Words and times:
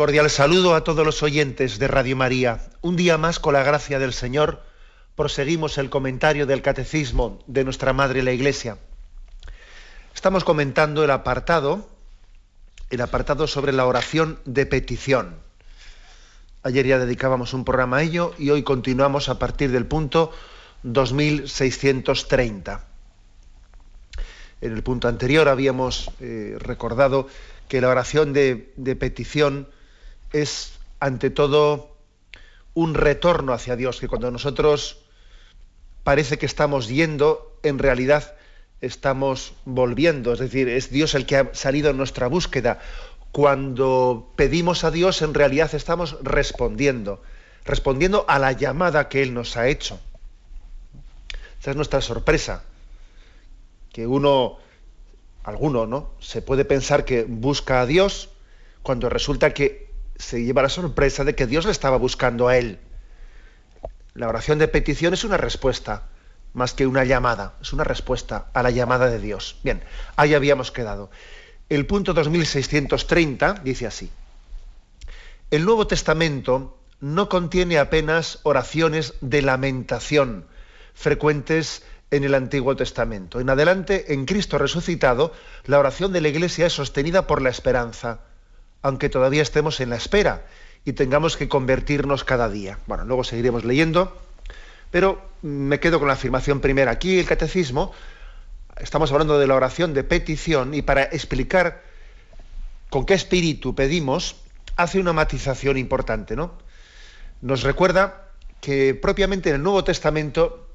Cordial 0.00 0.30
saludo 0.30 0.74
a 0.74 0.82
todos 0.82 1.04
los 1.04 1.22
oyentes 1.22 1.78
de 1.78 1.86
Radio 1.86 2.16
María. 2.16 2.70
Un 2.80 2.96
día 2.96 3.18
más, 3.18 3.38
con 3.38 3.52
la 3.52 3.62
gracia 3.62 3.98
del 3.98 4.14
Señor, 4.14 4.62
proseguimos 5.14 5.76
el 5.76 5.90
comentario 5.90 6.46
del 6.46 6.62
Catecismo 6.62 7.38
de 7.46 7.64
nuestra 7.64 7.92
Madre 7.92 8.22
la 8.22 8.32
Iglesia. 8.32 8.78
Estamos 10.14 10.42
comentando 10.42 11.04
el 11.04 11.10
apartado, 11.10 11.86
el 12.88 13.02
apartado 13.02 13.46
sobre 13.46 13.74
la 13.74 13.84
oración 13.84 14.38
de 14.46 14.64
petición. 14.64 15.36
Ayer 16.62 16.86
ya 16.86 16.98
dedicábamos 16.98 17.52
un 17.52 17.66
programa 17.66 17.98
a 17.98 18.02
ello 18.02 18.32
y 18.38 18.48
hoy 18.48 18.62
continuamos 18.62 19.28
a 19.28 19.38
partir 19.38 19.70
del 19.70 19.84
punto 19.84 20.32
2630. 20.82 22.86
En 24.62 24.72
el 24.72 24.82
punto 24.82 25.08
anterior 25.08 25.50
habíamos 25.50 26.10
eh, 26.20 26.56
recordado 26.58 27.28
que 27.68 27.82
la 27.82 27.90
oración 27.90 28.32
de, 28.32 28.72
petición 28.98 29.68
es 30.32 30.72
ante 31.00 31.30
todo 31.30 31.96
un 32.74 32.94
retorno 32.94 33.52
hacia 33.52 33.76
Dios, 33.76 34.00
que 34.00 34.08
cuando 34.08 34.30
nosotros 34.30 34.98
parece 36.04 36.38
que 36.38 36.46
estamos 36.46 36.88
yendo, 36.88 37.58
en 37.62 37.78
realidad 37.78 38.34
estamos 38.80 39.54
volviendo, 39.64 40.32
es 40.32 40.38
decir, 40.38 40.68
es 40.68 40.90
Dios 40.90 41.14
el 41.14 41.26
que 41.26 41.36
ha 41.36 41.54
salido 41.54 41.90
en 41.90 41.96
nuestra 41.96 42.28
búsqueda. 42.28 42.80
Cuando 43.32 44.32
pedimos 44.36 44.84
a 44.84 44.90
Dios, 44.90 45.22
en 45.22 45.34
realidad 45.34 45.74
estamos 45.74 46.16
respondiendo, 46.22 47.22
respondiendo 47.64 48.24
a 48.28 48.38
la 48.38 48.52
llamada 48.52 49.08
que 49.08 49.22
Él 49.22 49.34
nos 49.34 49.56
ha 49.56 49.68
hecho. 49.68 50.00
Esa 51.60 51.70
es 51.70 51.76
nuestra 51.76 52.00
sorpresa, 52.00 52.64
que 53.92 54.06
uno 54.06 54.58
alguno, 55.44 55.86
¿no? 55.86 56.12
Se 56.20 56.42
puede 56.42 56.64
pensar 56.64 57.04
que 57.04 57.24
busca 57.24 57.80
a 57.80 57.86
Dios 57.86 58.30
cuando 58.82 59.08
resulta 59.10 59.52
que 59.52 59.89
se 60.20 60.44
lleva 60.44 60.62
la 60.62 60.68
sorpresa 60.68 61.24
de 61.24 61.34
que 61.34 61.46
Dios 61.46 61.64
le 61.64 61.72
estaba 61.72 61.96
buscando 61.96 62.48
a 62.48 62.56
él. 62.56 62.78
La 64.14 64.28
oración 64.28 64.58
de 64.58 64.68
petición 64.68 65.14
es 65.14 65.24
una 65.24 65.36
respuesta, 65.36 66.08
más 66.52 66.74
que 66.74 66.86
una 66.86 67.04
llamada, 67.04 67.54
es 67.62 67.72
una 67.72 67.84
respuesta 67.84 68.50
a 68.52 68.62
la 68.62 68.70
llamada 68.70 69.08
de 69.08 69.18
Dios. 69.18 69.56
Bien, 69.62 69.82
ahí 70.16 70.34
habíamos 70.34 70.70
quedado. 70.70 71.10
El 71.68 71.86
punto 71.86 72.12
2630 72.12 73.54
dice 73.64 73.86
así. 73.86 74.10
El 75.50 75.64
Nuevo 75.64 75.86
Testamento 75.86 76.78
no 77.00 77.28
contiene 77.28 77.78
apenas 77.78 78.40
oraciones 78.42 79.14
de 79.20 79.42
lamentación 79.42 80.46
frecuentes 80.94 81.82
en 82.10 82.24
el 82.24 82.34
Antiguo 82.34 82.76
Testamento. 82.76 83.40
En 83.40 83.48
adelante, 83.48 84.12
en 84.12 84.26
Cristo 84.26 84.58
resucitado, 84.58 85.32
la 85.64 85.78
oración 85.78 86.12
de 86.12 86.20
la 86.20 86.28
Iglesia 86.28 86.66
es 86.66 86.72
sostenida 86.72 87.26
por 87.26 87.40
la 87.40 87.50
esperanza, 87.50 88.20
aunque 88.82 89.08
todavía 89.08 89.42
estemos 89.42 89.80
en 89.80 89.90
la 89.90 89.96
espera 89.96 90.44
y 90.84 90.92
tengamos 90.92 91.36
que 91.36 91.48
convertirnos 91.48 92.24
cada 92.24 92.48
día. 92.48 92.78
Bueno, 92.86 93.04
luego 93.04 93.24
seguiremos 93.24 93.64
leyendo, 93.64 94.16
pero 94.90 95.20
me 95.42 95.80
quedo 95.80 95.98
con 95.98 96.08
la 96.08 96.14
afirmación 96.14 96.60
primera. 96.60 96.90
Aquí 96.90 97.18
el 97.18 97.26
catecismo, 97.26 97.92
estamos 98.78 99.12
hablando 99.12 99.38
de 99.38 99.46
la 99.46 99.54
oración 99.54 99.94
de 99.94 100.04
petición 100.04 100.74
y 100.74 100.82
para 100.82 101.02
explicar 101.04 101.82
con 102.88 103.06
qué 103.06 103.14
espíritu 103.14 103.74
pedimos, 103.74 104.36
hace 104.76 104.98
una 104.98 105.12
matización 105.12 105.76
importante, 105.76 106.34
¿no? 106.34 106.52
Nos 107.42 107.62
recuerda 107.62 108.30
que 108.60 108.94
propiamente 108.94 109.50
en 109.50 109.56
el 109.56 109.62
Nuevo 109.62 109.84
Testamento 109.84 110.66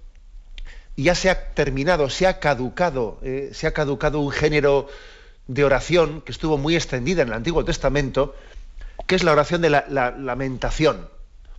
ya 0.95 1.13
se 1.13 1.29
ha 1.29 1.53
terminado, 1.53 2.09
se 2.09 2.25
ha 2.25 2.39
caducado, 2.39 3.19
eh, 3.21 3.51
se 3.53 3.67
ha 3.67 3.73
caducado 3.73 4.19
un 4.19 4.31
género 4.31 4.87
de 5.47 5.63
oración 5.63 6.21
que 6.21 6.31
estuvo 6.31 6.57
muy 6.57 6.75
extendida 6.75 7.21
en 7.21 7.29
el 7.29 7.33
Antiguo 7.33 7.63
Testamento, 7.65 8.35
que 9.07 9.15
es 9.15 9.23
la 9.23 9.31
oración 9.31 9.61
de 9.61 9.69
la, 9.69 9.85
lamentación, 10.17 11.07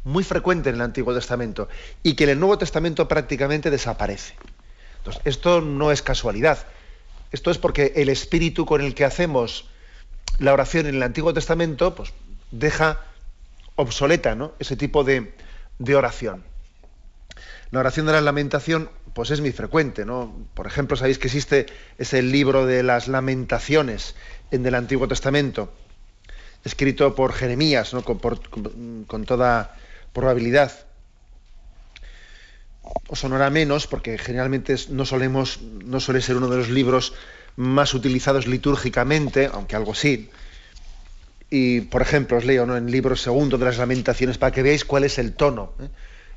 muy 0.04 0.24
frecuente 0.24 0.70
en 0.70 0.76
el 0.76 0.82
Antiguo 0.82 1.14
Testamento, 1.14 1.68
y 2.02 2.14
que 2.14 2.24
en 2.24 2.30
el 2.30 2.40
Nuevo 2.40 2.58
Testamento 2.58 3.08
prácticamente 3.08 3.70
desaparece. 3.70 4.34
Entonces, 4.98 5.22
esto 5.24 5.60
no 5.60 5.92
es 5.92 6.02
casualidad. 6.02 6.66
Esto 7.32 7.50
es 7.50 7.58
porque 7.58 7.92
el 7.96 8.08
espíritu 8.08 8.66
con 8.66 8.80
el 8.80 8.94
que 8.94 9.04
hacemos 9.04 9.68
la 10.38 10.52
oración 10.52 10.86
en 10.86 10.96
el 10.96 11.02
Antiguo 11.02 11.32
Testamento, 11.32 11.94
pues 11.94 12.12
deja 12.50 13.00
obsoleta 13.76 14.34
¿no? 14.34 14.52
ese 14.58 14.76
tipo 14.76 15.04
de, 15.04 15.34
de 15.78 15.96
oración. 15.96 16.44
La 17.70 17.80
oración 17.80 18.06
de 18.06 18.12
la 18.12 18.20
lamentación 18.20 18.90
pues 19.16 19.30
es 19.30 19.40
muy 19.40 19.52
frecuente, 19.52 20.04
¿no? 20.04 20.30
Por 20.52 20.66
ejemplo, 20.66 20.94
sabéis 20.94 21.18
que 21.18 21.28
existe 21.28 21.64
ese 21.96 22.20
libro 22.20 22.66
de 22.66 22.82
las 22.82 23.08
lamentaciones 23.08 24.14
en 24.50 24.66
el 24.66 24.74
Antiguo 24.74 25.08
Testamento, 25.08 25.72
escrito 26.64 27.14
por 27.14 27.32
Jeremías, 27.32 27.94
¿no? 27.94 28.04
con, 28.04 29.24
toda 29.24 29.74
probabilidad. 30.12 30.70
O 33.08 33.16
sonará 33.16 33.48
menos, 33.48 33.86
porque 33.86 34.18
generalmente 34.18 34.76
no 34.90 35.06
solemos, 35.06 35.62
no 35.62 35.98
suele 35.98 36.20
ser 36.20 36.36
uno 36.36 36.48
de 36.50 36.58
los 36.58 36.68
libros 36.68 37.14
más 37.56 37.94
utilizados 37.94 38.46
litúrgicamente, 38.46 39.48
aunque 39.50 39.76
algo 39.76 39.94
sí. 39.94 40.28
Y, 41.48 41.80
por 41.80 42.02
ejemplo, 42.02 42.36
os 42.36 42.44
leo 42.44 42.64
en 42.64 42.70
el 42.70 42.92
libro 42.92 43.16
segundo 43.16 43.56
de 43.56 43.64
las 43.64 43.78
lamentaciones 43.78 44.36
para 44.36 44.52
que 44.52 44.62
veáis 44.62 44.84
cuál 44.84 45.04
es 45.04 45.18
el 45.18 45.32
tono, 45.32 45.72
¿eh? 45.80 45.88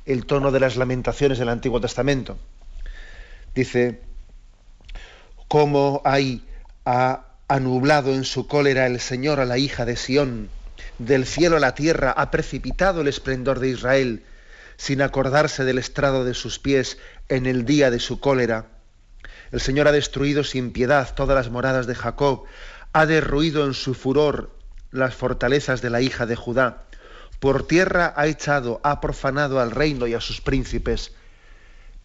el 0.06 0.24
tono 0.24 0.50
de 0.50 0.60
las 0.60 0.78
lamentaciones 0.78 1.38
del 1.38 1.50
Antiguo 1.50 1.78
Testamento. 1.78 2.38
Dice, 3.54 4.00
cómo 5.48 6.00
hay 6.04 6.46
ha 6.84 7.26
anublado 7.48 8.14
en 8.14 8.24
su 8.24 8.46
cólera 8.46 8.86
el 8.86 9.00
Señor 9.00 9.40
a 9.40 9.44
la 9.44 9.58
hija 9.58 9.84
de 9.84 9.96
Sión, 9.96 10.48
del 10.98 11.26
cielo 11.26 11.56
a 11.56 11.60
la 11.60 11.74
tierra 11.74 12.12
ha 12.12 12.30
precipitado 12.30 13.00
el 13.00 13.08
esplendor 13.08 13.58
de 13.58 13.70
Israel, 13.70 14.22
sin 14.76 15.02
acordarse 15.02 15.64
del 15.64 15.78
estrado 15.78 16.24
de 16.24 16.34
sus 16.34 16.60
pies 16.60 16.98
en 17.28 17.46
el 17.46 17.64
día 17.64 17.90
de 17.90 17.98
su 17.98 18.20
cólera. 18.20 18.66
El 19.50 19.60
Señor 19.60 19.88
ha 19.88 19.92
destruido 19.92 20.44
sin 20.44 20.72
piedad 20.72 21.12
todas 21.14 21.34
las 21.34 21.50
moradas 21.50 21.88
de 21.88 21.96
Jacob, 21.96 22.44
ha 22.92 23.06
derruido 23.06 23.66
en 23.66 23.74
su 23.74 23.94
furor 23.94 24.56
las 24.92 25.14
fortalezas 25.14 25.82
de 25.82 25.90
la 25.90 26.00
hija 26.00 26.26
de 26.26 26.36
Judá. 26.36 26.84
Por 27.40 27.66
tierra 27.66 28.14
ha 28.16 28.28
echado, 28.28 28.80
ha 28.84 29.00
profanado 29.00 29.60
al 29.60 29.72
reino 29.72 30.06
y 30.06 30.14
a 30.14 30.20
sus 30.20 30.40
príncipes 30.40 31.12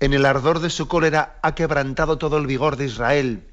en 0.06 0.14
el 0.14 0.28
ardor 0.28 0.60
de 0.60 0.70
su 0.70 0.88
cólera 0.88 1.40
ha 1.42 1.56
quebrantado 1.56 2.20
todo 2.20 2.38
el 2.38 2.46
vigor 2.46 2.76
de 2.76 2.86
Israel. 2.86 3.44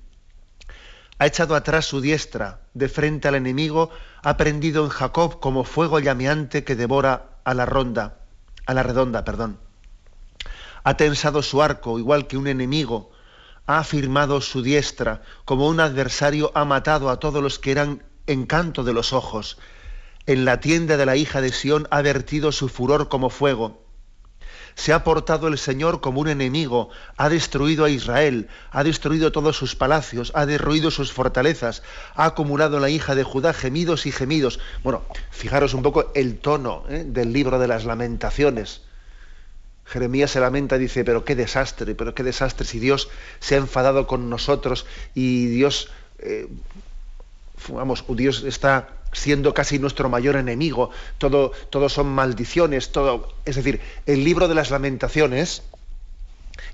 Ha 1.19 1.25
echado 1.25 1.55
atrás 1.55 1.87
su 1.87 2.03
diestra, 2.03 2.61
de 2.75 2.91
frente 2.91 3.27
al 3.27 3.37
enemigo, 3.37 3.89
ha 4.23 4.37
prendido 4.37 4.85
en 4.85 4.91
Jacob 4.91 5.41
como 5.41 5.65
fuego 5.65 5.99
llameante 5.99 6.63
que 6.63 6.77
devora 6.77 7.39
a 7.45 7.55
la 7.55 7.65
ronda, 7.65 8.19
a 8.67 8.75
la 8.75 8.83
redonda, 8.83 9.25
perdón. 9.25 9.61
Ha 10.85 10.99
tensado 10.99 11.43
su 11.43 11.63
arco 11.63 11.99
igual 11.99 12.27
que 12.27 12.37
un 12.37 12.47
enemigo, 12.47 13.13
ha 13.67 13.79
afirmado 13.79 14.43
su 14.43 14.61
diestra, 14.61 15.23
como 15.47 15.69
un 15.69 15.81
adversario 15.81 16.53
ha 16.55 16.67
matado 16.67 17.09
a 17.09 17.19
todos 17.19 17.43
los 17.43 17.59
que 17.59 17.71
eran 17.71 18.03
encanto 18.27 18.85
de 18.85 18.93
los 18.93 19.15
ojos. 19.15 19.57
En 20.27 20.45
la 20.45 20.61
tienda 20.61 20.99
de 20.99 21.07
la 21.07 21.17
hija 21.17 21.41
de 21.41 21.51
Sión 21.51 21.89
ha 21.91 22.03
vertido 22.03 22.53
su 22.53 22.69
furor 22.69 23.09
como 23.09 23.31
fuego 23.31 23.82
se 24.75 24.93
ha 24.93 25.05
portado 25.05 25.49
el 25.49 25.59
Señor 25.59 26.01
como 26.01 26.21
un 26.21 26.29
enemigo, 26.29 26.91
ha 27.17 27.29
destruido 27.29 27.85
a 27.85 27.91
Israel, 27.91 28.49
ha 28.71 28.85
destruido 28.85 29.33
todos 29.33 29.57
sus 29.57 29.77
palacios, 29.77 30.33
ha 30.35 30.47
derruido 30.47 30.91
sus 30.91 31.13
fortalezas, 31.13 31.83
ha 32.15 32.25
acumulado 32.25 32.77
en 32.77 32.83
la 32.83 32.91
hija 32.91 33.15
de 33.15 33.25
Judá 33.25 33.53
gemidos 33.53 34.07
y 34.07 34.13
gemidos. 34.13 34.61
Bueno, 34.83 35.03
fijaros 35.31 35.75
un 35.75 35.83
poco 35.83 36.11
el 36.15 36.39
tono 36.39 36.85
¿eh? 36.89 37.05
del 37.07 37.33
libro 37.33 37.59
de 37.59 37.69
las 37.69 37.85
lamentaciones. 37.85 38.83
Jeremías 39.85 40.31
se 40.31 40.41
lamenta 40.41 40.77
y 40.77 40.81
dice, 40.81 41.05
pero 41.05 41.25
qué 41.25 41.37
desastre, 41.37 41.95
pero 41.95 42.15
qué 42.15 42.23
desastre 42.23 42.67
si 42.67 42.79
Dios 42.79 43.11
se 43.41 43.57
ha 43.57 43.59
enfadado 43.59 44.07
con 44.07 44.31
nosotros 44.31 44.87
y 45.15 45.47
Dios, 45.47 45.91
eh, 46.19 46.47
vamos, 47.69 48.05
Dios 48.09 48.45
está 48.45 49.02
siendo 49.13 49.55
casi 49.55 49.79
nuestro 49.79 50.09
mayor 50.09 50.37
enemigo, 50.37 50.91
todo, 51.19 51.53
todo 51.71 51.89
son 51.89 52.09
maldiciones, 52.09 52.93
todo. 52.93 53.29
Es 53.45 53.57
decir, 53.57 53.81
el 54.07 54.25
libro 54.25 54.49
de 54.49 54.55
las 54.55 54.71
lamentaciones 54.71 55.63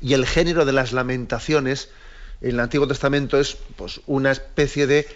y 0.00 0.14
el 0.14 0.26
género 0.26 0.64
de 0.64 0.72
las 0.72 0.92
lamentaciones 0.92 1.90
en 2.40 2.50
el 2.50 2.60
Antiguo 2.60 2.86
Testamento 2.86 3.38
es 3.38 3.58
pues, 3.76 4.00
una 4.06 4.30
especie 4.30 4.86
de 4.86 5.08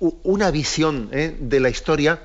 una 0.00 0.50
visión 0.50 1.10
¿eh? 1.12 1.36
de 1.38 1.60
la 1.60 1.68
historia 1.68 2.20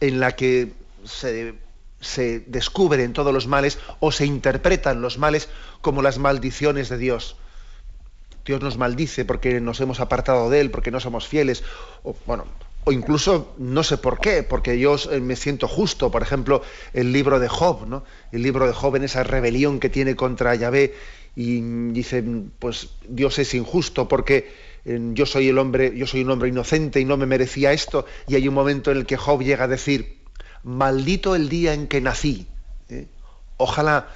en 0.00 0.18
la 0.18 0.32
que 0.32 0.72
se, 1.04 1.54
se 2.00 2.40
descubren 2.46 3.12
todos 3.12 3.34
los 3.34 3.46
males 3.46 3.78
o 4.00 4.12
se 4.12 4.24
interpretan 4.24 5.02
los 5.02 5.18
males 5.18 5.48
como 5.82 6.00
las 6.00 6.18
maldiciones 6.18 6.88
de 6.88 6.96
Dios. 6.96 7.36
Dios 8.46 8.62
nos 8.62 8.78
maldice 8.78 9.26
porque 9.26 9.60
nos 9.60 9.78
hemos 9.80 10.00
apartado 10.00 10.48
de 10.48 10.60
Él, 10.60 10.70
porque 10.70 10.90
no 10.90 11.00
somos 11.00 11.28
fieles, 11.28 11.62
o, 12.02 12.16
bueno, 12.24 12.46
o 12.88 12.92
incluso 12.92 13.54
no 13.58 13.82
sé 13.82 13.98
por 13.98 14.18
qué, 14.18 14.42
porque 14.42 14.78
yo 14.78 14.96
eh, 15.10 15.20
me 15.20 15.36
siento 15.36 15.68
justo. 15.68 16.10
Por 16.10 16.22
ejemplo, 16.22 16.62
el 16.94 17.12
libro 17.12 17.38
de 17.38 17.46
Job, 17.46 17.86
¿no? 17.86 18.02
El 18.32 18.42
libro 18.42 18.66
de 18.66 18.72
Job 18.72 18.96
en 18.96 19.04
esa 19.04 19.22
rebelión 19.24 19.78
que 19.78 19.90
tiene 19.90 20.16
contra 20.16 20.54
Yahvé 20.54 20.94
y 21.36 21.60
dice, 21.92 22.24
pues 22.58 22.88
Dios 23.06 23.38
es 23.38 23.52
injusto 23.52 24.08
porque 24.08 24.50
eh, 24.86 24.98
yo 25.12 25.26
soy 25.26 25.48
el 25.48 25.58
hombre, 25.58 25.92
yo 25.94 26.06
soy 26.06 26.22
un 26.22 26.30
hombre 26.30 26.48
inocente 26.48 26.98
y 26.98 27.04
no 27.04 27.18
me 27.18 27.26
merecía 27.26 27.74
esto. 27.74 28.06
Y 28.26 28.36
hay 28.36 28.48
un 28.48 28.54
momento 28.54 28.90
en 28.90 28.96
el 28.96 29.04
que 29.04 29.18
Job 29.18 29.42
llega 29.42 29.64
a 29.64 29.68
decir, 29.68 30.20
maldito 30.62 31.36
el 31.36 31.50
día 31.50 31.74
en 31.74 31.88
que 31.88 32.00
nací. 32.00 32.46
¿eh? 32.88 33.06
Ojalá 33.58 34.08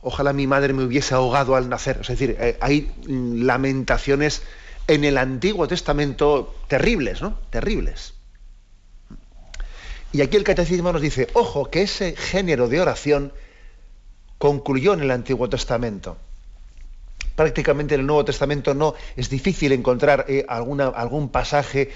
ojalá 0.00 0.32
mi 0.32 0.46
madre 0.46 0.72
me 0.74 0.84
hubiese 0.84 1.16
ahogado 1.16 1.56
al 1.56 1.68
nacer. 1.68 1.98
Es 2.02 2.08
decir, 2.08 2.36
hay 2.60 2.92
lamentaciones 3.06 4.42
en 4.92 5.04
el 5.04 5.16
Antiguo 5.16 5.66
Testamento 5.66 6.54
terribles, 6.68 7.22
¿no? 7.22 7.38
Terribles. 7.48 8.12
Y 10.12 10.20
aquí 10.20 10.36
el 10.36 10.44
catecismo 10.44 10.92
nos 10.92 11.00
dice, 11.00 11.28
ojo, 11.32 11.70
que 11.70 11.82
ese 11.82 12.14
género 12.14 12.68
de 12.68 12.82
oración 12.82 13.32
concluyó 14.36 14.92
en 14.92 15.00
el 15.00 15.10
Antiguo 15.10 15.48
Testamento. 15.48 16.18
Prácticamente 17.34 17.94
en 17.94 18.00
el 18.00 18.06
Nuevo 18.06 18.26
Testamento 18.26 18.74
no 18.74 18.94
es 19.16 19.30
difícil 19.30 19.72
encontrar 19.72 20.26
eh, 20.28 20.44
algún 20.46 21.30
pasaje 21.30 21.90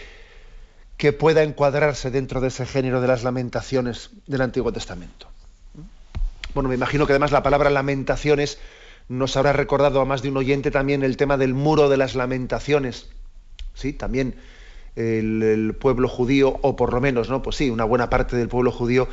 que 0.97 1.13
pueda 1.13 1.43
encuadrarse 1.43 2.11
dentro 2.11 2.41
de 2.41 2.49
ese 2.49 2.65
género 2.65 3.03
de 3.03 3.09
las 3.09 3.23
lamentaciones 3.23 4.09
del 4.27 4.41
Antiguo 4.41 4.73
Testamento. 4.73 5.29
Bueno, 6.55 6.71
me 6.71 6.75
imagino 6.75 7.07
que 7.07 7.13
además 7.13 7.33
la 7.33 7.43
palabra 7.43 7.69
lamentaciones 7.69 8.59
nos 9.09 9.37
habrá 9.37 9.53
recordado 9.53 10.01
a 10.01 10.05
más 10.05 10.23
de 10.23 10.31
un 10.31 10.37
oyente 10.37 10.71
también 10.71 11.03
el 11.03 11.17
tema 11.17 11.37
del 11.37 11.55
muro 11.55 11.89
de 11.89 11.97
las 11.97 12.15
lamentaciones. 12.15 13.09
Sí, 13.75 13.93
también 13.93 14.37
el, 14.97 15.77
pueblo 15.79 16.09
judío, 16.09 16.59
o 16.63 16.77
por 16.77 16.93
lo 16.93 17.01
menos, 17.01 17.29
¿no? 17.29 17.43
Pues 17.43 17.57
sí, 17.57 17.71
una 17.71 17.85
buena 17.85 18.11
parte 18.11 18.37
del 18.37 18.49
pueblo 18.49 18.73
judío 18.73 19.09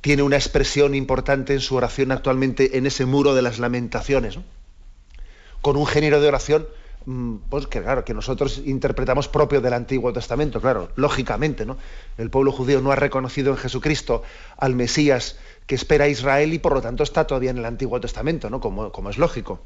tiene 0.00 0.22
una 0.22 0.36
expresión 0.36 0.94
importante 0.94 1.54
en 1.54 1.60
su 1.60 1.76
oración 1.76 2.12
actualmente 2.12 2.76
en 2.76 2.86
ese 2.86 3.06
muro 3.06 3.34
de 3.34 3.42
las 3.42 3.58
lamentaciones, 3.58 4.38
con 5.60 5.76
un 5.76 5.86
género 5.86 6.20
de 6.20 6.28
oración 6.28 6.66
Mm, 7.04 7.36
pues 7.48 7.66
que 7.66 7.82
claro, 7.82 8.04
que 8.04 8.14
nosotros 8.14 8.62
interpretamos 8.64 9.26
propio 9.26 9.60
del 9.60 9.72
Antiguo 9.72 10.12
Testamento, 10.12 10.60
claro, 10.60 10.90
lógicamente, 10.94 11.66
¿no? 11.66 11.76
El 12.16 12.30
pueblo 12.30 12.52
judío 12.52 12.80
no 12.80 12.92
ha 12.92 12.96
reconocido 12.96 13.50
en 13.50 13.58
Jesucristo 13.58 14.22
al 14.56 14.74
Mesías 14.74 15.36
que 15.66 15.74
espera 15.74 16.08
Israel 16.08 16.52
y 16.52 16.58
por 16.58 16.74
lo 16.74 16.82
tanto 16.82 17.02
está 17.02 17.26
todavía 17.26 17.50
en 17.50 17.58
el 17.58 17.64
Antiguo 17.64 18.00
Testamento, 18.00 18.50
¿no? 18.50 18.60
Como, 18.60 18.92
como 18.92 19.10
es 19.10 19.18
lógico. 19.18 19.64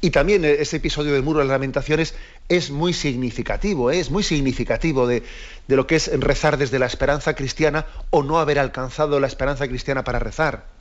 Y 0.00 0.10
también 0.10 0.44
ese 0.44 0.76
episodio 0.76 1.12
del 1.12 1.24
muro 1.24 1.40
de 1.40 1.46
las 1.46 1.52
lamentaciones 1.52 2.14
es 2.48 2.70
muy 2.70 2.92
significativo, 2.92 3.90
¿eh? 3.90 3.98
es 3.98 4.10
muy 4.10 4.22
significativo 4.22 5.08
de, 5.08 5.24
de, 5.66 5.76
lo 5.76 5.88
que 5.88 5.96
es 5.96 6.20
rezar 6.20 6.56
desde 6.56 6.78
la 6.78 6.86
esperanza 6.86 7.34
cristiana 7.34 7.86
o 8.10 8.22
no 8.22 8.38
haber 8.38 8.60
alcanzado 8.60 9.18
la 9.18 9.26
esperanza 9.26 9.66
cristiana 9.66 10.04
para 10.04 10.20
rezar 10.20 10.78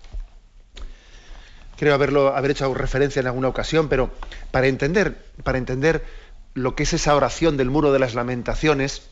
creo 1.77 1.93
haberlo, 1.93 2.35
haber 2.35 2.51
hecho 2.51 2.73
referencia 2.73 3.19
en 3.19 3.27
alguna 3.27 3.47
ocasión, 3.47 3.87
pero 3.87 4.09
para 4.51 4.67
entender, 4.67 5.23
para 5.43 5.57
entender 5.57 6.03
lo 6.53 6.75
que 6.75 6.83
es 6.83 6.93
esa 6.93 7.15
oración 7.15 7.55
del 7.55 7.69
muro 7.69 7.93
de 7.93 7.99
las 7.99 8.15
lamentaciones, 8.15 9.03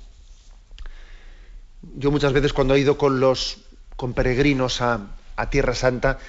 yo 1.96 2.12
muchas 2.12 2.34
veces 2.34 2.52
cuando 2.52 2.74
he 2.74 2.80
ido 2.80 2.98
con 2.98 3.20
los 3.20 3.65
con 3.96 4.14
peregrinos 4.14 4.82
a, 4.82 5.08
a 5.36 5.50
Tierra 5.50 5.76
Santa, 5.76 6.20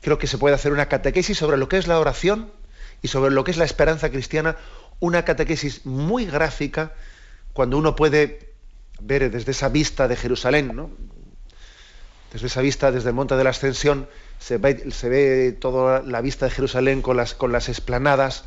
creo 0.00 0.18
que 0.18 0.26
se 0.26 0.38
puede 0.38 0.54
hacer 0.54 0.72
una 0.72 0.86
catequesis 0.86 1.38
sobre 1.38 1.56
lo 1.56 1.68
que 1.68 1.78
es 1.78 1.86
la 1.86 1.98
oración 1.98 2.50
y 3.02 3.08
sobre 3.08 3.30
lo 3.30 3.44
que 3.44 3.50
es 3.50 3.56
la 3.56 3.64
esperanza 3.64 4.10
cristiana, 4.10 4.56
una 5.00 5.24
catequesis 5.24 5.84
muy 5.86 6.26
gráfica, 6.26 6.92
cuando 7.52 7.78
uno 7.78 7.96
puede 7.96 8.52
ver 9.00 9.30
desde 9.30 9.52
esa 9.52 9.68
vista 9.68 10.08
de 10.08 10.16
Jerusalén, 10.16 10.74
¿no? 10.74 10.90
desde 12.34 12.48
esa 12.48 12.62
vista, 12.62 12.90
desde 12.90 13.10
el 13.10 13.14
monte 13.14 13.36
de 13.36 13.44
la 13.44 13.50
ascensión, 13.50 14.08
se 14.40 14.58
ve, 14.58 15.56
toda 15.60 16.02
la 16.02 16.20
vista 16.20 16.46
de 16.46 16.50
Jerusalén 16.50 17.00
con 17.00 17.16
las, 17.16 17.32
con 17.34 17.52
las 17.52 17.68
esplanadas, 17.68 18.44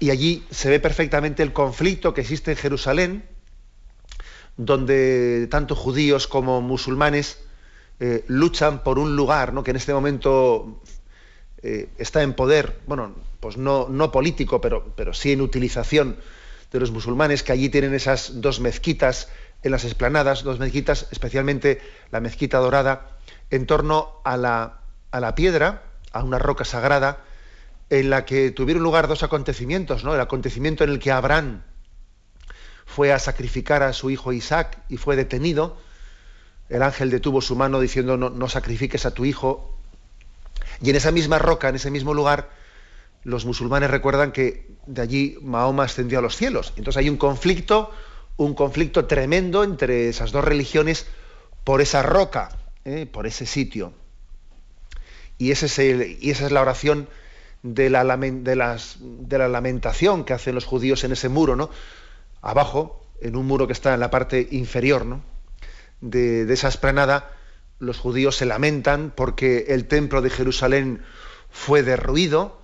y 0.00 0.10
allí 0.10 0.44
se 0.50 0.70
ve 0.70 0.80
perfectamente 0.80 1.44
el 1.44 1.52
conflicto 1.52 2.14
que 2.14 2.22
existe 2.22 2.50
en 2.50 2.56
Jerusalén, 2.56 3.24
donde 4.56 5.46
tanto 5.50 5.76
judíos 5.76 6.26
como 6.26 6.60
musulmanes 6.60 7.43
eh, 8.00 8.24
luchan 8.28 8.82
por 8.82 8.98
un 8.98 9.16
lugar 9.16 9.52
¿no? 9.52 9.62
que 9.62 9.70
en 9.70 9.76
este 9.76 9.94
momento 9.94 10.80
eh, 11.62 11.88
está 11.98 12.22
en 12.22 12.34
poder, 12.34 12.80
bueno, 12.86 13.14
pues 13.40 13.56
no, 13.56 13.88
no 13.88 14.10
político, 14.10 14.60
pero, 14.60 14.92
pero 14.96 15.14
sí 15.14 15.32
en 15.32 15.40
utilización 15.40 16.16
de 16.72 16.80
los 16.80 16.90
musulmanes, 16.90 17.42
que 17.42 17.52
allí 17.52 17.68
tienen 17.68 17.94
esas 17.94 18.40
dos 18.40 18.60
mezquitas 18.60 19.28
en 19.62 19.70
las 19.70 19.84
esplanadas, 19.84 20.42
dos 20.42 20.58
mezquitas, 20.58 21.08
especialmente 21.10 21.80
la 22.10 22.20
mezquita 22.20 22.58
dorada, 22.58 23.18
en 23.50 23.66
torno 23.66 24.20
a 24.24 24.36
la, 24.36 24.80
a 25.10 25.20
la 25.20 25.34
piedra, 25.34 25.84
a 26.12 26.22
una 26.22 26.38
roca 26.38 26.64
sagrada, 26.64 27.24
en 27.90 28.10
la 28.10 28.24
que 28.24 28.50
tuvieron 28.50 28.82
lugar 28.82 29.08
dos 29.08 29.22
acontecimientos, 29.22 30.04
¿no? 30.04 30.14
El 30.14 30.20
acontecimiento 30.20 30.84
en 30.84 30.90
el 30.90 30.98
que 30.98 31.12
Abraham 31.12 31.62
fue 32.86 33.12
a 33.12 33.18
sacrificar 33.18 33.82
a 33.82 33.92
su 33.92 34.10
hijo 34.10 34.32
Isaac 34.32 34.78
y 34.88 34.96
fue 34.96 35.16
detenido. 35.16 35.76
El 36.68 36.82
ángel 36.82 37.10
detuvo 37.10 37.40
su 37.40 37.56
mano 37.56 37.80
diciendo 37.80 38.16
no, 38.16 38.30
no 38.30 38.48
sacrifiques 38.48 39.06
a 39.06 39.12
tu 39.12 39.24
hijo. 39.24 39.78
Y 40.80 40.90
en 40.90 40.96
esa 40.96 41.10
misma 41.10 41.38
roca, 41.38 41.68
en 41.68 41.76
ese 41.76 41.90
mismo 41.90 42.14
lugar, 42.14 42.50
los 43.22 43.44
musulmanes 43.44 43.90
recuerdan 43.90 44.32
que 44.32 44.68
de 44.86 45.02
allí 45.02 45.38
Mahoma 45.42 45.84
ascendió 45.84 46.18
a 46.18 46.22
los 46.22 46.36
cielos. 46.36 46.72
Entonces 46.76 46.98
hay 46.98 47.08
un 47.08 47.16
conflicto, 47.16 47.90
un 48.36 48.54
conflicto 48.54 49.06
tremendo 49.06 49.64
entre 49.64 50.08
esas 50.08 50.32
dos 50.32 50.44
religiones 50.44 51.06
por 51.64 51.80
esa 51.80 52.02
roca. 52.02 52.50
¿eh? 52.84 53.06
por 53.06 53.26
ese 53.26 53.46
sitio. 53.46 53.92
Y, 55.38 55.50
es 55.50 55.78
y 55.78 56.30
esa 56.30 56.46
es 56.46 56.52
la 56.52 56.62
oración 56.62 57.08
de 57.62 57.90
la, 57.90 58.04
de, 58.16 58.56
las, 58.56 58.98
de 59.00 59.38
la, 59.38 59.48
lamentación 59.48 60.24
que 60.24 60.32
hacen 60.32 60.54
los 60.54 60.64
judíos 60.64 61.02
en 61.04 61.12
ese 61.12 61.28
muro, 61.28 61.56
¿no? 61.56 61.70
Abajo, 62.40 63.04
en 63.20 63.36
un 63.36 63.46
muro 63.46 63.66
que 63.66 63.72
está 63.72 63.94
en 63.94 64.00
la 64.00 64.10
parte 64.10 64.46
inferior, 64.52 65.06
¿no? 65.06 65.22
De, 66.04 66.52
esa 66.52 66.68
esplanada, 66.68 67.30
los 67.78 67.98
judíos 67.98 68.36
se 68.36 68.44
lamentan 68.44 69.10
porque 69.14 69.66
el 69.68 69.86
templo 69.86 70.20
de 70.20 70.28
Jerusalén 70.28 71.02
fue 71.50 71.82
derruido 71.82 72.60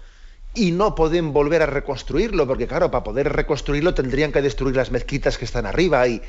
y 0.53 0.73
no 0.73 0.95
pueden 0.95 1.33
volver 1.33 1.63
a 1.63 1.67
reconstruirlo, 1.67 2.47
porque 2.47 2.67
claro, 2.67 2.91
para 2.91 3.03
poder 3.03 3.33
reconstruirlo 3.33 3.95
tendrían 3.95 4.31
que 4.31 4.43
destruir 4.43 4.77
las 4.77 4.91
mezquitas 4.91 5.39
que 5.39 5.47
están 5.47 5.65
arriba 5.65 6.07
y, 6.07 6.21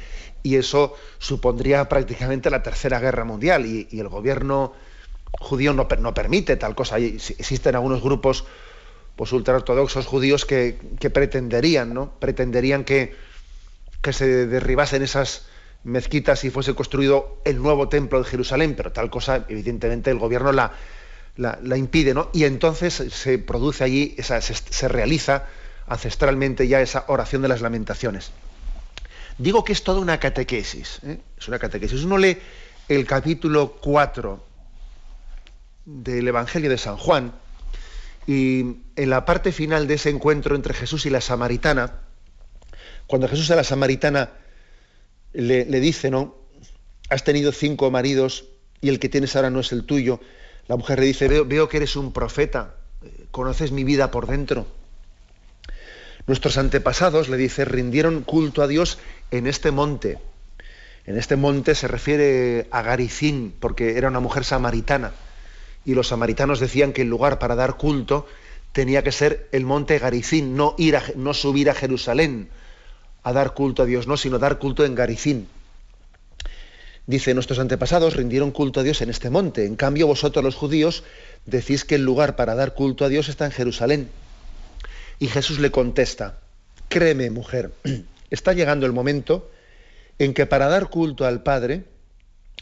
y 0.41 0.55
eso 0.55 0.95
supondría 1.19 1.89
prácticamente 1.89 2.49
la 2.49 2.63
tercera 2.63 2.99
guerra 2.99 3.25
mundial 3.25 3.65
y, 3.65 3.87
el 3.99 4.07
gobierno 4.07 4.73
judío 5.33 5.73
no, 5.73 5.87
no, 5.99 6.13
permite 6.13 6.55
tal 6.55 6.75
cosa. 6.75 6.97
Existen 6.97 7.75
algunos 7.75 8.01
grupos 8.01 8.45
pues, 9.17 9.33
ultraortodoxos 9.33 10.05
judíos 10.05 10.45
que, 10.45 10.77
pretenderían, 11.13 11.93
¿no? 11.93 12.13
Pretenderían 12.19 12.85
que, 12.85 13.15
que 14.01 14.13
se 14.13 14.47
derribasen 14.47 15.01
esas 15.03 15.50
mezquitas 15.83 16.43
y 16.43 16.49
fuese 16.49 16.75
construido 16.75 17.41
el 17.45 17.61
nuevo 17.61 17.89
templo 17.89 18.19
de 18.19 18.25
Jerusalén, 18.25 18.75
pero 18.75 18.91
tal 18.91 19.09
cosa, 19.09 19.45
evidentemente, 19.47 20.11
el 20.11 20.19
gobierno 20.19 20.51
la, 20.51 20.71
impide, 21.77 22.13
¿no? 22.13 22.29
Y 22.33 22.43
entonces 22.43 22.93
se 22.93 23.39
produce 23.39 23.83
allí, 23.83 24.15
se 24.19 24.87
realiza 24.87 25.47
ancestralmente 25.87 26.67
ya 26.67 26.81
esa 26.81 27.05
oración 27.07 27.41
de 27.41 27.47
las 27.47 27.61
lamentaciones. 27.61 28.31
Digo 29.37 29.63
que 29.63 29.73
es 29.73 29.83
toda 29.83 29.99
una 29.99 30.19
catequesis. 30.19 30.99
¿eh? 31.03 31.19
Es 31.37 31.47
una 31.47 31.59
catequesis. 31.59 32.03
Uno 32.03 32.17
lee 32.17 32.37
el 32.87 33.05
capítulo 33.05 33.77
4 33.81 34.43
del 35.85 36.27
Evangelio 36.27 36.69
de 36.69 36.77
San 36.77 36.97
Juan 36.97 37.33
y 38.27 38.77
en 38.95 39.09
la 39.09 39.25
parte 39.25 39.51
final 39.51 39.87
de 39.87 39.95
ese 39.95 40.09
encuentro 40.09 40.55
entre 40.55 40.73
Jesús 40.73 41.05
y 41.05 41.09
la 41.09 41.21
samaritana, 41.21 42.01
cuando 43.07 43.27
Jesús 43.27 43.49
a 43.51 43.55
la 43.55 43.63
samaritana 43.63 44.29
le, 45.33 45.65
dice, 45.79 46.11
¿no? 46.11 46.35
Has 47.09 47.23
tenido 47.23 47.51
cinco 47.51 47.91
maridos 47.91 48.45
y 48.81 48.89
el 48.89 48.99
que 48.99 49.09
tienes 49.09 49.35
ahora 49.35 49.49
no 49.49 49.59
es 49.59 49.71
el 49.71 49.85
tuyo. 49.85 50.19
La 50.67 50.77
mujer 50.77 50.99
le 50.99 51.05
dice, 51.05 51.27
veo, 51.27 51.45
veo 51.45 51.69
que 51.69 51.77
eres 51.77 51.95
un 51.95 52.13
profeta, 52.13 52.75
conoces 53.31 53.71
mi 53.71 53.83
vida 53.83 54.11
por 54.11 54.27
dentro. 54.27 54.67
Nuestros 56.27 56.57
antepasados, 56.57 57.29
le 57.29 57.37
dice, 57.37 57.65
rindieron 57.65 58.21
culto 58.21 58.61
a 58.61 58.67
Dios 58.67 58.99
en 59.31 59.47
este 59.47 59.71
monte. 59.71 60.19
En 61.05 61.17
este 61.17 61.35
monte 61.35 61.73
se 61.73 61.87
refiere 61.87 62.67
a 62.71 62.81
Garicín, 62.83 63.53
porque 63.59 63.97
era 63.97 64.07
una 64.07 64.19
mujer 64.19 64.45
samaritana. 64.45 65.13
Y 65.83 65.95
los 65.95 66.09
samaritanos 66.09 66.59
decían 66.59 66.93
que 66.93 67.01
el 67.01 67.09
lugar 67.09 67.39
para 67.39 67.55
dar 67.55 67.75
culto 67.75 68.27
tenía 68.71 69.03
que 69.03 69.11
ser 69.11 69.49
el 69.51 69.65
monte 69.65 69.97
Garicín, 69.97 70.55
no, 70.55 70.75
ir 70.77 70.97
no 71.15 71.33
subir 71.33 71.69
a 71.69 71.73
Jerusalén 71.73 72.49
a 73.23 73.33
dar 73.33 73.53
culto 73.53 73.83
a 73.83 73.85
Dios, 73.85 74.07
no, 74.07 74.17
sino 74.17 74.39
dar 74.39 74.57
culto 74.59 74.85
en 74.85 74.95
Garicín. 74.95 75.47
Dice, 77.07 77.33
nuestros 77.33 77.59
antepasados 77.59 78.15
rindieron 78.15 78.51
culto 78.51 78.79
a 78.79 78.83
Dios 78.83 79.01
en 79.01 79.09
este 79.09 79.29
monte. 79.29 79.65
En 79.65 79.75
cambio, 79.75 80.07
vosotros 80.07 80.43
los 80.43 80.55
judíos 80.55 81.03
decís 81.45 81.83
que 81.83 81.95
el 81.95 82.05
lugar 82.05 82.35
para 82.35 82.55
dar 82.55 82.73
culto 82.73 83.05
a 83.05 83.09
Dios 83.09 83.27
está 83.27 83.45
en 83.45 83.51
Jerusalén. 83.51 84.09
Y 85.19 85.27
Jesús 85.27 85.59
le 85.59 85.71
contesta, 85.71 86.39
créeme 86.89 87.29
mujer, 87.29 87.71
está 88.29 88.53
llegando 88.53 88.85
el 88.85 88.93
momento 88.93 89.49
en 90.19 90.33
que 90.33 90.45
para 90.45 90.67
dar 90.67 90.89
culto 90.89 91.25
al 91.25 91.43
Padre 91.43 91.85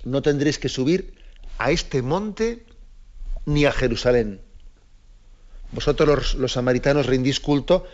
no 0.04 0.22
tendréis 0.22 0.60
que 0.60 0.70
subir 0.70 1.13
a 1.58 1.72
este 1.72 2.01
monte 2.01 2.63
ni 3.46 3.66
a 3.66 3.72
Jerusalén. 3.72 4.42
Vosotros 5.72 6.34
los, 6.36 6.54
samaritanos 6.54 7.06
rendís 7.06 7.39
culto 7.39 7.86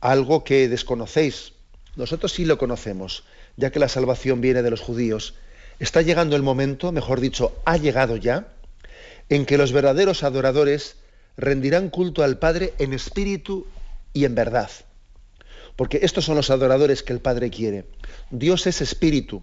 a 0.00 0.12
algo 0.12 0.44
que 0.44 0.68
desconocéis. 0.68 1.52
Nosotros 1.96 2.32
sí 2.32 2.44
lo 2.44 2.58
conocemos, 2.58 3.24
ya 3.56 3.70
que 3.70 3.78
la 3.78 3.88
salvación 3.88 4.40
viene 4.40 4.62
de 4.62 4.70
los 4.70 4.80
judíos. 4.80 5.34
Está 5.78 6.02
llegando 6.02 6.36
el 6.36 6.42
momento, 6.42 6.92
mejor 6.92 7.20
dicho, 7.20 7.56
ha 7.64 7.76
llegado 7.78 8.16
ya, 8.16 8.48
en 9.28 9.46
que 9.46 9.58
los 9.58 9.72
verdaderos 9.72 10.22
adoradores 10.22 10.96
rendirán 11.36 11.90
culto 11.90 12.22
al 12.22 12.38
Padre 12.38 12.74
en 12.78 12.92
espíritu 12.92 13.66
y 14.12 14.24
en 14.24 14.34
verdad. 14.34 14.70
Porque 15.74 16.00
estos 16.02 16.24
son 16.24 16.36
los 16.36 16.50
adoradores 16.50 17.02
que 17.02 17.12
el 17.12 17.20
Padre 17.20 17.50
quiere. 17.50 17.86
Dios 18.30 18.66
es 18.66 18.80
espíritu 18.80 19.42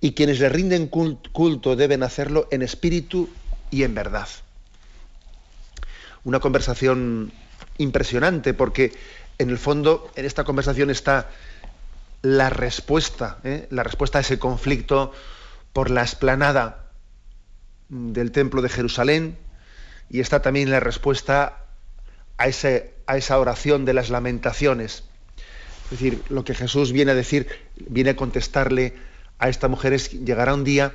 y 0.00 0.12
quienes 0.12 0.40
le 0.40 0.48
rinden 0.48 0.88
culto 0.88 1.76
deben 1.76 2.02
hacerlo 2.02 2.48
en 2.50 2.62
espíritu 2.62 3.28
y 3.70 3.82
en 3.82 3.94
verdad. 3.94 4.28
Una 6.24 6.40
conversación 6.40 7.32
impresionante 7.78 8.52
porque 8.52 8.92
en 9.38 9.48
el 9.48 9.58
fondo 9.58 10.10
en 10.16 10.26
esta 10.26 10.44
conversación 10.44 10.90
está 10.90 11.30
la 12.22 12.50
respuesta, 12.50 13.38
¿eh? 13.44 13.66
la 13.70 13.82
respuesta 13.82 14.18
a 14.18 14.20
ese 14.20 14.38
conflicto 14.38 15.12
por 15.72 15.90
la 15.90 16.02
esplanada 16.02 16.90
del 17.88 18.32
templo 18.32 18.62
de 18.62 18.68
Jerusalén 18.68 19.38
y 20.10 20.20
está 20.20 20.42
también 20.42 20.70
la 20.70 20.80
respuesta 20.80 21.64
a, 22.36 22.48
ese, 22.48 22.94
a 23.06 23.16
esa 23.16 23.38
oración 23.38 23.84
de 23.84 23.94
las 23.94 24.10
lamentaciones. 24.10 25.04
Es 25.84 25.90
decir, 25.98 26.22
lo 26.28 26.44
que 26.44 26.54
Jesús 26.54 26.92
viene 26.92 27.12
a 27.12 27.14
decir, 27.16 27.48
viene 27.76 28.10
a 28.10 28.16
contestarle 28.16 28.94
a 29.38 29.48
esta 29.48 29.68
mujer 29.68 29.92
es 29.92 30.12
llegará 30.12 30.54
un 30.54 30.64
día 30.64 30.94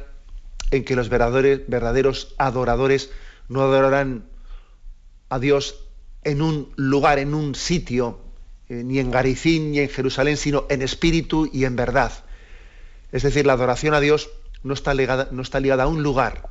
en 0.72 0.86
que 0.86 0.96
los 0.96 1.10
verdaderos, 1.10 2.34
adoradores 2.38 3.10
no 3.50 3.62
adorarán 3.62 4.26
a 5.30 5.40
Dios 5.40 5.84
en 6.24 6.42
un 6.42 6.72
lugar, 6.76 7.20
en 7.20 7.34
un 7.34 7.56
sitio, 7.56 8.20
eh, 8.70 8.84
ni 8.84 9.00
en 9.00 9.12
Garicín 9.12 9.72
ni 9.72 9.80
en 9.80 9.90
Jerusalén, 9.90 10.38
sino 10.38 10.66
en 10.70 10.82
espíritu 10.82 11.50
y 11.52 11.66
en 11.66 11.76
verdad. 11.76 12.12
Es 13.12 13.24
decir, 13.24 13.46
la 13.46 13.54
adoración 13.54 13.94
a 13.94 14.00
Dios 14.00 14.30
no 14.64 14.74
está 14.74 14.94
ligada, 14.94 15.28
no 15.32 15.42
está 15.42 15.60
ligada 15.60 15.84
a 15.84 15.88
un 15.88 16.04
lugar. 16.04 16.50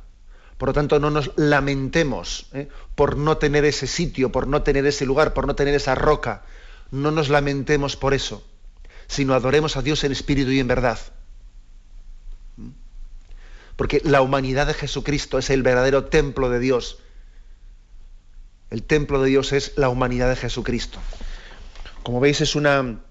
Por 0.57 0.69
lo 0.69 0.73
tanto, 0.73 0.99
no 0.99 1.11
nos 1.11 1.31
lamentemos 1.35 2.47
eh, 2.53 2.69
por 2.95 3.17
no 3.17 3.37
tener 3.37 3.65
ese 3.65 3.87
sitio, 3.87 4.31
por 4.31 4.47
no 4.47 4.63
tener 4.63 4.85
ese 4.85 5.05
lugar, 5.05 5.33
por 5.33 5.47
no 5.47 5.55
tener 5.55 5.75
esa 5.75 5.95
roca. 5.95 6.43
No 6.91 7.11
nos 7.11 7.29
lamentemos 7.29 7.97
por 7.97 8.13
eso, 8.13 8.41
sino 9.07 9.33
adoremos 9.33 9.75
a 9.75 9.81
Dios 9.81 10.03
en 10.03 10.13
espíritu 10.13 10.51
y 10.51 10.59
en 10.59 10.67
verdad. 10.67 10.99
Porque 13.75 14.01
la 14.05 14.21
humanidad 14.21 14.67
de 14.67 14.73
Jesucristo 14.73 15.37
es 15.37 15.49
el 15.49 15.61
verdadero 15.61 16.05
templo 16.05 16.49
de 16.49 16.59
Dios. 16.59 16.99
El 18.69 18.83
templo 18.83 19.21
de 19.21 19.29
Dios 19.29 19.51
es 19.51 19.73
la 19.75 19.89
humanidad 19.89 20.29
de 20.29 20.37
Jesucristo. 20.37 20.99
Como 22.05 22.19
veis, 22.19 22.39
es 22.39 22.55
una, 22.55 23.01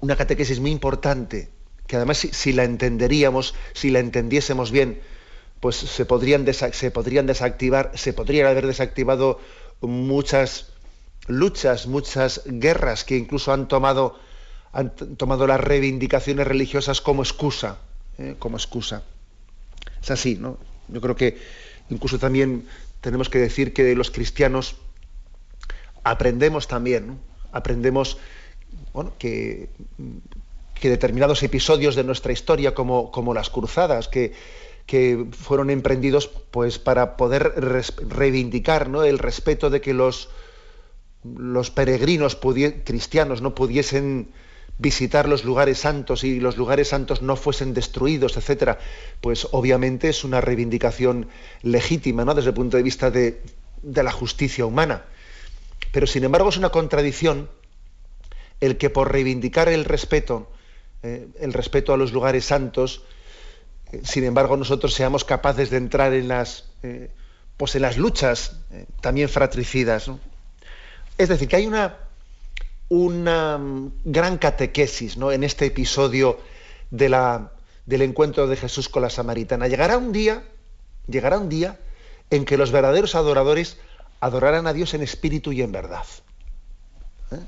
una 0.00 0.16
catequesis 0.16 0.60
muy 0.60 0.70
importante, 0.70 1.48
que 1.86 1.96
además 1.96 2.18
si, 2.18 2.52
la 2.52 2.64
entenderíamos, 2.64 3.54
si 3.72 3.88
la 3.88 4.00
entendiésemos 4.00 4.70
bien, 4.70 5.00
pues 5.60 5.76
se 5.76 6.04
podrían, 6.04 6.44
se 6.52 6.90
podrían 6.90 7.26
desactivar, 7.26 7.90
se 7.94 8.12
podrían 8.12 8.48
haber 8.48 8.66
desactivado 8.66 9.40
muchas 9.80 10.72
luchas, 11.26 11.86
muchas 11.86 12.42
guerras 12.44 13.04
que 13.04 13.16
incluso 13.16 13.50
han 13.50 13.66
tomado, 13.66 14.20
han 14.72 14.90
tomado 14.90 15.46
las 15.46 15.60
reivindicaciones 15.60 16.46
religiosas 16.46 17.00
como 17.00 17.22
excusa, 17.22 17.78
¿eh? 18.18 18.36
como 18.38 18.58
excusa. 18.58 19.04
Es 20.02 20.10
así, 20.10 20.36
¿no? 20.36 20.58
Yo 20.88 21.00
creo 21.00 21.16
que 21.16 21.38
incluso 21.88 22.18
también 22.18 22.68
tenemos 23.00 23.30
que 23.30 23.38
decir 23.38 23.72
que 23.72 23.94
los 23.94 24.10
cristianos 24.10 24.76
aprendemos 26.04 26.68
también, 26.68 27.18
aprendemos 27.52 28.18
que, 29.18 29.68
determinados 30.80 31.42
episodios 31.42 31.94
de 31.94 32.04
nuestra 32.04 32.32
historia, 32.32 32.74
como, 32.74 33.34
las 33.34 33.50
cruzadas, 33.50 34.08
que, 34.08 34.32
fueron 35.30 35.70
emprendidos 35.70 36.28
pues, 36.50 36.78
para 36.78 37.16
poder 37.16 37.54
reivindicar 38.08 38.90
el 39.06 39.18
respeto 39.18 39.70
de 39.70 39.80
que 39.80 39.94
los, 39.94 40.28
los 41.24 41.70
peregrinos 41.70 42.36
cristianos 42.84 43.40
no 43.40 43.54
pudiesen 43.54 44.28
visitar 44.78 45.28
los 45.28 45.44
lugares 45.44 45.78
santos 45.78 46.24
y 46.24 46.40
los 46.40 46.56
lugares 46.56 46.88
santos 46.88 47.22
no 47.22 47.36
fuesen 47.36 47.74
destruidos, 47.74 48.36
etcétera, 48.36 48.78
pues 49.20 49.46
obviamente 49.52 50.08
es 50.08 50.24
una 50.24 50.40
reivindicación 50.40 51.28
legítima, 51.62 52.24
¿no? 52.24 52.34
Desde 52.34 52.50
el 52.50 52.54
punto 52.54 52.76
de 52.76 52.82
vista 52.82 53.10
de, 53.10 53.40
la 53.82 54.12
justicia 54.12 54.66
humana. 54.66 55.04
Pero 55.90 56.06
sin 56.06 56.24
embargo 56.24 56.48
es 56.48 56.56
una 56.56 56.70
contradicción 56.70 57.50
el 58.60 58.78
que 58.78 58.90
por 58.90 59.10
reivindicar 59.10 59.68
el 59.68 59.84
respeto, 59.84 60.50
eh, 61.02 61.28
el 61.40 61.52
respeto 61.52 61.92
a 61.92 61.96
los 61.96 62.12
lugares 62.12 62.44
santos, 62.44 63.02
eh, 63.90 64.00
sin 64.04 64.24
embargo 64.24 64.56
nosotros 64.56 64.94
seamos 64.94 65.24
capaces 65.24 65.70
de 65.70 65.78
entrar 65.78 66.14
en 66.14 66.28
las, 66.28 66.66
eh, 66.82 67.10
pues 67.56 67.74
en 67.74 67.82
las 67.82 67.98
luchas 67.98 68.56
también 69.00 69.28
fratricidas. 69.28 70.10
Es 71.18 71.28
decir, 71.28 71.48
que 71.48 71.56
hay 71.56 71.66
una 71.66 71.98
una 72.92 73.58
gran 74.04 74.36
catequesis 74.36 75.16
¿no? 75.16 75.32
en 75.32 75.44
este 75.44 75.64
episodio 75.64 76.38
de 76.90 77.08
la, 77.08 77.52
del 77.86 78.02
encuentro 78.02 78.46
de 78.46 78.56
Jesús 78.56 78.90
con 78.90 79.00
la 79.00 79.08
samaritana. 79.08 79.66
Llegará 79.66 79.96
un 79.96 80.12
día, 80.12 80.44
llegará 81.08 81.38
un 81.38 81.48
día 81.48 81.80
en 82.28 82.44
que 82.44 82.58
los 82.58 82.70
verdaderos 82.70 83.14
adoradores 83.14 83.78
adorarán 84.22 84.68
a 84.68 84.72
Dios 84.72 84.94
en 84.94 85.02
espíritu 85.02 85.50
y 85.52 85.62
en 85.62 85.72
verdad. 85.72 86.06
¿Eh? 87.32 87.40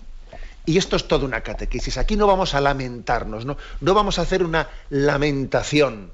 Y 0.67 0.77
esto 0.77 0.97
es 0.97 1.07
toda 1.07 1.25
una 1.25 1.41
catequesis. 1.41 1.99
Aquí 1.99 2.17
no 2.17 2.27
vamos 2.27 2.55
a 2.55 2.61
lamentarnos, 2.61 3.47
¿no? 3.47 3.57
no 3.81 3.95
vamos 3.95 4.19
a 4.19 4.23
hacer 4.23 4.43
una 4.43 4.69
lamentación, 4.91 6.11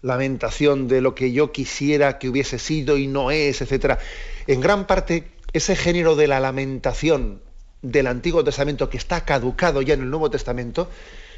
lamentación 0.00 0.88
de 0.88 1.02
lo 1.02 1.14
que 1.14 1.32
yo 1.32 1.52
quisiera 1.52 2.18
que 2.18 2.30
hubiese 2.30 2.58
sido 2.58 2.96
y 2.96 3.08
no 3.08 3.30
es, 3.30 3.60
etc. 3.60 3.98
En 4.46 4.62
gran 4.62 4.86
parte, 4.86 5.30
ese 5.52 5.76
género 5.76 6.16
de 6.16 6.28
la 6.28 6.40
lamentación 6.40 7.42
del 7.82 8.06
Antiguo 8.06 8.42
Testamento 8.42 8.88
que 8.88 8.96
está 8.96 9.26
caducado 9.26 9.82
ya 9.82 9.92
en 9.92 10.00
el 10.00 10.08
Nuevo 10.10 10.30
Testamento, 10.30 10.88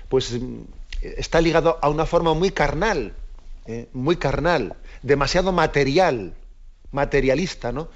pues 0.09 0.41
mm, 0.41 0.61
está 1.03 1.41
ligado 1.41 1.81
a 1.83 1.89
una 1.89 2.07
forma 2.07 2.33
muy 2.33 2.53
carnal, 2.53 3.13
¿eh? 3.67 3.89
muy 3.93 4.19
carnal, 4.19 4.77
demasiado 5.03 5.51
material, 5.51 6.35
materialista, 6.93 7.73
¿no? 7.73 7.89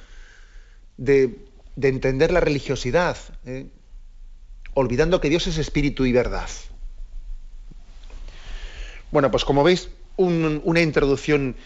De, 1.01 1.47
entender 1.81 2.31
la 2.31 2.41
religiosidad, 2.41 3.17
¿eh? 3.47 3.67
olvidando 4.75 5.21
que 5.21 5.31
Dios 5.31 5.47
es 5.47 5.57
espíritu 5.57 6.05
y 6.05 6.13
verdad. 6.13 6.49
Bueno, 9.11 9.31
pues 9.31 9.47
como 9.47 9.65
veis, 9.65 9.89
una 10.17 10.81
introducción 10.81 11.57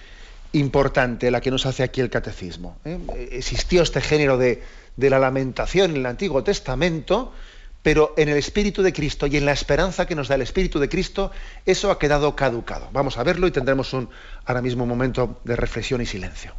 importante 0.53 1.33
la 1.33 1.41
que 1.41 1.50
nos 1.50 1.67
hace 1.67 1.83
aquí 1.83 2.00
el 2.00 2.11
catecismo. 2.11 2.79
¿eh? 2.85 2.99
Existió 3.33 3.83
este 3.83 4.00
género 4.00 4.38
de, 4.38 4.62
de 4.97 5.11
la 5.11 5.19
lamentación 5.19 5.91
en 5.91 5.97
el 5.99 6.07
Antiguo 6.07 6.45
Testamento, 6.45 7.33
pero 7.83 8.14
en 8.17 8.29
el 8.29 8.37
Espíritu 8.37 8.83
de 8.83 8.93
Cristo 8.93 9.26
y 9.26 9.37
en 9.37 9.45
la 9.45 9.53
esperanza 9.53 10.07
que 10.07 10.14
nos 10.14 10.29
da 10.29 10.37
el 10.37 10.43
Espíritu 10.43 10.79
de 10.79 10.88
Cristo, 10.88 11.33
eso 11.67 11.91
ha 11.91 11.99
quedado 11.99 12.35
caducado. 12.37 12.88
Vamos 12.93 13.19
a 13.19 13.25
verlo 13.25 13.47
y 13.47 13.50
tendremos 13.50 13.93
un, 13.93 14.09
ahora 14.47 14.62
mismo 14.62 14.85
un 14.85 14.88
momento 14.88 15.41
de 15.45 15.57
reflexión 15.57 16.00
y 16.00 16.07
silencio. 16.07 16.55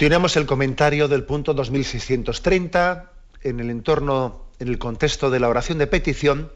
Continuamos 0.00 0.34
el 0.38 0.46
comentario 0.46 1.08
del 1.08 1.24
punto 1.24 1.52
2630 1.52 3.12
en 3.42 3.60
el 3.60 3.68
entorno, 3.68 4.46
en 4.58 4.68
el 4.68 4.78
contexto 4.78 5.28
de 5.28 5.40
la 5.40 5.50
oración 5.50 5.76
de 5.76 5.86
petición. 5.86 6.50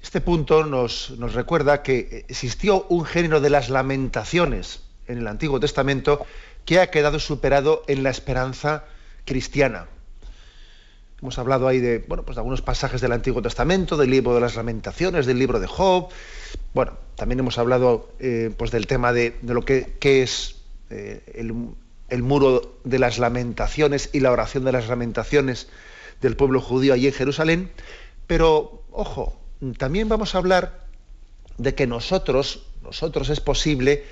Este 0.00 0.20
punto 0.20 0.62
nos, 0.64 1.12
recuerda 1.34 1.82
que 1.82 2.24
existió 2.28 2.86
un 2.88 3.04
género 3.04 3.40
de 3.40 3.50
las 3.50 3.68
lamentaciones 3.68 4.84
en 5.08 5.18
el 5.18 5.26
Antiguo 5.26 5.58
Testamento 5.58 6.24
que 6.64 6.78
ha 6.78 6.88
quedado 6.88 7.18
superado 7.18 7.82
en 7.88 8.04
la 8.04 8.10
esperanza 8.10 8.84
cristiana. 9.24 9.88
Hemos 11.20 11.40
hablado 11.40 11.66
ahí 11.66 11.80
de, 11.80 11.98
bueno, 12.06 12.22
pues 12.24 12.36
de 12.36 12.42
algunos 12.42 12.62
pasajes 12.62 13.00
del 13.00 13.10
Antiguo 13.10 13.42
Testamento, 13.42 13.96
del 13.96 14.10
libro 14.10 14.36
de 14.36 14.40
las 14.40 14.54
lamentaciones, 14.54 15.26
del 15.26 15.40
libro 15.40 15.58
de 15.58 15.66
Job. 15.66 16.10
Bueno, 16.74 16.92
también 17.16 17.40
hemos 17.40 17.58
hablado 17.58 18.12
eh, 18.20 18.54
pues 18.56 18.70
del 18.70 18.86
tema 18.86 19.12
de, 19.12 19.36
lo 19.42 19.64
que, 19.64 19.96
es 20.00 20.60
eh, 20.90 21.24
el, 21.34 21.74
el 22.12 22.22
muro 22.22 22.78
de 22.84 22.98
las 22.98 23.18
lamentaciones 23.18 24.10
y 24.12 24.20
la 24.20 24.32
oración 24.32 24.66
de 24.66 24.72
las 24.72 24.86
lamentaciones 24.86 25.68
del 26.20 26.36
pueblo 26.36 26.60
judío 26.60 26.92
allí 26.92 27.06
en 27.06 27.14
Jerusalén. 27.14 27.70
Pero, 28.26 28.82
ojo, 28.92 29.40
también 29.78 30.10
vamos 30.10 30.34
a 30.34 30.38
hablar 30.38 30.84
de 31.56 31.74
que 31.74 31.86
nosotros, 31.86 32.66
nosotros 32.82 33.30
es 33.30 33.40
posible 33.40 34.04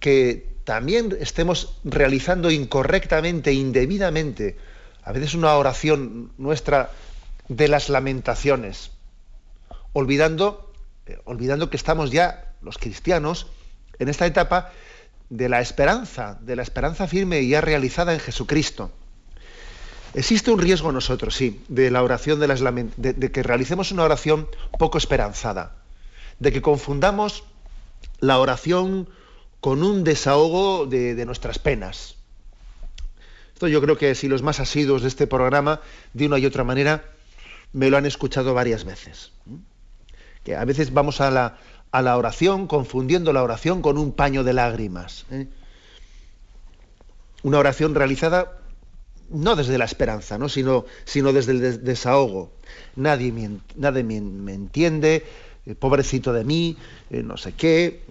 que 0.00 0.46
también 0.64 1.14
estemos 1.20 1.76
realizando 1.84 2.50
incorrectamente, 2.50 3.52
indebidamente, 3.52 4.56
a 5.04 5.12
veces 5.12 5.34
una 5.34 5.54
oración 5.54 6.32
nuestra 6.38 6.90
de 7.48 7.68
las 7.68 7.90
lamentaciones, 7.90 8.92
olvidando, 9.92 10.72
eh, 11.04 11.18
olvidando 11.24 11.68
que 11.68 11.76
estamos 11.76 12.10
ya, 12.12 12.54
los 12.62 12.78
cristianos, 12.78 13.46
en 13.98 14.08
esta 14.08 14.24
etapa 14.24 14.72
de 15.32 15.48
la 15.48 15.62
esperanza, 15.62 16.36
de 16.42 16.56
la 16.56 16.62
esperanza 16.62 17.08
firme 17.08 17.40
y 17.40 17.48
ya 17.48 17.62
realizada 17.62 18.12
en 18.12 18.20
Jesucristo. 18.20 18.92
Existe 20.12 20.50
un 20.50 20.60
riesgo 20.60 20.92
nosotros, 20.92 21.34
sí, 21.34 21.64
de 21.68 21.90
la 21.90 22.02
oración 22.02 22.38
de, 22.38 22.48
las 22.48 22.60
de, 22.60 23.32
que 23.32 23.42
realicemos 23.42 23.92
una 23.92 24.02
oración 24.02 24.46
poco 24.78 24.98
esperanzada, 24.98 25.74
de 26.38 26.52
que 26.52 26.60
confundamos 26.60 27.44
la 28.20 28.38
oración 28.40 29.08
con 29.62 29.82
un 29.82 30.04
desahogo 30.04 30.84
de, 30.84 31.14
de, 31.14 31.24
nuestras 31.24 31.58
penas. 31.58 32.16
Esto 33.54 33.68
yo 33.68 33.80
creo 33.80 33.96
que 33.96 34.14
si 34.14 34.28
los 34.28 34.42
más 34.42 34.60
asiduos 34.60 35.00
de 35.00 35.08
este 35.08 35.26
programa, 35.26 35.80
de 36.12 36.26
una 36.26 36.38
y 36.38 36.44
otra 36.44 36.62
manera, 36.62 37.04
me 37.72 37.88
lo 37.88 37.96
han 37.96 38.04
escuchado 38.04 38.52
varias 38.52 38.84
veces. 38.84 39.32
Que 40.44 40.56
a 40.56 40.64
veces 40.66 40.92
vamos 40.92 41.22
a 41.22 41.30
la, 41.30 41.56
a 41.92 42.02
la 42.02 42.16
oración, 42.16 42.66
confundiendo 42.66 43.32
la 43.32 43.42
oración 43.42 43.82
con 43.82 43.98
un 43.98 44.12
paño 44.12 44.44
de 44.44 44.54
lágrimas. 44.54 45.26
¿eh? 45.30 45.46
Una 47.42 47.58
oración 47.58 47.94
realizada 47.94 48.58
no 49.28 49.56
desde 49.56 49.78
la 49.78 49.84
esperanza, 49.84 50.38
¿no? 50.38 50.48
Sino, 50.48 50.84
sino 51.04 51.32
desde 51.32 51.52
el 51.52 51.84
desahogo. 51.84 52.52
Nadie 52.96 53.32
me, 53.32 53.58
nadie 53.76 54.02
me, 54.04 54.16
entiende, 54.52 55.24
eh, 55.66 55.74
pobrecito 55.74 56.32
de 56.32 56.44
mí, 56.44 56.76
eh, 57.10 57.22
no 57.22 57.36
sé 57.36 57.52
qué. 57.52 58.02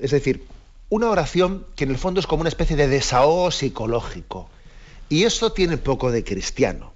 Es 0.00 0.10
decir, 0.10 0.44
una 0.90 1.10
oración 1.10 1.66
que 1.76 1.84
en 1.84 1.90
el 1.90 1.98
fondo 1.98 2.20
es 2.20 2.26
como 2.26 2.40
una 2.40 2.48
especie 2.48 2.76
de 2.76 2.88
desahogo 2.88 3.50
psicológico. 3.50 4.48
Y 5.08 5.24
eso 5.24 5.52
tiene 5.52 5.78
poco 5.78 6.10
de 6.10 6.24
cristiano. 6.24 6.92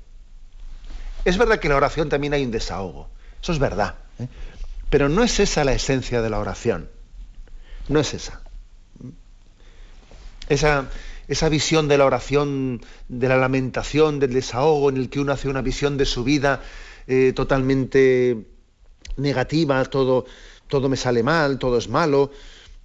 Es 1.25 1.39
verdad 1.39 1.59
que 1.59 1.69
en 1.69 1.73
la 1.73 1.77
oración 1.77 2.09
también 2.09 2.35
hay 2.35 2.45
un 2.45 2.51
desahogo. 2.51 3.09
Eso 3.43 3.53
es 3.53 3.59
verdad. 3.59 3.95
Pero 4.93 5.09
no 5.09 5.25
es 5.25 5.41
esa 5.41 5.65
la 5.65 5.73
esencia 5.73 6.21
de 6.21 6.29
la 6.29 6.39
oración. 6.39 6.91
No 7.89 7.99
es 7.99 8.13
esa. 8.13 8.43
Esa, 10.51 10.91
esa 11.29 11.49
visión 11.49 11.89
de 11.89 11.97
la 11.97 12.05
oración, 12.05 12.83
de 13.09 13.27
la 13.27 13.39
lamentación, 13.39 14.21
del 14.21 14.35
desahogo, 14.35 14.91
en 14.91 14.99
el 14.99 15.09
que 15.09 15.19
uno 15.19 15.33
hace 15.33 15.49
una 15.49 15.63
visión 15.63 15.97
de 15.97 16.05
su 16.05 16.25
vida 16.25 16.61
eh, 17.07 17.33
totalmente 17.35 18.45
negativa, 19.17 19.83
todo, 19.87 20.27
todo 20.69 20.91
me 20.91 20.99
sale 20.99 21.23
mal, 21.23 21.59
todo 21.59 21.79
es 21.79 21.89
malo, 21.89 22.31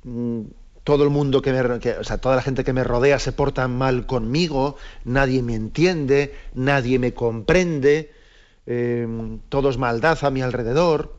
mm, 0.05 0.43
todo 0.85 1.03
el 1.03 1.09
mundo 1.09 1.41
que 1.41 1.51
me, 1.51 1.59
o 1.59 2.03
sea, 2.05 2.19
toda 2.19 2.37
la 2.37 2.41
gente 2.41 2.63
que 2.63 2.71
me 2.71 2.85
rodea 2.85 3.19
se 3.19 3.33
porta 3.33 3.67
mal 3.67 4.05
conmigo, 4.05 4.77
nadie 5.03 5.43
me 5.43 5.55
entiende, 5.55 6.33
nadie 6.53 6.99
me 6.99 7.13
comprende, 7.13 8.13
eh, 8.65 9.05
todo 9.49 9.69
es 9.69 9.77
maldad 9.77 10.17
a 10.23 10.29
mi 10.29 10.41
alrededor 10.41 11.16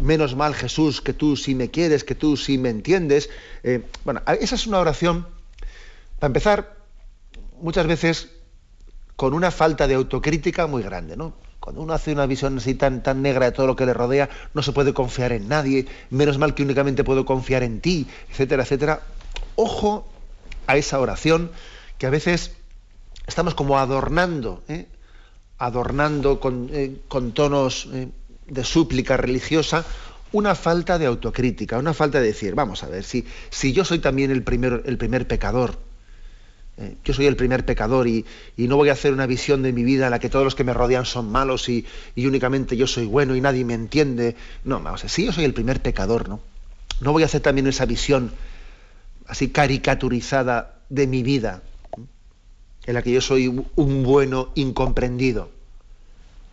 menos 0.00 0.34
mal 0.34 0.54
Jesús, 0.54 1.00
que 1.00 1.12
tú 1.12 1.36
sí 1.36 1.54
me 1.54 1.70
quieres, 1.70 2.04
que 2.04 2.14
tú 2.14 2.36
sí 2.36 2.58
me 2.58 2.70
entiendes. 2.70 3.30
Eh, 3.62 3.82
bueno, 4.04 4.22
esa 4.40 4.54
es 4.54 4.66
una 4.66 4.78
oración, 4.78 5.26
para 6.18 6.28
empezar, 6.28 6.76
muchas 7.60 7.86
veces 7.86 8.30
con 9.16 9.34
una 9.34 9.50
falta 9.50 9.86
de 9.86 9.94
autocrítica 9.94 10.66
muy 10.66 10.82
grande, 10.82 11.16
¿no? 11.16 11.34
Cuando 11.60 11.80
uno 11.80 11.94
hace 11.94 12.12
una 12.12 12.26
visión 12.26 12.58
así 12.58 12.74
tan, 12.74 13.02
tan 13.02 13.22
negra 13.22 13.46
de 13.46 13.52
todo 13.52 13.66
lo 13.66 13.76
que 13.76 13.86
le 13.86 13.94
rodea, 13.94 14.28
no 14.52 14.62
se 14.62 14.72
puede 14.72 14.92
confiar 14.92 15.32
en 15.32 15.48
nadie, 15.48 15.86
menos 16.10 16.36
mal 16.36 16.54
que 16.54 16.62
únicamente 16.62 17.04
puedo 17.04 17.24
confiar 17.24 17.62
en 17.62 17.80
ti, 17.80 18.06
etcétera, 18.28 18.64
etcétera. 18.64 19.00
Ojo 19.56 20.06
a 20.66 20.76
esa 20.76 21.00
oración 21.00 21.50
que 21.96 22.06
a 22.06 22.10
veces 22.10 22.52
estamos 23.26 23.54
como 23.54 23.78
adornando, 23.78 24.62
¿eh? 24.68 24.86
adornando 25.56 26.40
con, 26.40 26.68
eh, 26.72 26.98
con 27.08 27.32
tonos 27.32 27.88
de 28.46 28.64
súplica 28.64 29.16
religiosa 29.16 29.84
una 30.32 30.54
falta 30.56 30.98
de 30.98 31.06
autocrítica, 31.06 31.78
una 31.78 31.94
falta 31.94 32.20
de 32.20 32.26
decir, 32.26 32.54
vamos 32.54 32.82
a 32.82 32.88
ver, 32.88 33.04
si, 33.04 33.24
si 33.50 33.72
yo 33.72 33.84
soy 33.84 34.00
también 34.00 34.32
el 34.32 34.42
primer, 34.42 34.82
el 34.84 34.98
primer 34.98 35.28
pecador, 35.28 35.78
eh, 36.76 36.96
yo 37.04 37.14
soy 37.14 37.26
el 37.26 37.36
primer 37.36 37.64
pecador 37.64 38.08
y, 38.08 38.24
no 38.56 38.76
voy 38.76 38.88
a 38.88 38.94
hacer 38.94 39.12
una 39.12 39.26
visión 39.26 39.62
de 39.62 39.72
mi 39.72 39.84
vida 39.84 40.06
en 40.06 40.10
la 40.10 40.18
que 40.18 40.28
todos 40.28 40.44
los 40.44 40.56
que 40.56 40.64
me 40.64 40.74
rodean 40.74 41.06
son 41.06 41.30
malos 41.30 41.68
y, 41.68 41.86
únicamente 42.16 42.76
yo 42.76 42.88
soy 42.88 43.06
bueno 43.06 43.36
y 43.36 43.40
nadie 43.40 43.64
me 43.64 43.74
entiende. 43.74 44.34
No, 44.64 44.80
vamos 44.80 45.02
a 45.02 45.04
ver, 45.04 45.10
si 45.10 45.24
yo 45.24 45.32
soy 45.32 45.44
el 45.44 45.54
primer 45.54 45.80
pecador, 45.80 46.28
¿no? 46.28 46.40
No 47.00 47.12
voy 47.12 47.22
a 47.22 47.26
hacer 47.26 47.40
también 47.40 47.68
esa 47.68 47.86
visión 47.86 48.32
así 49.26 49.50
caricaturizada 49.50 50.80
de 50.88 51.06
mi 51.06 51.22
vida, 51.22 51.62
en 52.86 52.94
la 52.94 53.02
que 53.02 53.12
yo 53.12 53.20
soy 53.20 53.48
un 53.48 54.02
bueno 54.02 54.50
incomprendido. 54.56 55.53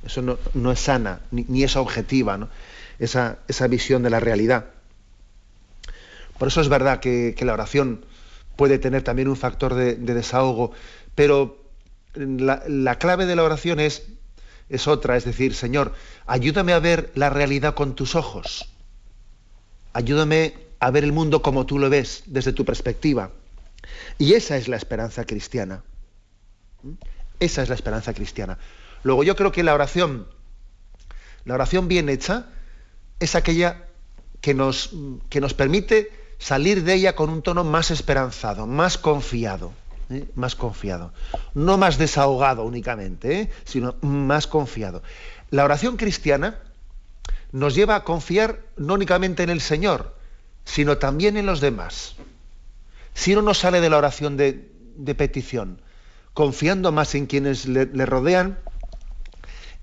Eso 0.06 0.22
no, 0.54 0.72
es 0.72 0.80
sana, 0.80 1.22
ni, 1.32 1.64
es 1.64 1.76
objetiva, 1.76 2.38
¿no? 2.38 2.50
esa, 3.00 3.40
esa, 3.48 3.68
visión 3.68 4.02
de 4.04 4.10
la 4.10 4.20
realidad. 4.20 4.66
Por 6.40 6.48
eso 6.48 6.62
es 6.62 6.70
verdad 6.70 7.00
que, 7.00 7.36
la 7.42 7.54
oración 7.54 8.04
puede 8.56 8.80
tener 8.80 9.04
también 9.04 9.28
un 9.28 9.38
factor 9.38 9.76
de, 9.76 9.96
desahogo, 9.96 10.72
pero 11.14 11.64
la, 12.16 12.98
clave 12.98 13.28
de 13.28 13.36
la 13.36 13.44
oración 13.44 13.80
es, 13.80 14.08
es 14.70 14.88
otra, 14.88 15.18
es 15.18 15.26
decir, 15.26 15.54
Señor, 15.54 15.94
ayúdame 16.26 16.74
a 16.74 16.80
ver 16.80 17.12
la 17.14 17.30
realidad 17.30 17.76
con 17.76 17.96
tus 17.96 18.16
ojos. 18.16 18.70
Ayúdame 19.94 20.56
a 20.80 20.90
ver 20.90 21.04
el 21.04 21.12
mundo 21.12 21.44
como 21.44 21.68
tú 21.68 21.78
lo 21.78 21.90
ves, 21.90 22.24
desde 22.26 22.54
tu 22.54 22.66
perspectiva. 22.66 23.32
Y 24.18 24.34
esa 24.34 24.58
es 24.58 24.68
la 24.68 24.78
esperanza 24.78 25.26
cristiana. 25.26 25.84
¿Mm? 26.82 26.94
Esa 27.40 27.64
es 27.64 27.70
la 27.70 27.76
esperanza 27.76 28.14
cristiana. 28.14 28.58
Luego 29.04 29.24
yo 29.24 29.36
creo 29.36 29.52
que 29.52 29.64
la 29.64 29.74
oración, 29.74 30.28
la 31.46 31.56
oración 31.56 31.88
bien 31.88 32.10
hecha, 32.10 32.48
es 33.20 33.36
aquella 33.36 33.86
que 34.42 34.54
nos, 34.54 34.92
que 35.30 35.42
nos 35.42 35.54
permite 35.54 36.12
salir 36.40 36.84
de 36.84 36.96
ella 36.96 37.16
con 37.16 37.30
un 37.30 37.42
tono 37.42 37.64
más 37.64 37.92
esperanzado, 37.92 38.66
más 38.66 38.98
confiado, 38.98 39.74
¿eh? 40.10 40.26
más 40.36 40.56
confiado. 40.56 41.14
No 41.54 41.78
más 41.78 41.98
desahogado 41.98 42.64
únicamente, 42.64 43.42
¿eh? 43.42 43.50
sino 43.64 43.96
más 44.02 44.48
confiado. 44.48 45.04
La 45.52 45.64
oración 45.64 45.98
cristiana 45.98 46.60
nos 47.52 47.76
lleva 47.76 47.96
a 47.96 48.04
confiar 48.04 48.62
no 48.78 48.96
únicamente 48.96 49.44
en 49.44 49.50
el 49.50 49.62
Señor, 49.62 50.16
sino 50.66 50.98
también 50.98 51.38
en 51.38 51.46
los 51.46 51.62
demás. 51.62 52.16
Si 53.14 53.34
uno 53.34 53.42
no 53.42 53.54
sale 53.54 53.82
de 53.82 53.90
la 53.90 53.98
oración 53.98 54.38
de, 54.38 54.54
petición, 55.16 55.82
confiando 56.34 56.92
más 56.92 57.14
en 57.14 57.26
quienes 57.26 57.68
le 57.68 58.06
rodean, 58.06 58.58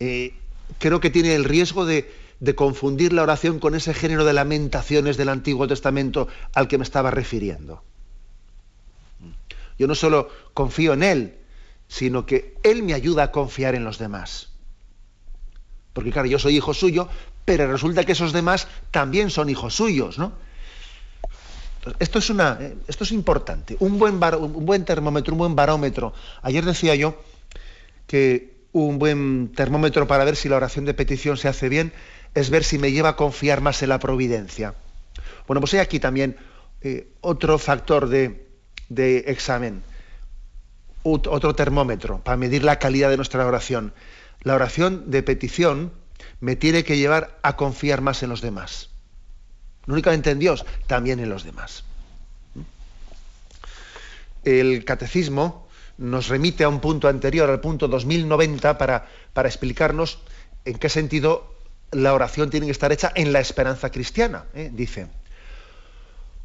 eh, 0.01 0.35
creo 0.79 1.01
que 1.01 1.11
tiene 1.11 1.35
el 1.35 1.45
riesgo 1.45 1.85
de, 1.85 2.11
confundir 2.55 3.13
la 3.13 3.23
oración 3.23 3.59
con 3.59 3.75
ese 3.75 3.95
género 3.95 4.25
de 4.25 4.33
lamentaciones 4.33 5.17
del 5.17 5.29
Antiguo 5.29 5.67
Testamento 5.67 6.29
al 6.55 6.69
que 6.69 6.79
me 6.79 6.85
estaba 6.85 7.11
refiriendo. 7.11 7.83
Yo 9.79 9.87
no 9.87 9.95
solo 9.95 10.29
confío 10.55 10.93
en 10.93 11.03
Él, 11.03 11.35
sino 11.89 12.27
que 12.27 12.57
Él 12.63 12.83
me 12.83 12.95
ayuda 12.95 13.25
a 13.25 13.33
confiar 13.33 13.75
en 13.75 13.85
los 13.85 13.99
demás. 13.99 14.51
Porque 15.93 16.13
claro, 16.13 16.29
yo 16.29 16.39
soy 16.39 16.57
hijo 16.57 16.75
suyo, 16.75 17.09
pero 17.45 17.71
resulta 17.71 18.05
que 18.05 18.13
esos 18.13 18.33
demás 18.33 18.69
también 18.91 19.31
son 19.31 19.49
hijos 19.49 19.75
suyos, 19.75 20.19
¿no? 20.19 20.33
esto 21.99 22.19
es, 22.19 22.31
una, 22.31 22.59
eh, 22.61 22.77
esto 22.87 23.05
es 23.05 23.13
importante. 23.13 23.77
Un 23.81 23.99
buen, 23.99 24.15
un 24.15 24.67
buen 24.67 24.85
termómetro, 24.85 25.35
un 25.35 25.39
buen 25.39 25.57
barómetro. 25.57 26.13
Ayer 26.43 26.65
decía 26.65 26.95
yo 26.95 27.23
que 28.07 28.58
un 28.87 28.99
buen 28.99 29.53
termómetro 29.55 30.07
para 30.07 30.25
ver 30.25 30.37
si 30.37 30.49
la 30.49 30.57
oración 30.57 30.85
de 30.85 30.95
petición 30.95 31.37
se 31.37 31.49
hace 31.49 31.69
bien 31.69 31.93
es 32.35 32.51
ver 32.51 32.65
si 32.65 32.79
me 32.79 32.93
lleva 32.93 33.11
a 33.11 33.17
confiar 33.17 33.61
más 33.61 33.83
en 33.83 33.89
la 33.89 33.99
providencia. 33.99 34.75
Bueno, 35.47 35.61
pues 35.61 35.75
hay 35.75 35.81
aquí 35.81 35.99
también 36.01 36.37
eh, 36.83 37.09
otro 37.21 37.59
factor 37.59 38.09
de, 38.09 38.47
examen. 39.27 39.83
otro 41.03 41.55
termómetro 41.55 42.23
para 42.23 42.37
medir 42.37 42.65
la 42.65 42.79
calidad 42.79 43.11
de 43.11 43.17
nuestra 43.17 43.47
oración. 43.47 43.93
La 44.43 44.55
oración 44.55 45.11
de 45.11 45.23
petición 45.23 45.93
me 46.41 46.57
tiene 46.57 46.85
que 46.85 46.97
llevar 46.97 47.39
a 47.43 47.57
confiar 47.57 48.01
más 48.01 48.23
en 48.23 48.31
los 48.31 48.41
demás. 48.41 48.91
No 49.87 49.95
únicamente 49.95 50.31
en 50.31 50.39
Dios, 50.39 50.67
también 50.87 51.19
en 51.19 51.31
los 51.31 51.45
demás. 51.45 51.85
El 54.45 54.85
catecismo 54.85 55.68
nos 55.99 56.29
remite 56.29 56.65
a 56.65 56.69
un 56.69 56.81
punto 56.81 57.09
anterior, 57.09 57.51
al 57.51 57.61
punto 57.61 57.89
2090, 57.89 58.79
para, 58.79 59.07
para 59.33 59.49
explicarnos 59.49 60.21
en 60.65 60.79
qué 60.79 60.89
sentido 60.89 61.55
la 61.91 62.15
oración 62.15 62.51
tiene 62.51 62.67
que 62.67 62.73
estar 62.73 62.93
hecha 62.93 63.13
en 63.15 63.33
la 63.33 63.41
esperanza 63.41 63.91
cristiana. 63.91 64.45
¿eh? 64.55 64.71
Dice, 64.73 65.09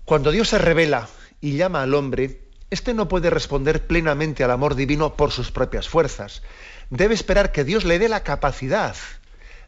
cuando 0.05 0.31
Dios 0.31 0.49
se 0.49 0.57
revela 0.57 1.07
y 1.39 1.55
llama 1.55 1.83
al 1.83 1.93
hombre, 1.93 2.41
éste 2.71 2.93
no 2.93 3.07
puede 3.07 3.29
responder 3.29 3.85
plenamente 3.85 4.43
al 4.43 4.51
amor 4.51 4.75
divino 4.75 5.15
por 5.15 5.31
sus 5.31 5.51
propias 5.51 5.87
fuerzas. 5.87 6.41
Debe 6.89 7.13
esperar 7.13 7.51
que 7.51 7.63
Dios 7.63 7.85
le 7.85 7.99
dé 7.99 8.09
la 8.09 8.23
capacidad 8.23 8.95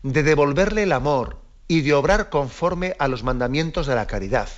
de 0.03 0.23
devolverle 0.23 0.83
el 0.83 0.91
amor 0.91 1.37
y 1.67 1.81
de 1.81 1.93
obrar 1.93 2.29
conforme 2.29 2.95
a 2.99 3.07
los 3.07 3.23
mandamientos 3.23 3.87
de 3.87 3.95
la 3.95 4.07
caridad. 4.07 4.49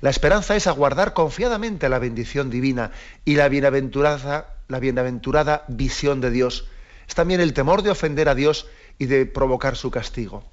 La 0.00 0.10
esperanza 0.10 0.56
es 0.56 0.66
aguardar 0.66 1.14
confiadamente 1.14 1.88
la 1.88 1.98
bendición 1.98 2.50
divina 2.50 2.92
y 3.24 3.36
la 3.36 3.48
bienaventurada, 3.48 5.64
visión 5.68 6.20
de 6.20 6.30
Dios. 6.30 6.66
Es 7.08 7.14
también 7.14 7.40
el 7.40 7.54
temor 7.54 7.82
de 7.82 7.90
ofender 7.90 8.28
a 8.28 8.34
Dios 8.34 8.66
y 8.98 9.06
de 9.06 9.26
provocar 9.26 9.76
su 9.76 9.90
castigo. 9.90 10.44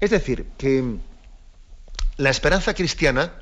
Es 0.00 0.10
decir, 0.10 0.46
que 0.56 0.96
la 2.16 2.30
esperanza 2.30 2.74
cristiana 2.74 3.32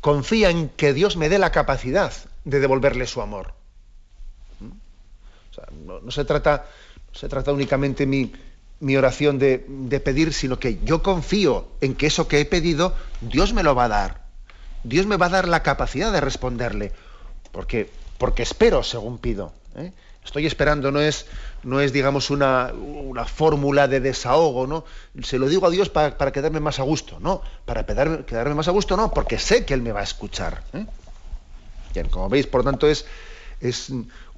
confía 0.00 0.50
en 0.50 0.68
que 0.70 0.92
Dios 0.92 1.16
me 1.16 1.28
dé 1.28 1.38
la 1.38 1.52
capacidad 1.52 2.12
de 2.44 2.60
devolverle 2.60 3.06
su 3.06 3.20
amor. 3.20 3.54
no, 5.84 6.10
se 6.10 6.24
trata, 6.24 6.66
se 7.12 7.28
trata 7.28 7.52
únicamente 7.52 8.06
mi, 8.06 8.32
mi 8.80 8.96
oración 8.96 9.38
de, 9.38 9.58
pedir, 10.04 10.32
sino 10.32 10.58
que 10.58 10.78
yo 10.84 11.02
confío 11.02 11.68
en 11.80 11.94
que 11.94 12.06
eso 12.06 12.28
que 12.28 12.40
he 12.40 12.44
pedido, 12.44 12.94
Dios 13.20 13.52
me 13.52 13.62
lo 13.62 13.74
va 13.74 13.84
a 13.84 13.88
dar. 13.88 14.22
Dios 14.84 15.06
me 15.06 15.16
va 15.16 15.26
a 15.26 15.30
dar 15.30 15.48
la 15.48 15.62
capacidad 15.62 16.12
de 16.12 16.20
responderle, 16.20 16.92
porque, 17.50 17.90
porque 18.18 18.42
espero 18.42 18.82
según 18.82 19.18
pido. 19.18 19.52
¿eh? 19.74 19.92
Estoy 20.24 20.46
esperando, 20.46 20.92
no 20.92 21.00
es, 21.00 21.26
no 21.64 21.80
es 21.80 21.92
digamos, 21.92 22.30
una, 22.30 22.72
una 22.72 23.24
fórmula 23.24 23.88
de 23.88 24.00
desahogo, 24.00 24.66
¿no? 24.66 24.84
Se 25.22 25.38
lo 25.38 25.48
digo 25.48 25.66
a 25.66 25.70
Dios 25.70 25.88
para, 25.88 26.32
quedarme 26.32 26.60
más 26.60 26.78
a 26.78 26.82
gusto, 26.82 27.18
no, 27.18 27.42
para 27.64 27.84
quedarme, 27.84 28.24
quedarme, 28.24 28.54
más 28.54 28.68
a 28.68 28.72
gusto, 28.72 28.96
no, 28.96 29.10
porque 29.10 29.38
sé 29.38 29.64
que 29.64 29.74
Él 29.74 29.82
me 29.82 29.90
va 29.90 30.00
a 30.00 30.04
escuchar. 30.04 30.62
¿eh? 30.72 30.86
Bien, 31.94 32.08
como 32.08 32.28
veis, 32.28 32.46
por 32.46 32.62
tanto, 32.62 32.86
es, 32.86 33.06
es 33.60 33.90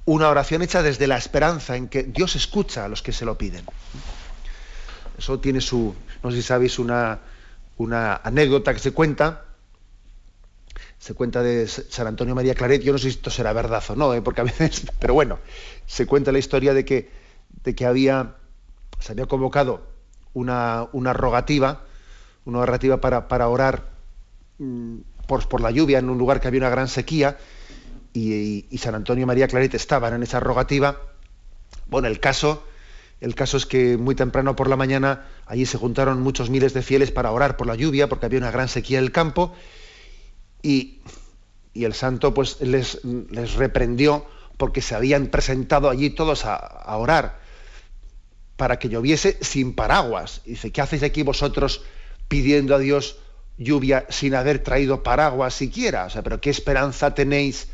una 0.05 0.29
oración 0.29 0.61
hecha 0.63 0.81
desde 0.81 1.05
la 1.07 1.17
esperanza 1.17 1.75
en 1.75 1.87
que 1.87 2.03
Dios 2.03 2.35
escucha 2.35 2.85
a 2.85 2.87
los 2.87 3.01
que 3.01 3.11
se 3.11 3.25
lo 3.25 3.37
piden. 3.37 3.65
Eso 5.21 5.39
tiene 5.39 5.61
su, 5.61 5.93
no 6.23 6.31
sé 6.31 6.37
si 6.37 6.41
sabéis, 6.41 6.79
una, 6.79 7.19
una 7.77 8.15
anécdota 8.15 8.73
que 8.73 8.79
se 8.79 8.91
cuenta, 8.91 9.45
se 10.97 11.13
cuenta 11.13 11.43
de 11.43 11.67
San 11.67 12.07
Antonio 12.07 12.33
María 12.33 12.55
Claret, 12.55 12.81
yo 12.81 12.91
no 12.91 12.97
sé 12.97 13.03
si 13.03 13.17
esto 13.17 13.29
será 13.29 13.53
verdad 13.53 13.83
o 13.89 13.95
no, 13.95 14.15
¿eh? 14.15 14.23
porque 14.23 14.41
a 14.41 14.45
veces, 14.45 14.81
pero 14.99 15.13
bueno, 15.13 15.37
se 15.85 16.07
cuenta 16.07 16.31
la 16.31 16.39
historia 16.39 16.73
de 16.73 16.85
que, 16.85 17.11
de 17.63 17.75
que 17.75 17.85
había, 17.85 18.37
se 18.97 19.11
había 19.11 19.27
convocado 19.27 19.83
una, 20.33 20.87
una 20.91 21.13
rogativa, 21.13 21.83
una 22.45 22.61
narrativa 22.61 22.99
para, 22.99 23.27
para 23.27 23.47
orar 23.47 23.91
mm, 24.57 25.01
por, 25.27 25.47
por, 25.47 25.61
la 25.61 25.69
lluvia 25.69 25.99
en 25.99 26.09
un 26.09 26.17
lugar 26.17 26.41
que 26.41 26.47
había 26.47 26.61
una 26.61 26.71
gran 26.71 26.87
sequía, 26.87 27.37
y, 28.11 28.65
y 28.71 28.77
San 28.79 28.95
Antonio 28.95 29.27
María 29.27 29.47
Claret 29.47 29.75
estaban 29.75 30.15
en 30.15 30.23
esa 30.23 30.39
rogativa. 30.39 30.99
Bueno, 31.85 32.07
el 32.07 32.19
caso 32.19 32.63
el 33.21 33.35
caso 33.35 33.55
es 33.55 33.67
que 33.67 33.97
muy 33.97 34.15
temprano 34.15 34.55
por 34.55 34.67
la 34.67 34.75
mañana 34.75 35.27
allí 35.45 35.67
se 35.67 35.77
juntaron 35.77 36.21
muchos 36.21 36.49
miles 36.49 36.73
de 36.73 36.81
fieles 36.81 37.11
para 37.11 37.31
orar 37.31 37.55
por 37.55 37.67
la 37.67 37.75
lluvia, 37.75 38.09
porque 38.09 38.25
había 38.25 38.39
una 38.39 38.49
gran 38.49 38.67
sequía 38.67 38.97
en 38.97 39.05
el 39.05 39.11
campo, 39.11 39.53
y, 40.63 40.99
el 41.73 41.93
santo 41.93 42.33
pues 42.33 42.59
les, 42.61 42.99
reprendió 43.55 44.25
porque 44.57 44.81
se 44.81 44.95
habían 44.95 45.27
presentado 45.27 45.89
allí 45.89 46.09
todos 46.09 46.45
a, 46.45 46.97
orar 46.97 47.39
para 48.57 48.77
que 48.77 48.89
lloviese 48.89 49.37
sin 49.41 49.73
paraguas. 49.73 50.41
dice, 50.45 50.71
¿qué 50.71 50.81
hacéis 50.81 51.03
aquí 51.03 51.23
vosotros 51.23 51.83
pidiendo 52.27 52.75
a 52.75 52.79
Dios 52.79 53.17
lluvia 53.57 54.05
sin 54.09 54.35
haber 54.35 54.59
traído 54.59 55.03
paraguas 55.03 55.53
siquiera? 55.53 56.05
O 56.05 56.09
sea, 56.09 56.23
pero 56.23 56.41
¿qué 56.41 56.49
esperanza 56.49 57.13
tenéis 57.15 57.69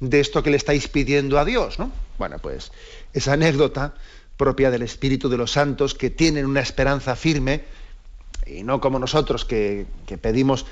de 0.00 0.20
esto 0.20 0.42
que 0.42 0.50
le 0.50 0.56
estáis 0.56 0.88
pidiendo 0.88 1.38
a 1.38 1.44
Dios? 1.44 1.78
¿no? 1.78 1.92
Bueno, 2.18 2.38
pues 2.38 2.72
esa 3.12 3.34
anécdota 3.34 3.94
propia 4.36 4.70
del 4.70 4.82
Espíritu 4.82 5.28
de 5.28 5.36
los 5.36 5.52
Santos, 5.52 5.94
que 5.94 6.10
tienen 6.10 6.46
una 6.46 6.60
esperanza 6.60 7.16
firme, 7.16 7.64
y 8.46 8.62
no 8.62 8.80
como 8.80 8.98
nosotros 8.98 9.44
que, 9.44 9.86
pedimos 10.20 10.66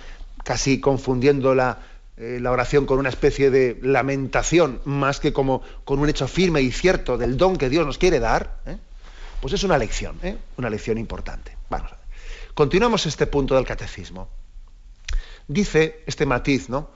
casi 0.44 0.80
confundiendo 0.80 1.54
la, 1.54 1.80
eh, 2.16 2.38
la, 2.40 2.52
oración 2.52 2.86
con 2.86 2.98
una 2.98 3.08
especie 3.08 3.50
de 3.50 3.78
lamentación, 3.82 4.80
más 4.84 5.20
que 5.20 5.32
como 5.32 5.62
con 5.84 5.98
un 5.98 6.08
hecho 6.08 6.28
firme 6.28 6.62
y 6.62 6.70
cierto 6.70 7.18
del 7.18 7.36
don 7.36 7.56
que 7.56 7.68
Dios 7.68 7.86
nos 7.86 7.98
quiere 7.98 8.20
dar, 8.20 8.60
¿eh? 8.66 8.76
pues 9.40 9.54
es 9.54 9.64
una 9.64 9.78
lección, 9.78 10.18
¿eh? 10.22 10.36
una 10.56 10.70
lección 10.70 10.98
importante. 10.98 11.56
Vamos. 11.70 11.90
Continuamos 12.54 13.06
este 13.06 13.26
punto 13.26 13.56
del 13.56 13.64
catecismo. 13.64 14.28
Dice 15.48 16.02
este 16.06 16.24
matiz, 16.24 16.68
¿no? 16.68 16.90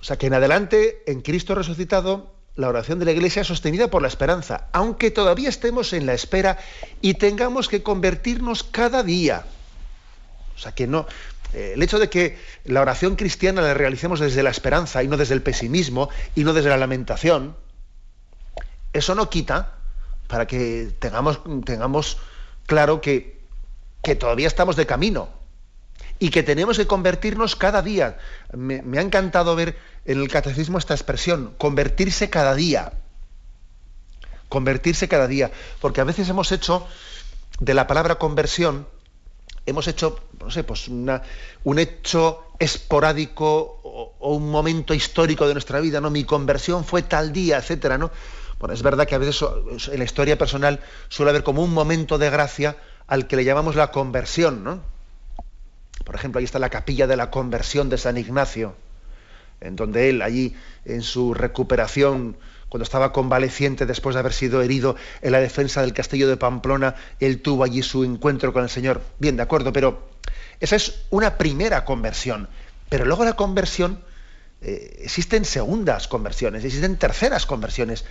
O 0.00 0.04
sea, 0.04 0.16
que 0.16 0.26
en 0.26 0.34
adelante, 0.34 1.02
en 1.06 1.22
Cristo 1.22 1.54
resucitado, 1.54 2.33
la 2.56 2.68
oración 2.68 2.98
de 2.98 3.04
la 3.04 3.12
Iglesia 3.12 3.42
es 3.42 3.48
sostenida 3.48 3.88
por 3.88 4.02
la 4.02 4.08
esperanza, 4.08 4.68
aunque 4.72 5.10
todavía 5.10 5.48
estemos 5.48 5.92
en 5.92 6.06
la 6.06 6.14
espera 6.14 6.58
y 7.00 7.14
tengamos 7.14 7.68
que 7.68 7.82
convertirnos 7.82 8.62
cada 8.62 9.02
día. 9.02 9.44
O 10.56 10.58
sea 10.58 10.72
que 10.72 10.86
no, 10.86 11.06
eh, 11.52 11.72
el 11.74 11.82
hecho 11.82 11.98
de 11.98 12.08
que 12.08 12.38
la 12.64 12.80
oración 12.80 13.16
cristiana 13.16 13.60
la 13.60 13.74
realicemos 13.74 14.20
desde 14.20 14.42
la 14.42 14.50
esperanza 14.50 15.02
y 15.02 15.08
no 15.08 15.16
desde 15.16 15.34
el 15.34 15.42
pesimismo 15.42 16.10
y 16.36 16.44
no 16.44 16.52
desde 16.52 16.68
la 16.68 16.76
lamentación, 16.76 17.56
eso 18.92 19.16
no 19.16 19.28
quita 19.30 19.72
para 20.28 20.46
que 20.46 20.92
tengamos, 21.00 21.40
tengamos 21.64 22.18
claro 22.66 23.00
que, 23.00 23.40
que 24.02 24.14
todavía 24.14 24.46
estamos 24.46 24.76
de 24.76 24.86
camino 24.86 25.43
y 26.24 26.30
que 26.30 26.42
tenemos 26.42 26.78
que 26.78 26.86
convertirnos 26.86 27.54
cada 27.54 27.82
día. 27.82 28.16
me 28.54 28.98
ha 28.98 29.02
encantado 29.02 29.54
ver 29.54 29.76
en 30.06 30.22
el 30.22 30.28
catecismo 30.28 30.78
esta 30.78 30.94
expresión, 30.94 31.52
convertirse 31.58 32.30
cada 32.30 32.54
día. 32.54 32.94
Convertirse 34.48 35.06
cada 35.06 35.26
día. 35.26 35.50
Porque 35.82 36.00
a 36.00 36.04
veces 36.04 36.26
hemos 36.30 36.50
hecho 36.50 36.88
de 37.60 37.74
la 37.74 37.86
palabra 37.86 38.14
conversión, 38.14 38.88
hemos 39.66 39.86
hecho, 39.86 40.18
no 40.40 40.50
sé, 40.50 40.64
pues 40.64 40.88
un 40.88 41.78
hecho 41.78 42.46
esporádico 42.58 43.80
o, 43.82 44.34
un 44.34 44.50
momento 44.50 44.94
histórico 44.94 45.46
de 45.46 45.52
nuestra 45.52 45.78
vida, 45.80 46.00
¿no? 46.00 46.08
Mi 46.08 46.24
conversión 46.24 46.86
fue 46.86 47.02
tal 47.02 47.34
día, 47.34 47.58
etcétera, 47.58 47.98
¿no? 47.98 48.10
Bueno, 48.58 48.72
es 48.72 48.82
verdad 48.82 49.06
que 49.06 49.14
a 49.14 49.18
veces 49.18 49.44
en 49.92 49.98
la 49.98 50.04
historia 50.04 50.38
personal 50.38 50.80
suele 51.10 51.28
haber 51.28 51.42
como 51.42 51.62
un 51.62 51.74
momento 51.74 52.16
de 52.16 52.30
gracia 52.30 52.78
al 53.06 53.26
que 53.26 53.36
le 53.36 53.44
llamamos 53.44 53.76
la 53.76 53.90
conversión, 53.90 54.64
¿no? 54.64 54.93
Por 56.04 56.14
ejemplo, 56.14 56.38
ahí 56.38 56.44
está 56.44 56.58
la 56.58 56.70
capilla 56.70 57.06
de 57.06 57.16
la 57.16 57.30
conversión 57.30 57.88
de 57.88 57.98
San 57.98 58.16
Ignacio 58.16 58.76
en 59.64 59.76
donde 59.76 60.10
él 60.10 60.22
allí 60.22 60.54
en 60.84 61.02
su 61.02 61.34
recuperación, 61.34 62.36
cuando 62.68 62.84
estaba 62.84 63.12
convaleciente 63.12 63.86
después 63.86 64.14
de 64.14 64.20
haber 64.20 64.32
sido 64.32 64.62
herido 64.62 64.96
en 65.22 65.32
la 65.32 65.40
defensa 65.40 65.80
del 65.80 65.92
castillo 65.92 66.28
de 66.28 66.36
Pamplona, 66.36 66.94
él 67.20 67.40
tuvo 67.40 67.64
allí 67.64 67.82
su 67.82 68.04
encuentro 68.04 68.52
con 68.52 68.62
el 68.62 68.68
Señor. 68.68 69.02
Bien, 69.18 69.36
de 69.36 69.42
acuerdo, 69.42 69.72
pero 69.72 70.08
esa 70.60 70.76
es 70.76 71.02
una 71.10 71.38
primera 71.38 71.84
conversión. 71.84 72.48
Pero 72.88 73.04
luego 73.04 73.24
la 73.24 73.34
conversión, 73.34 74.00
eh, 74.60 75.00
existen 75.02 75.44
segundas 75.44 76.08
conversiones, 76.08 76.64
existen 76.64 76.96
terceras 76.96 77.46
conversiones. 77.46 78.04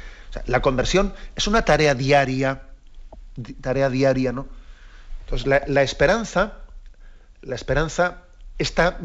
la 0.45 0.61
conversión 0.61 1.13
es 1.35 1.47
una 1.47 1.63
tarea 1.63 1.93
diaria, 1.93 2.63
tarea 3.61 3.89
diaria, 3.89 4.31
¿no? 4.31 4.47
Entonces 5.25 5.47
la, 5.47 5.63
la 5.67 5.83
esperanza, 5.83 6.62
la 7.43 7.55
esperanza 7.55 8.23
está 8.57 8.99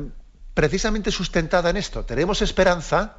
precisamente 0.54 1.10
sustentada 1.10 1.70
en 1.70 1.76
esto. 1.76 2.04
Tenemos 2.04 2.42
esperanza 2.42 3.16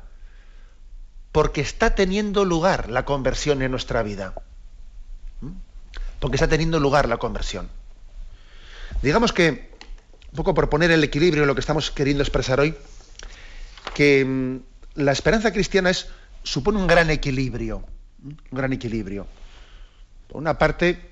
porque 1.32 1.62
está 1.62 1.96
teniendo 1.96 2.46
lugar 2.46 2.90
la 2.90 3.06
conversión 3.06 3.62
en 3.62 3.72
nuestra 3.72 4.04
vida. 4.04 4.34
¿Mm? 5.42 5.52
Porque 6.20 6.36
está 6.36 6.48
teniendo 6.48 6.80
lugar 6.80 7.08
la 7.08 7.18
conversión. 7.18 7.70
Digamos 9.02 9.32
que, 9.32 9.72
un 10.32 10.36
poco 10.36 10.54
por 10.54 10.70
poner 10.70 10.92
el 10.92 11.04
equilibrio 11.04 11.44
en 11.44 11.48
lo 11.48 11.56
que 11.56 11.62
estamos 11.62 11.92
queriendo 11.92 12.24
expresar 12.24 12.60
hoy, 12.60 12.76
que 13.94 14.26
mm, 14.26 14.58
la 14.96 15.12
esperanza 15.12 15.54
cristiana 15.54 15.90
es, 15.92 16.08
supone 16.44 16.80
un 16.80 16.88
gran 16.88 17.10
equilibrio. 17.10 17.84
Un 18.24 18.38
gran 18.52 18.74
equilibrio. 18.74 19.28
Por 20.28 20.38
una 20.38 20.58
parte, 20.58 21.10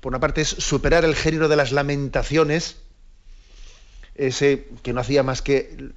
por 0.00 0.10
una 0.10 0.20
parte 0.20 0.40
es 0.40 0.48
superar 0.48 1.04
el 1.04 1.14
género 1.14 1.48
de 1.48 1.56
las 1.56 1.70
lamentaciones, 1.70 2.78
ese 4.18 4.68
que 4.82 4.92
no 4.92 5.00
hacía 5.00 5.22
más 5.22 5.42
que 5.42 5.92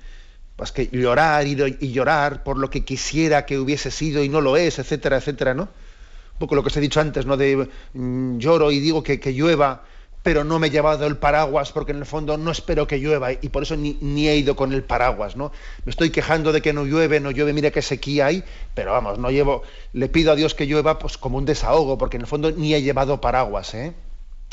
pues 0.62 0.72
que 0.72 0.90
llorar 0.92 1.48
y, 1.48 1.58
y, 1.80 1.92
llorar 1.92 2.44
por 2.44 2.58
lo 2.60 2.70
que 2.70 2.86
quisiera 2.86 3.48
que 3.48 3.58
hubiese 3.58 3.90
sido 3.90 4.24
y 4.24 4.30
no 4.30 4.42
lo 4.42 4.58
es, 4.58 4.78
etcétera, 4.78 5.18
etcétera, 5.18 5.56
¿no? 5.56 5.64
Un 5.64 6.38
poco 6.38 6.54
lo 6.54 6.62
que 6.62 6.68
os 6.68 6.78
he 6.78 6.82
dicho 6.82 7.02
antes, 7.02 7.26
¿no? 7.26 7.36
De 7.36 7.68
mm, 7.94 8.38
lloro 8.38 8.72
y 8.72 8.80
digo 8.80 9.02
que, 9.02 9.20
que, 9.20 9.34
llueva, 9.34 9.84
pero 10.22 10.44
no 10.44 10.60
me 10.60 10.68
he 10.68 10.70
llevado 10.70 11.08
el 11.08 11.18
paraguas 11.18 11.72
porque 11.72 11.94
en 11.94 11.98
el 11.98 12.06
fondo 12.06 12.38
no 12.38 12.52
espero 12.52 12.86
que 12.86 13.00
llueva 13.00 13.32
y 13.32 13.50
por 13.50 13.64
eso 13.64 13.76
ni, 13.76 13.98
ni, 14.02 14.28
he 14.28 14.36
ido 14.36 14.56
con 14.56 14.72
el 14.72 14.84
paraguas, 14.84 15.36
¿no? 15.36 15.52
Me 15.84 15.90
estoy 15.90 16.12
quejando 16.12 16.52
de 16.52 16.62
que 16.62 16.74
no 16.74 16.86
llueve, 16.86 17.20
no 17.20 17.32
llueve, 17.32 17.54
mira 17.54 17.72
qué 17.72 17.82
sequía 17.82 18.28
hay, 18.28 18.44
pero 18.76 18.92
vamos, 18.92 19.18
no 19.18 19.32
llevo, 19.32 19.64
le 19.94 20.10
pido 20.10 20.32
a 20.32 20.36
Dios 20.36 20.54
que 20.54 20.68
llueva 20.68 21.00
pues 21.00 21.18
como 21.18 21.40
un 21.40 21.46
desahogo, 21.46 21.98
porque 21.98 22.18
en 22.18 22.22
el 22.22 22.28
fondo 22.28 22.52
ni 22.52 22.76
he 22.76 22.84
llevado 22.84 23.20
paraguas, 23.20 23.74
¿eh? 23.74 23.94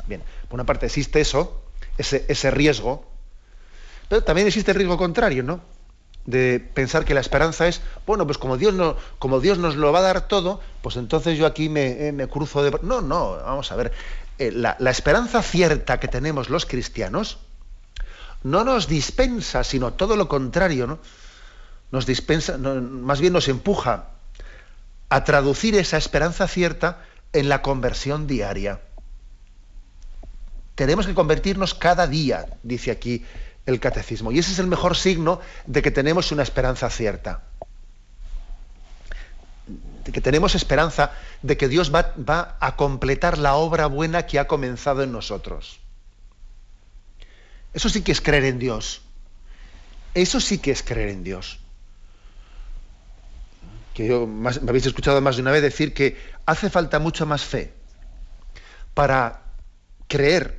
Bien, 0.07 0.23
por 0.49 0.55
una 0.55 0.65
parte 0.65 0.87
existe 0.87 1.21
eso, 1.21 1.61
ese, 1.99 2.25
ese 2.29 2.51
riesgo, 2.51 3.05
pero 4.09 4.25
también 4.25 4.47
existe 4.47 4.71
el 4.71 4.77
riesgo 4.77 4.97
contrario, 4.97 5.43
¿no? 5.43 5.61
de 6.29 6.61
pensar 6.61 7.07
que 7.07 7.15
la 7.15 7.21
esperanza 7.21 7.69
es, 7.69 7.81
bueno, 8.07 8.27
pues 8.27 8.37
como 8.37 8.59
Dios, 8.59 8.75
no, 8.75 8.97
como 9.19 9.41
Dios 9.41 9.57
nos 9.57 9.77
lo 9.77 9.91
va 9.93 10.01
a 10.01 10.03
dar 10.03 10.29
todo, 10.29 10.61
pues 10.83 10.97
entonces 10.97 11.39
yo 11.39 11.47
aquí 11.47 11.71
me, 11.71 12.09
eh, 12.09 12.29
cruzo 12.31 12.63
de... 12.63 12.79
No, 12.83 13.01
no, 13.01 13.37
vamos 13.37 13.73
a 13.73 13.77
ver. 13.77 13.93
Eh, 14.39 14.53
la, 14.53 14.77
esperanza 14.91 15.41
cierta 15.43 15.99
que 15.99 16.07
tenemos 16.07 16.51
los 16.51 16.67
cristianos 16.67 17.39
no 18.43 18.63
nos 18.63 18.89
dispensa, 18.89 19.65
sino 19.65 19.95
todo 19.95 20.17
lo 20.17 20.29
contrario, 20.29 20.87
¿no? 20.87 20.99
Nos 21.93 22.05
dispensa, 22.05 22.59
más 22.59 23.23
bien 23.23 23.33
nos 23.33 23.49
empuja 23.49 24.11
a 25.09 25.25
traducir 25.25 25.77
esa 25.77 25.97
esperanza 25.97 26.47
cierta 26.47 27.07
en 27.33 27.49
la 27.49 27.63
conversión 27.63 28.27
diaria. 28.27 28.83
Tenemos 30.75 31.07
que 31.07 31.15
convertirnos 31.15 31.73
cada 31.73 32.07
día, 32.07 32.59
dice 32.63 32.91
aquí 32.91 33.25
el 33.69 33.81
catecismo. 33.81 34.33
Y 34.33 34.39
ese 34.39 34.53
es 34.53 34.59
el 34.59 34.67
mejor 34.67 34.97
signo 34.97 35.41
de 35.67 35.83
que 35.83 35.91
tenemos 35.91 36.33
una 36.33 36.43
esperanza 36.43 36.89
cierta. 36.89 37.43
De 40.05 40.11
que 40.11 40.23
tenemos 40.23 40.55
esperanza 40.55 41.13
de 41.43 41.59
que 41.59 41.69
Dios 41.69 41.95
va, 41.95 42.15
va 42.17 42.57
a 42.61 42.77
completar 42.77 43.37
la 43.37 43.57
obra 43.57 43.87
buena 43.87 44.25
que 44.25 44.39
ha 44.39 44.47
comenzado 44.47 45.03
en 45.03 45.13
nosotros. 45.13 45.81
Eso 47.75 47.91
sí 47.91 48.01
que 48.01 48.13
es 48.13 48.23
creer 48.23 48.45
en 48.45 48.59
Dios. 48.59 49.03
Eso 50.15 50.41
sí 50.41 50.59
que 50.59 50.71
es 50.71 50.83
creer 50.83 51.11
en 51.11 51.23
Dios. 51.23 51.61
Que 53.93 54.07
yo 54.07 54.27
me 54.27 54.49
habéis 54.49 54.87
escuchado 54.87 55.21
más 55.21 55.37
de 55.37 55.43
una 55.43 55.51
vez 55.51 55.61
decir 55.61 55.93
que 55.93 56.17
hace 56.47 56.71
falta 56.71 56.99
mucha 56.99 57.27
más 57.27 57.45
fe 57.45 57.75
para 58.95 59.43
creer 60.07 60.59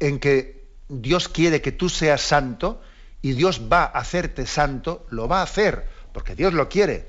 en 0.00 0.18
que 0.20 0.57
Dios 0.88 1.28
quiere 1.28 1.60
que 1.60 1.72
tú 1.72 1.88
seas 1.88 2.20
santo 2.20 2.80
y 3.20 3.32
Dios 3.32 3.62
va 3.70 3.84
a 3.84 3.98
hacerte 3.98 4.46
santo, 4.46 5.06
lo 5.10 5.28
va 5.28 5.40
a 5.40 5.42
hacer, 5.42 5.86
porque 6.12 6.34
Dios 6.34 6.54
lo 6.54 6.68
quiere, 6.68 7.08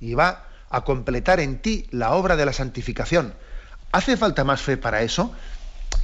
y 0.00 0.14
va 0.14 0.44
a 0.70 0.84
completar 0.84 1.40
en 1.40 1.58
ti 1.60 1.86
la 1.90 2.12
obra 2.12 2.36
de 2.36 2.46
la 2.46 2.52
santificación. 2.52 3.34
¿Hace 3.92 4.16
falta 4.16 4.44
más 4.44 4.60
fe 4.60 4.76
para 4.76 5.02
eso 5.02 5.32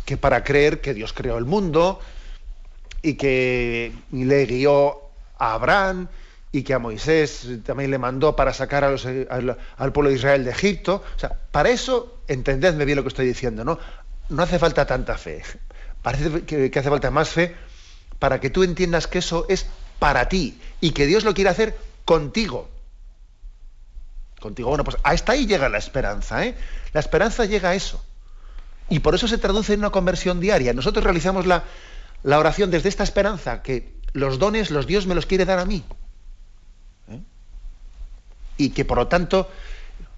que 0.04 0.16
para 0.16 0.42
creer 0.44 0.80
que 0.80 0.94
Dios 0.94 1.12
creó 1.12 1.38
el 1.38 1.44
mundo 1.44 2.00
y 3.02 3.14
que 3.14 3.92
le 4.10 4.46
guió 4.46 5.00
a 5.38 5.54
Abraham 5.54 6.08
y 6.52 6.62
que 6.62 6.74
a 6.74 6.78
Moisés 6.78 7.48
también 7.64 7.90
le 7.90 7.98
mandó 7.98 8.36
para 8.36 8.52
sacar 8.52 8.84
al, 8.84 9.58
al, 9.76 9.92
pueblo 9.92 10.10
de 10.10 10.16
Israel 10.16 10.44
de 10.44 10.50
Egipto? 10.50 11.02
O 11.16 11.18
sea, 11.18 11.36
para 11.50 11.70
eso, 11.70 12.22
entendedme 12.28 12.84
bien 12.84 12.96
lo 12.96 13.02
que 13.02 13.08
estoy 13.08 13.26
diciendo, 13.26 13.64
¿no? 13.64 13.78
No 14.28 14.42
hace 14.42 14.58
falta 14.58 14.86
tanta 14.86 15.18
fe. 15.18 15.42
Parece 16.02 16.42
que, 16.44 16.78
hace 16.78 16.90
falta 16.90 17.10
más 17.10 17.28
fe 17.28 17.54
para 18.18 18.40
que 18.40 18.50
tú 18.50 18.64
entiendas 18.64 19.06
que 19.06 19.18
eso 19.18 19.46
es 19.48 19.66
para 19.98 20.28
ti 20.28 20.60
y 20.80 20.90
que 20.90 21.06
Dios 21.06 21.24
lo 21.24 21.32
quiere 21.32 21.50
hacer 21.50 21.78
contigo. 22.04 22.68
Contigo. 24.40 24.68
Bueno, 24.68 24.82
pues 24.82 24.96
hasta 25.04 25.32
ahí 25.32 25.46
llega 25.46 25.68
la 25.68 25.78
esperanza, 25.78 26.44
¿eh? 26.44 26.56
La 26.92 27.00
esperanza 27.00 27.44
llega 27.44 27.70
a 27.70 27.74
eso. 27.74 28.04
Y 28.88 28.98
por 28.98 29.14
eso 29.14 29.28
se 29.28 29.38
traduce 29.38 29.74
en 29.74 29.80
una 29.80 29.90
conversión 29.90 30.40
diaria. 30.40 30.72
Nosotros 30.72 31.04
realizamos 31.04 31.46
la, 31.46 31.64
la 32.24 32.38
oración 32.38 32.70
desde 32.70 32.88
esta 32.88 33.04
esperanza, 33.04 33.62
que 33.62 33.94
los 34.12 34.40
dones, 34.40 34.70
los 34.72 34.86
Dios 34.86 35.06
me 35.06 35.14
los 35.14 35.26
quiere 35.26 35.44
dar 35.44 35.60
a 35.60 35.64
mí. 35.64 35.84
¿eh? 37.08 37.20
Y 38.56 38.70
que 38.70 38.84
por 38.84 38.98
lo 38.98 39.06
tanto, 39.06 39.48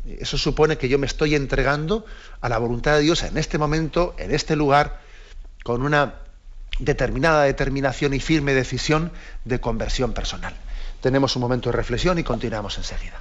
eso 0.06 0.38
supone 0.38 0.78
que 0.78 0.88
yo 0.88 0.98
me 0.98 1.06
estoy 1.06 1.34
entregando 1.34 2.06
a 2.40 2.48
la 2.48 2.58
voluntad 2.58 2.94
de 2.96 3.02
Dios 3.02 3.22
en 3.22 3.36
este 3.36 3.58
momento, 3.58 4.14
en 4.18 4.34
este 4.34 4.56
lugar, 4.56 5.00
con 5.64 5.82
una 5.82 6.14
determinada 6.78 7.42
determinación 7.42 8.14
y 8.14 8.20
firme 8.20 8.54
decisión 8.54 9.10
de 9.44 9.60
conversión 9.60 10.12
personal. 10.12 10.54
Tenemos 11.00 11.34
un 11.34 11.42
momento 11.42 11.70
de 11.70 11.76
reflexión 11.76 12.18
y 12.18 12.22
continuamos 12.22 12.78
enseguida. 12.78 13.20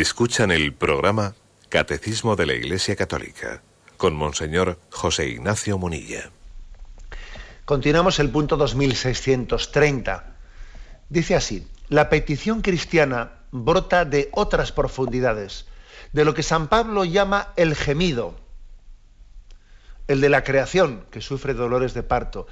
Escuchan 0.00 0.52
el 0.52 0.72
programa 0.74 1.34
Catecismo 1.70 2.36
de 2.36 2.46
la 2.46 2.54
Iglesia 2.54 2.94
Católica 2.94 3.62
con 3.96 4.14
Monseñor 4.14 4.78
José 4.92 5.26
Ignacio 5.26 5.76
Munilla. 5.76 6.30
Continuamos 7.64 8.20
el 8.20 8.30
punto 8.30 8.56
2630. 8.56 10.36
Dice 11.08 11.34
así, 11.34 11.66
la 11.88 12.10
petición 12.10 12.62
cristiana 12.62 13.40
brota 13.50 14.04
de 14.04 14.28
otras 14.34 14.70
profundidades, 14.70 15.66
de 16.12 16.24
lo 16.24 16.32
que 16.32 16.44
San 16.44 16.68
Pablo 16.68 17.04
llama 17.04 17.48
el 17.56 17.74
gemido, 17.74 18.36
el 20.06 20.20
de 20.20 20.28
la 20.28 20.44
creación 20.44 21.06
que 21.10 21.20
sufre 21.20 21.54
dolores 21.54 21.92
de 21.92 22.04
parto, 22.04 22.46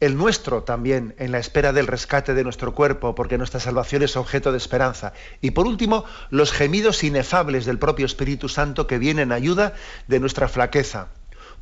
el 0.00 0.16
nuestro 0.16 0.62
también 0.64 1.14
en 1.18 1.32
la 1.32 1.38
espera 1.38 1.72
del 1.72 1.86
rescate 1.86 2.34
de 2.34 2.44
nuestro 2.44 2.74
cuerpo, 2.74 3.14
porque 3.14 3.38
nuestra 3.38 3.60
salvación 3.60 4.02
es 4.02 4.16
objeto 4.16 4.52
de 4.52 4.58
esperanza. 4.58 5.12
Y 5.40 5.52
por 5.52 5.66
último, 5.66 6.04
los 6.30 6.52
gemidos 6.52 7.04
inefables 7.04 7.64
del 7.64 7.78
propio 7.78 8.06
Espíritu 8.06 8.48
Santo 8.48 8.86
que 8.86 8.98
vienen 8.98 9.30
en 9.30 9.32
ayuda 9.32 9.74
de 10.08 10.20
nuestra 10.20 10.48
flaqueza, 10.48 11.08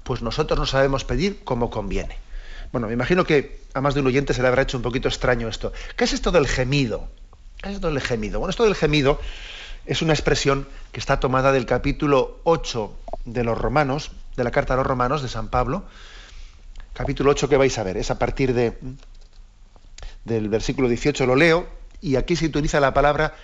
pues 0.02 0.22
nosotros 0.22 0.58
no 0.58 0.66
sabemos 0.66 1.04
pedir 1.04 1.44
como 1.44 1.70
conviene. 1.70 2.16
Bueno, 2.72 2.86
me 2.86 2.94
imagino 2.94 3.24
que 3.24 3.60
a 3.74 3.80
más 3.80 3.94
de 3.94 4.00
un 4.00 4.06
oyente 4.06 4.34
se 4.34 4.42
le 4.42 4.48
habrá 4.48 4.62
hecho 4.62 4.78
un 4.78 4.82
poquito 4.82 5.08
extraño 5.08 5.48
esto. 5.48 5.72
¿Qué 5.96 6.04
es 6.04 6.12
esto 6.12 6.30
del 6.32 6.48
gemido? 6.48 7.08
¿Qué 7.62 7.68
es 7.68 7.74
esto 7.76 7.88
del 7.88 8.00
gemido? 8.00 8.38
Bueno, 8.40 8.50
esto 8.50 8.64
del 8.64 8.74
gemido 8.74 9.20
es 9.84 10.00
una 10.00 10.14
expresión 10.14 10.66
que 10.90 11.00
está 11.00 11.20
tomada 11.20 11.52
del 11.52 11.66
capítulo 11.66 12.40
8 12.44 12.92
de 13.26 13.44
los 13.44 13.58
Romanos, 13.58 14.10
de 14.36 14.44
la 14.44 14.50
carta 14.50 14.74
a 14.74 14.76
los 14.78 14.86
Romanos 14.86 15.22
de 15.22 15.28
San 15.28 15.48
Pablo, 15.48 15.84
capítulo 16.92 17.30
8 17.30 17.48
que 17.48 17.56
vais 17.56 17.76
a 17.78 17.82
ver, 17.82 17.96
es 17.96 18.10
a 18.10 18.18
partir 18.18 18.54
de, 18.54 18.72
del 20.24 20.48
versículo 20.48 20.88
18 20.88 21.26
lo 21.26 21.36
leo, 21.36 21.66
y 22.00 22.16
aquí 22.16 22.36
se 22.36 22.46
utiliza 22.46 22.80
la 22.80 22.94
palabra, 22.94 23.34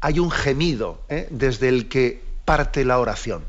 hay 0.00 0.18
un 0.18 0.30
gemido 0.30 1.02
¿eh? 1.08 1.28
desde 1.30 1.68
el 1.68 1.88
que 1.88 2.22
parte 2.44 2.84
la 2.84 2.98
oración. 2.98 3.44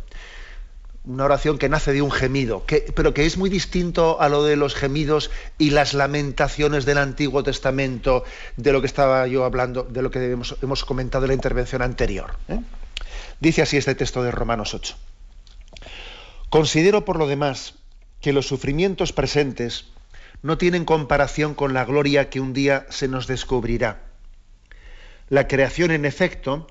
Una 1.03 1.25
oración 1.25 1.59
que 1.59 1.69
nace 1.69 1.93
de 1.93 2.01
un 2.01 2.09
gemido, 2.09 2.63
pero 2.95 3.13
que 3.13 3.27
es 3.27 3.37
muy 3.37 3.49
distinto 3.49 4.19
a 4.19 4.27
lo 4.27 4.43
de 4.43 4.55
los 4.55 4.73
gemidos 4.73 5.29
y 5.59 5.69
las 5.69 5.93
lamentaciones 5.93 6.85
del 6.85 6.97
Antiguo 6.97 7.43
Testamento, 7.43 8.23
de 8.57 8.71
lo 8.71 8.81
que 8.81 8.87
estaba 8.87 9.27
yo 9.27 9.45
hablando, 9.45 9.83
de 9.83 10.01
lo 10.01 10.09
que 10.09 10.31
hemos, 10.31 10.85
comentado 10.85 11.25
en 11.25 11.29
la 11.29 11.35
intervención 11.35 11.83
anterior. 11.83 12.37
¿eh? 12.47 12.59
Dice 13.39 13.61
así 13.61 13.77
este 13.77 13.93
texto 13.93 14.23
de 14.23 14.31
Romanos 14.31 14.73
8. 14.73 14.95
Considero 16.49 17.05
por 17.05 17.17
lo 17.17 17.27
demás 17.27 17.75
que 18.25 18.33
los 18.33 18.47
sufrimientos 18.47 19.13
presentes 19.13 19.85
no 20.41 20.57
tienen 20.57 20.83
comparación 20.83 21.53
con 21.53 21.75
la 21.75 21.85
gloria 21.85 22.31
que 22.31 22.39
un 22.39 22.53
día 22.53 22.88
se 22.89 23.07
nos 23.07 23.27
descubrirá. 23.27 24.01
La 25.29 25.47
creación, 25.47 25.91
en 25.91 26.05
efecto, 26.05 26.65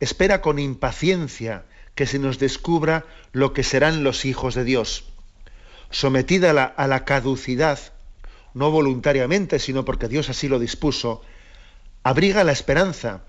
espera 0.00 0.40
con 0.40 0.58
impaciencia 0.58 1.66
que 1.94 2.06
se 2.06 2.18
nos 2.18 2.38
descubra 2.38 3.04
lo 3.32 3.52
que 3.52 3.64
serán 3.64 4.02
los 4.02 4.24
hijos 4.24 4.54
de 4.54 4.64
Dios, 4.64 5.04
sometida 5.90 6.52
a 6.52 6.54
la, 6.54 6.64
a 6.64 6.86
la 6.86 7.04
caducidad, 7.04 7.78
no 8.54 8.70
voluntariamente, 8.70 9.58
sino 9.58 9.84
porque 9.84 10.08
Dios 10.08 10.30
así 10.30 10.48
lo 10.48 10.58
dispuso, 10.58 11.20
abriga 12.02 12.44
la 12.44 12.52
esperanza 12.52 13.24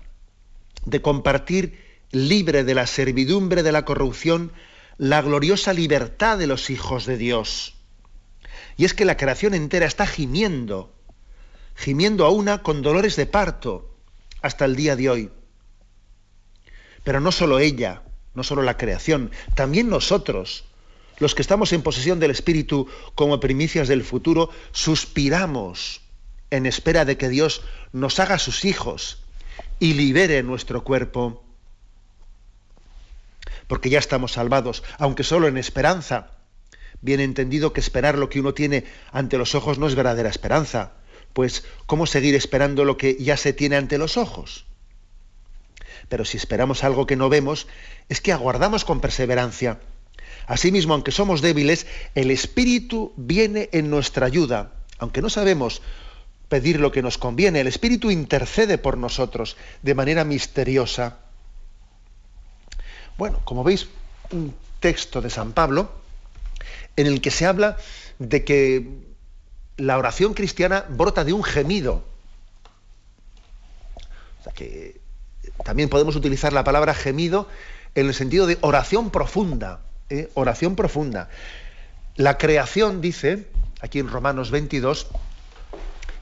de 0.86 1.02
compartir 1.02 1.78
libre 2.10 2.64
de 2.64 2.74
la 2.74 2.86
servidumbre 2.86 3.62
de 3.62 3.72
la 3.72 3.84
corrupción 3.84 4.50
la 4.98 5.20
gloriosa 5.20 5.72
libertad 5.72 6.38
de 6.38 6.46
los 6.46 6.70
hijos 6.70 7.06
de 7.06 7.18
Dios. 7.18 7.74
Y 8.76 8.84
es 8.84 8.94
que 8.94 9.04
la 9.04 9.16
creación 9.16 9.54
entera 9.54 9.86
está 9.86 10.06
gimiendo, 10.06 10.94
gimiendo 11.74 12.24
a 12.24 12.30
una 12.30 12.62
con 12.62 12.82
dolores 12.82 13.16
de 13.16 13.26
parto 13.26 13.94
hasta 14.42 14.64
el 14.64 14.76
día 14.76 14.96
de 14.96 15.10
hoy. 15.10 15.30
Pero 17.04 17.20
no 17.20 17.32
solo 17.32 17.58
ella, 17.58 18.02
no 18.34 18.42
solo 18.42 18.62
la 18.62 18.76
creación, 18.76 19.30
también 19.54 19.88
nosotros, 19.88 20.64
los 21.18 21.34
que 21.34 21.42
estamos 21.42 21.72
en 21.72 21.82
posesión 21.82 22.20
del 22.20 22.30
Espíritu 22.30 22.88
como 23.14 23.40
primicias 23.40 23.88
del 23.88 24.02
futuro, 24.02 24.50
suspiramos 24.72 26.00
en 26.50 26.66
espera 26.66 27.04
de 27.04 27.16
que 27.16 27.28
Dios 27.28 27.62
nos 27.92 28.18
haga 28.20 28.38
sus 28.38 28.64
hijos 28.64 29.22
y 29.78 29.94
libere 29.94 30.42
nuestro 30.42 30.84
cuerpo 30.84 31.45
porque 33.66 33.90
ya 33.90 33.98
estamos 33.98 34.32
salvados, 34.32 34.82
aunque 34.98 35.24
solo 35.24 35.48
en 35.48 35.56
esperanza. 35.56 36.30
Bien 37.00 37.20
entendido 37.20 37.72
que 37.72 37.80
esperar 37.80 38.16
lo 38.18 38.28
que 38.28 38.40
uno 38.40 38.54
tiene 38.54 38.84
ante 39.12 39.38
los 39.38 39.54
ojos 39.54 39.78
no 39.78 39.86
es 39.86 39.94
verdadera 39.94 40.30
esperanza, 40.30 40.92
pues 41.32 41.64
¿cómo 41.86 42.06
seguir 42.06 42.34
esperando 42.34 42.84
lo 42.84 42.96
que 42.96 43.16
ya 43.16 43.36
se 43.36 43.52
tiene 43.52 43.76
ante 43.76 43.98
los 43.98 44.16
ojos? 44.16 44.64
Pero 46.08 46.24
si 46.24 46.36
esperamos 46.36 46.84
algo 46.84 47.06
que 47.06 47.16
no 47.16 47.28
vemos, 47.28 47.66
es 48.08 48.20
que 48.20 48.32
aguardamos 48.32 48.84
con 48.84 49.00
perseverancia. 49.00 49.80
Asimismo, 50.46 50.94
aunque 50.94 51.10
somos 51.10 51.42
débiles, 51.42 51.86
el 52.14 52.30
Espíritu 52.30 53.12
viene 53.16 53.68
en 53.72 53.90
nuestra 53.90 54.26
ayuda. 54.26 54.72
Aunque 54.98 55.20
no 55.20 55.28
sabemos 55.28 55.82
pedir 56.48 56.80
lo 56.80 56.92
que 56.92 57.02
nos 57.02 57.18
conviene, 57.18 57.60
el 57.60 57.66
Espíritu 57.66 58.10
intercede 58.10 58.78
por 58.78 58.96
nosotros 58.96 59.56
de 59.82 59.94
manera 59.94 60.24
misteriosa. 60.24 61.18
Bueno, 63.16 63.40
como 63.44 63.64
veis, 63.64 63.88
un 64.30 64.54
texto 64.80 65.20
de 65.20 65.30
San 65.30 65.52
Pablo 65.52 65.90
en 66.96 67.06
el 67.06 67.20
que 67.20 67.30
se 67.30 67.46
habla 67.46 67.76
de 68.18 68.44
que 68.44 68.88
la 69.76 69.98
oración 69.98 70.34
cristiana 70.34 70.84
brota 70.88 71.24
de 71.24 71.32
un 71.32 71.44
gemido. 71.44 72.04
O 74.40 74.42
sea 74.44 74.52
que 74.52 75.00
también 75.64 75.88
podemos 75.88 76.16
utilizar 76.16 76.52
la 76.52 76.64
palabra 76.64 76.94
gemido 76.94 77.48
en 77.94 78.06
el 78.06 78.14
sentido 78.14 78.46
de 78.46 78.58
oración 78.60 79.10
profunda. 79.10 79.80
¿eh? 80.10 80.30
Oración 80.34 80.76
profunda. 80.76 81.28
La 82.16 82.38
creación, 82.38 83.00
dice, 83.00 83.46
aquí 83.80 83.98
en 83.98 84.08
Romanos 84.08 84.50
22, 84.50 85.08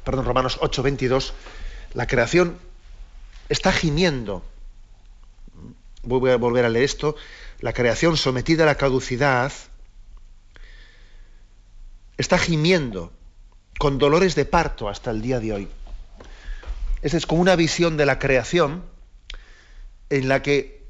perdón, 0.04 0.24
Romanos 0.24 0.58
8, 0.60 0.82
22, 0.82 1.34
la 1.94 2.06
creación 2.06 2.58
está 3.48 3.72
gimiendo 3.72 4.42
voy 6.04 6.30
a 6.30 6.36
volver 6.36 6.64
a 6.64 6.68
leer 6.68 6.84
esto, 6.84 7.16
la 7.60 7.72
creación 7.72 8.16
sometida 8.16 8.64
a 8.64 8.66
la 8.66 8.76
caducidad 8.76 9.52
está 12.16 12.38
gimiendo 12.38 13.12
con 13.78 13.98
dolores 13.98 14.34
de 14.34 14.44
parto 14.44 14.88
hasta 14.88 15.10
el 15.10 15.22
día 15.22 15.40
de 15.40 15.52
hoy. 15.52 15.68
Esa 17.02 17.16
es 17.16 17.26
como 17.26 17.42
una 17.42 17.56
visión 17.56 17.96
de 17.96 18.06
la 18.06 18.18
creación 18.18 18.84
en 20.10 20.28
la 20.28 20.42
que 20.42 20.84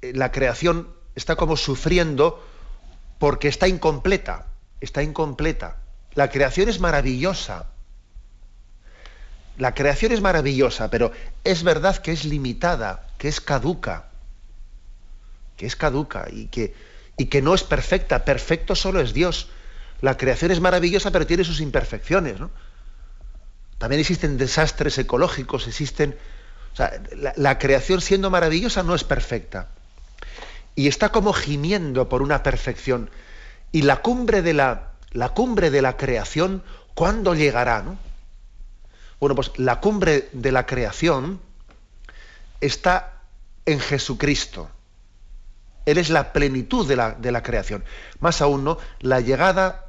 la 0.00 0.32
creación 0.32 0.88
está 1.14 1.36
como 1.36 1.56
sufriendo 1.56 2.44
porque 3.18 3.48
está 3.48 3.68
incompleta, 3.68 4.46
está 4.80 5.02
incompleta. 5.02 5.78
La 6.14 6.30
creación 6.30 6.68
es 6.68 6.80
maravillosa. 6.80 7.66
La 9.58 9.74
creación 9.74 10.12
es 10.12 10.20
maravillosa, 10.20 10.90
pero 10.90 11.12
es 11.44 11.62
verdad 11.62 11.96
que 11.96 12.12
es 12.12 12.24
limitada, 12.24 13.06
que 13.18 13.28
es 13.28 13.40
caduca 13.40 14.10
que 15.56 15.66
es 15.66 15.76
caduca 15.76 16.26
y 16.30 16.46
que, 16.46 16.74
y 17.16 17.26
que 17.26 17.42
no 17.42 17.54
es 17.54 17.62
perfecta. 17.62 18.24
Perfecto 18.24 18.74
solo 18.74 19.00
es 19.00 19.12
Dios. 19.12 19.48
La 20.00 20.16
creación 20.16 20.50
es 20.50 20.60
maravillosa, 20.60 21.10
pero 21.10 21.26
tiene 21.26 21.44
sus 21.44 21.60
imperfecciones. 21.60 22.36
También 23.78 24.00
existen 24.00 24.38
desastres 24.38 24.98
ecológicos, 24.98 25.66
existen... 25.66 26.16
la, 27.36 27.58
creación 27.58 28.00
siendo 28.00 28.30
maravillosa 28.30 28.82
no 28.82 28.94
es 28.94 29.04
perfecta. 29.04 29.68
Y 30.74 30.88
está 30.88 31.08
como 31.10 31.32
gimiendo 31.32 32.08
por 32.08 32.22
una 32.22 32.42
perfección. 32.42 33.10
Y 33.72 33.82
la 33.82 34.02
cumbre 34.02 34.42
de 34.42 34.52
la, 34.52 34.92
la 35.12 35.30
cumbre 35.30 35.70
de 35.70 35.82
la 35.82 35.96
creación, 35.96 36.62
¿cuándo 36.94 37.34
llegará? 37.34 37.84
Bueno, 39.18 39.34
pues 39.34 39.52
la 39.56 39.80
cumbre 39.80 40.28
de 40.32 40.52
la 40.52 40.66
creación 40.66 41.40
está 42.60 43.22
en 43.64 43.80
Jesucristo. 43.80 44.70
Él 45.86 45.98
es 45.98 46.10
la 46.10 46.32
plenitud 46.32 46.86
de 46.86 46.96
la, 46.96 47.42
creación. 47.42 47.84
Más 48.18 48.42
aún, 48.42 48.64
¿no? 48.64 48.78
La 49.00 49.20
llegada 49.20 49.86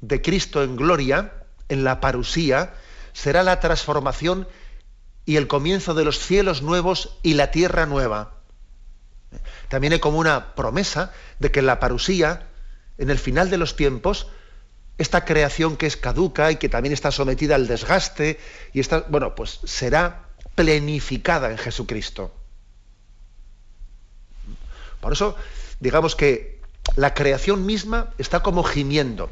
de 0.00 0.22
Cristo 0.22 0.62
en 0.62 0.76
gloria, 0.76 1.32
en 1.68 1.84
la 1.84 2.00
parusía, 2.00 2.74
será 3.12 3.42
la 3.42 3.58
transformación 3.58 4.48
y 5.26 5.36
el 5.36 5.48
comienzo 5.48 5.94
de 5.94 6.04
los 6.04 6.18
cielos 6.18 6.62
nuevos 6.62 7.18
y 7.22 7.34
la 7.34 7.50
tierra 7.50 7.86
nueva. 7.86 8.36
También 9.68 9.92
hay 9.92 10.00
como 10.00 10.18
una 10.18 10.54
promesa 10.54 11.12
de 11.40 11.50
que 11.50 11.60
en 11.60 11.66
la 11.66 11.80
parusía, 11.80 12.48
en 12.98 13.10
el 13.10 13.18
final 13.18 13.50
de 13.50 13.58
los 13.58 13.74
tiempos, 13.74 14.28
esta 14.98 15.24
creación 15.24 15.76
que 15.76 15.86
es 15.86 15.96
caduca 15.96 16.52
y 16.52 16.56
que 16.56 16.68
también 16.68 16.92
está 16.92 17.10
sometida 17.10 17.56
al 17.56 17.66
desgaste, 17.66 18.38
y 18.72 18.78
está, 18.78 19.00
bueno, 19.08 19.34
pues 19.34 19.60
será 19.64 20.28
plenificada 20.54 21.50
en 21.50 21.58
Jesucristo. 21.58 22.32
Por 25.02 25.12
eso, 25.12 25.34
digamos 25.80 26.14
que 26.14 26.60
la 26.94 27.12
creación 27.12 27.66
misma 27.66 28.14
está 28.18 28.40
como 28.40 28.62
gimiendo. 28.62 29.30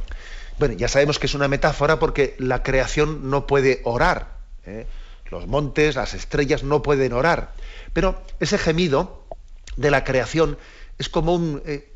Bueno, 0.58 0.74
ya 0.74 0.88
sabemos 0.88 1.20
que 1.20 1.26
es 1.26 1.34
una 1.34 1.46
metáfora 1.46 2.00
porque 2.00 2.34
la 2.38 2.64
creación 2.64 3.30
no 3.30 3.46
puede 3.46 3.80
orar. 3.84 4.36
¿eh? 4.66 4.86
Los 5.30 5.46
montes, 5.46 5.94
las 5.94 6.12
estrellas 6.12 6.64
no 6.64 6.82
pueden 6.82 7.12
orar. 7.12 7.54
Pero 7.92 8.20
ese 8.40 8.58
gemido 8.58 9.24
de 9.76 9.92
la 9.92 10.02
creación 10.02 10.58
es 10.98 11.08
como 11.08 11.60
eh, 11.64 11.88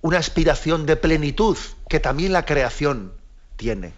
una 0.00 0.18
aspiración 0.18 0.86
de 0.86 0.94
plenitud 0.94 1.58
que 1.88 1.98
también 1.98 2.32
la 2.32 2.46
creación 2.46 3.14
tiene. 3.56 3.94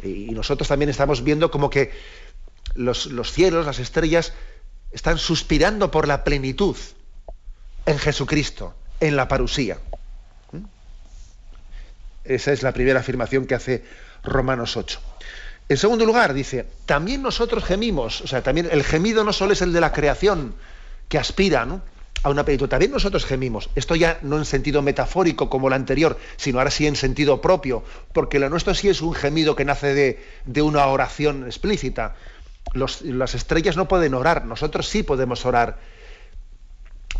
Y 0.00 0.30
nosotros 0.30 0.68
también 0.68 0.90
estamos 0.90 1.24
viendo 1.24 1.50
como 1.50 1.70
que 1.70 1.90
los, 2.74 3.06
los 3.06 3.32
cielos, 3.32 3.66
las 3.66 3.80
estrellas, 3.80 4.32
están 4.92 5.18
suspirando 5.18 5.90
por 5.90 6.06
la 6.06 6.22
plenitud 6.22 6.76
en 7.86 7.98
Jesucristo, 7.98 8.74
en 9.00 9.16
la 9.16 9.28
parusía. 9.28 9.78
¿Mm? 10.52 10.64
Esa 12.24 12.52
es 12.52 12.62
la 12.62 12.72
primera 12.72 13.00
afirmación 13.00 13.46
que 13.46 13.54
hace 13.54 13.84
Romanos 14.22 14.76
8. 14.76 15.00
En 15.68 15.76
segundo 15.76 16.04
lugar, 16.04 16.32
dice, 16.32 16.66
también 16.84 17.22
nosotros 17.22 17.64
gemimos, 17.64 18.20
o 18.20 18.26
sea, 18.26 18.42
también 18.42 18.68
el 18.70 18.84
gemido 18.84 19.24
no 19.24 19.32
solo 19.32 19.52
es 19.52 19.62
el 19.62 19.72
de 19.72 19.80
la 19.80 19.92
creación 19.92 20.54
que 21.08 21.18
aspira 21.18 21.66
a 22.22 22.30
una 22.30 22.44
plenitud, 22.44 22.68
también 22.68 22.92
nosotros 22.92 23.24
gemimos. 23.24 23.70
Esto 23.74 23.96
ya 23.96 24.18
no 24.22 24.38
en 24.38 24.44
sentido 24.44 24.80
metafórico 24.82 25.50
como 25.50 25.66
el 25.68 25.74
anterior, 25.74 26.18
sino 26.36 26.58
ahora 26.58 26.70
sí 26.70 26.86
en 26.86 26.94
sentido 26.94 27.40
propio, 27.40 27.82
porque 28.12 28.38
lo 28.38 28.48
nuestro 28.48 28.74
sí 28.74 28.88
es 28.88 29.00
un 29.00 29.14
gemido 29.14 29.56
que 29.56 29.64
nace 29.64 29.94
de, 30.44 30.62
una 30.62 30.86
oración 30.86 31.46
explícita. 31.46 32.14
las 32.74 33.34
estrellas 33.34 33.76
no 33.76 33.88
pueden 33.88 34.14
orar, 34.14 34.44
nosotros 34.44 34.88
sí 34.88 35.02
podemos 35.02 35.44
orar 35.46 35.78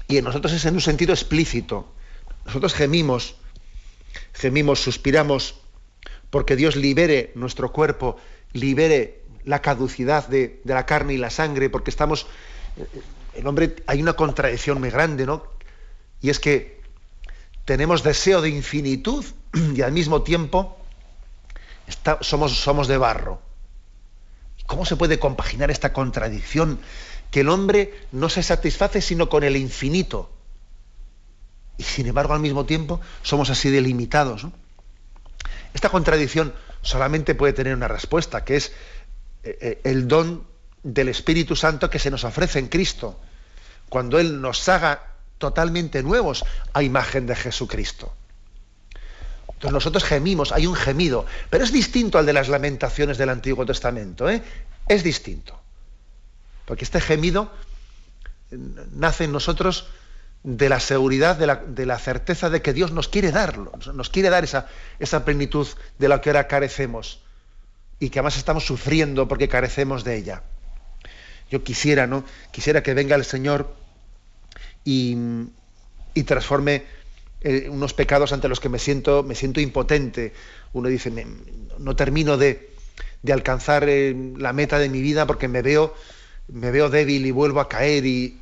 y 0.08 0.18
en 0.18 0.24
nosotros 0.24 0.52
es 0.52 0.64
en 0.64 0.74
un 0.74 0.80
sentido 0.80 1.12
explícito. 1.12 1.92
Nosotros 2.44 2.74
gemimos, 2.74 3.36
gemimos, 4.32 4.80
suspiramos 4.80 5.56
porque 6.30 6.56
Dios 6.56 6.76
libere 6.76 7.32
nuestro 7.34 7.72
cuerpo, 7.72 8.16
libere 8.52 9.22
la 9.44 9.62
caducidad 9.62 10.28
de, 10.28 10.60
la 10.64 10.86
carne 10.86 11.14
y 11.14 11.18
la 11.18 11.30
sangre, 11.30 11.70
porque 11.70 11.90
estamos, 11.90 12.26
el 13.34 13.46
hombre, 13.46 13.76
hay 13.86 14.02
una 14.02 14.14
contradicción 14.14 14.80
muy 14.80 14.90
grande, 14.90 15.26
¿no? 15.26 15.44
Y 16.20 16.30
es 16.30 16.40
que 16.40 16.80
tenemos 17.64 18.02
deseo 18.02 18.40
de 18.40 18.48
infinitud 18.48 19.24
y 19.74 19.82
al 19.82 19.92
mismo 19.92 20.22
tiempo 20.22 20.76
somos, 22.20 22.56
somos 22.56 22.88
de 22.88 22.98
barro. 22.98 23.40
¿Cómo 24.66 24.84
se 24.84 24.96
puede 24.96 25.18
compaginar 25.18 25.70
esta 25.70 25.92
contradicción? 25.92 26.80
Que 27.30 27.40
el 27.40 27.48
hombre 27.48 27.94
no 28.12 28.28
se 28.28 28.42
satisface 28.42 29.00
sino 29.00 29.28
con 29.28 29.44
el 29.44 29.56
infinito. 29.56 30.30
Y 31.78 31.82
sin 31.82 32.06
embargo, 32.06 32.34
al 32.34 32.40
mismo 32.40 32.64
tiempo, 32.64 33.00
somos 33.22 33.50
así 33.50 33.70
delimitados. 33.70 34.46
Esta 35.74 35.90
contradicción 35.90 36.54
solamente 36.80 37.34
puede 37.34 37.52
tener 37.52 37.74
una 37.74 37.88
respuesta, 37.88 38.44
que 38.44 38.56
es 38.56 38.72
eh, 39.42 39.58
eh, 39.60 39.80
el 39.84 40.08
don 40.08 40.46
del 40.82 41.08
Espíritu 41.08 41.56
Santo 41.56 41.90
que 41.90 41.98
se 41.98 42.10
nos 42.10 42.24
ofrece 42.24 42.58
en 42.58 42.68
Cristo, 42.68 43.20
cuando 43.88 44.18
Él 44.18 44.40
nos 44.40 44.68
haga 44.68 45.16
totalmente 45.38 46.02
nuevos 46.02 46.44
a 46.72 46.82
imagen 46.82 47.26
de 47.26 47.36
Jesucristo. 47.36 48.14
Entonces 49.48 49.72
nosotros 49.72 50.04
gemimos, 50.04 50.52
hay 50.52 50.66
un 50.66 50.74
gemido, 50.74 51.26
pero 51.50 51.64
es 51.64 51.72
distinto 51.72 52.18
al 52.18 52.26
de 52.26 52.32
las 52.32 52.48
lamentaciones 52.48 53.18
del 53.18 53.30
Antiguo 53.30 53.64
Testamento, 53.64 54.28
¿eh? 54.28 54.42
es 54.88 55.02
distinto. 55.02 55.58
Porque 56.66 56.84
este 56.84 57.00
gemido 57.00 57.50
nace 58.50 59.24
en 59.24 59.32
nosotros 59.32 59.88
de 60.42 60.68
la 60.68 60.78
seguridad, 60.78 61.36
de 61.36 61.86
la, 61.86 61.98
certeza 61.98 62.50
de 62.50 62.62
que 62.62 62.72
Dios 62.72 62.92
nos 62.92 63.08
quiere 63.08 63.32
darlo, 63.32 63.72
nos 63.94 64.10
quiere 64.10 64.30
dar 64.30 64.44
esa, 64.44 64.68
esa 64.98 65.24
plenitud 65.24 65.66
de 65.98 66.08
la 66.08 66.20
que 66.20 66.30
ahora 66.30 66.46
carecemos 66.46 67.22
y 67.98 68.10
que 68.10 68.18
además 68.18 68.36
estamos 68.36 68.64
sufriendo 68.64 69.26
porque 69.26 69.48
carecemos 69.48 70.04
de 70.04 70.16
ella. 70.16 70.42
Yo 71.50 71.64
quisiera, 71.64 72.06
¿no? 72.06 72.24
Quisiera 72.52 72.82
que 72.82 72.94
venga 72.94 73.16
el 73.16 73.24
Señor 73.24 73.74
y, 74.84 75.16
y 76.14 76.22
transforme 76.24 76.84
eh, 77.42 77.68
unos 77.68 77.94
pecados 77.94 78.32
ante 78.32 78.48
los 78.48 78.58
que 78.58 78.68
me 78.68 78.78
siento, 78.78 79.22
me 79.22 79.34
siento 79.34 79.60
impotente. 79.60 80.32
Uno 80.72 80.88
dice, 80.88 81.12
no 81.78 81.94
termino 81.94 82.36
de, 82.36 82.70
alcanzar 83.30 83.88
eh, 83.88 84.16
la 84.36 84.52
meta 84.52 84.78
de 84.78 84.88
mi 84.88 85.00
vida 85.00 85.26
porque 85.26 85.46
me 85.46 85.62
veo, 85.62 85.94
me 86.48 86.70
veo 86.70 86.88
débil 86.88 87.26
y 87.26 87.30
vuelvo 87.30 87.60
a 87.60 87.68
caer 87.68 88.06
y, 88.06 88.38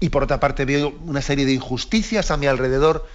y 0.00 0.08
por 0.10 0.24
otra 0.24 0.40
parte 0.40 0.64
veo 0.64 0.94
una 1.04 1.22
serie 1.22 1.46
de 1.46 1.52
injusticias 1.52 2.30
a 2.30 2.36
mi 2.36 2.46
alrededor 2.46 3.06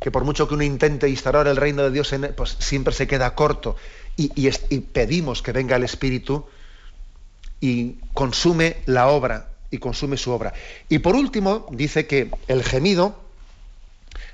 que 0.00 0.10
por 0.10 0.24
mucho 0.24 0.46
que 0.46 0.54
uno 0.54 0.62
intente 0.62 1.08
instaurar 1.08 1.46
el 1.48 1.56
reino 1.56 1.82
de 1.82 1.90
Dios, 1.90 2.14
pues 2.36 2.56
siempre 2.58 2.94
se 2.94 3.06
queda 3.06 3.34
corto. 3.34 3.76
Y, 4.16 4.30
y, 4.36 4.80
pedimos 4.80 5.42
que 5.42 5.52
venga 5.52 5.76
el 5.76 5.84
Espíritu 5.84 6.46
y 7.60 7.94
consume 8.14 8.76
la 8.86 9.08
obra, 9.08 9.48
y 9.70 9.78
consume 9.78 10.16
su 10.16 10.30
obra. 10.30 10.52
Y 10.88 11.00
por 11.00 11.14
último, 11.16 11.66
dice 11.70 12.06
que 12.06 12.30
el 12.46 12.62
gemido, 12.62 13.20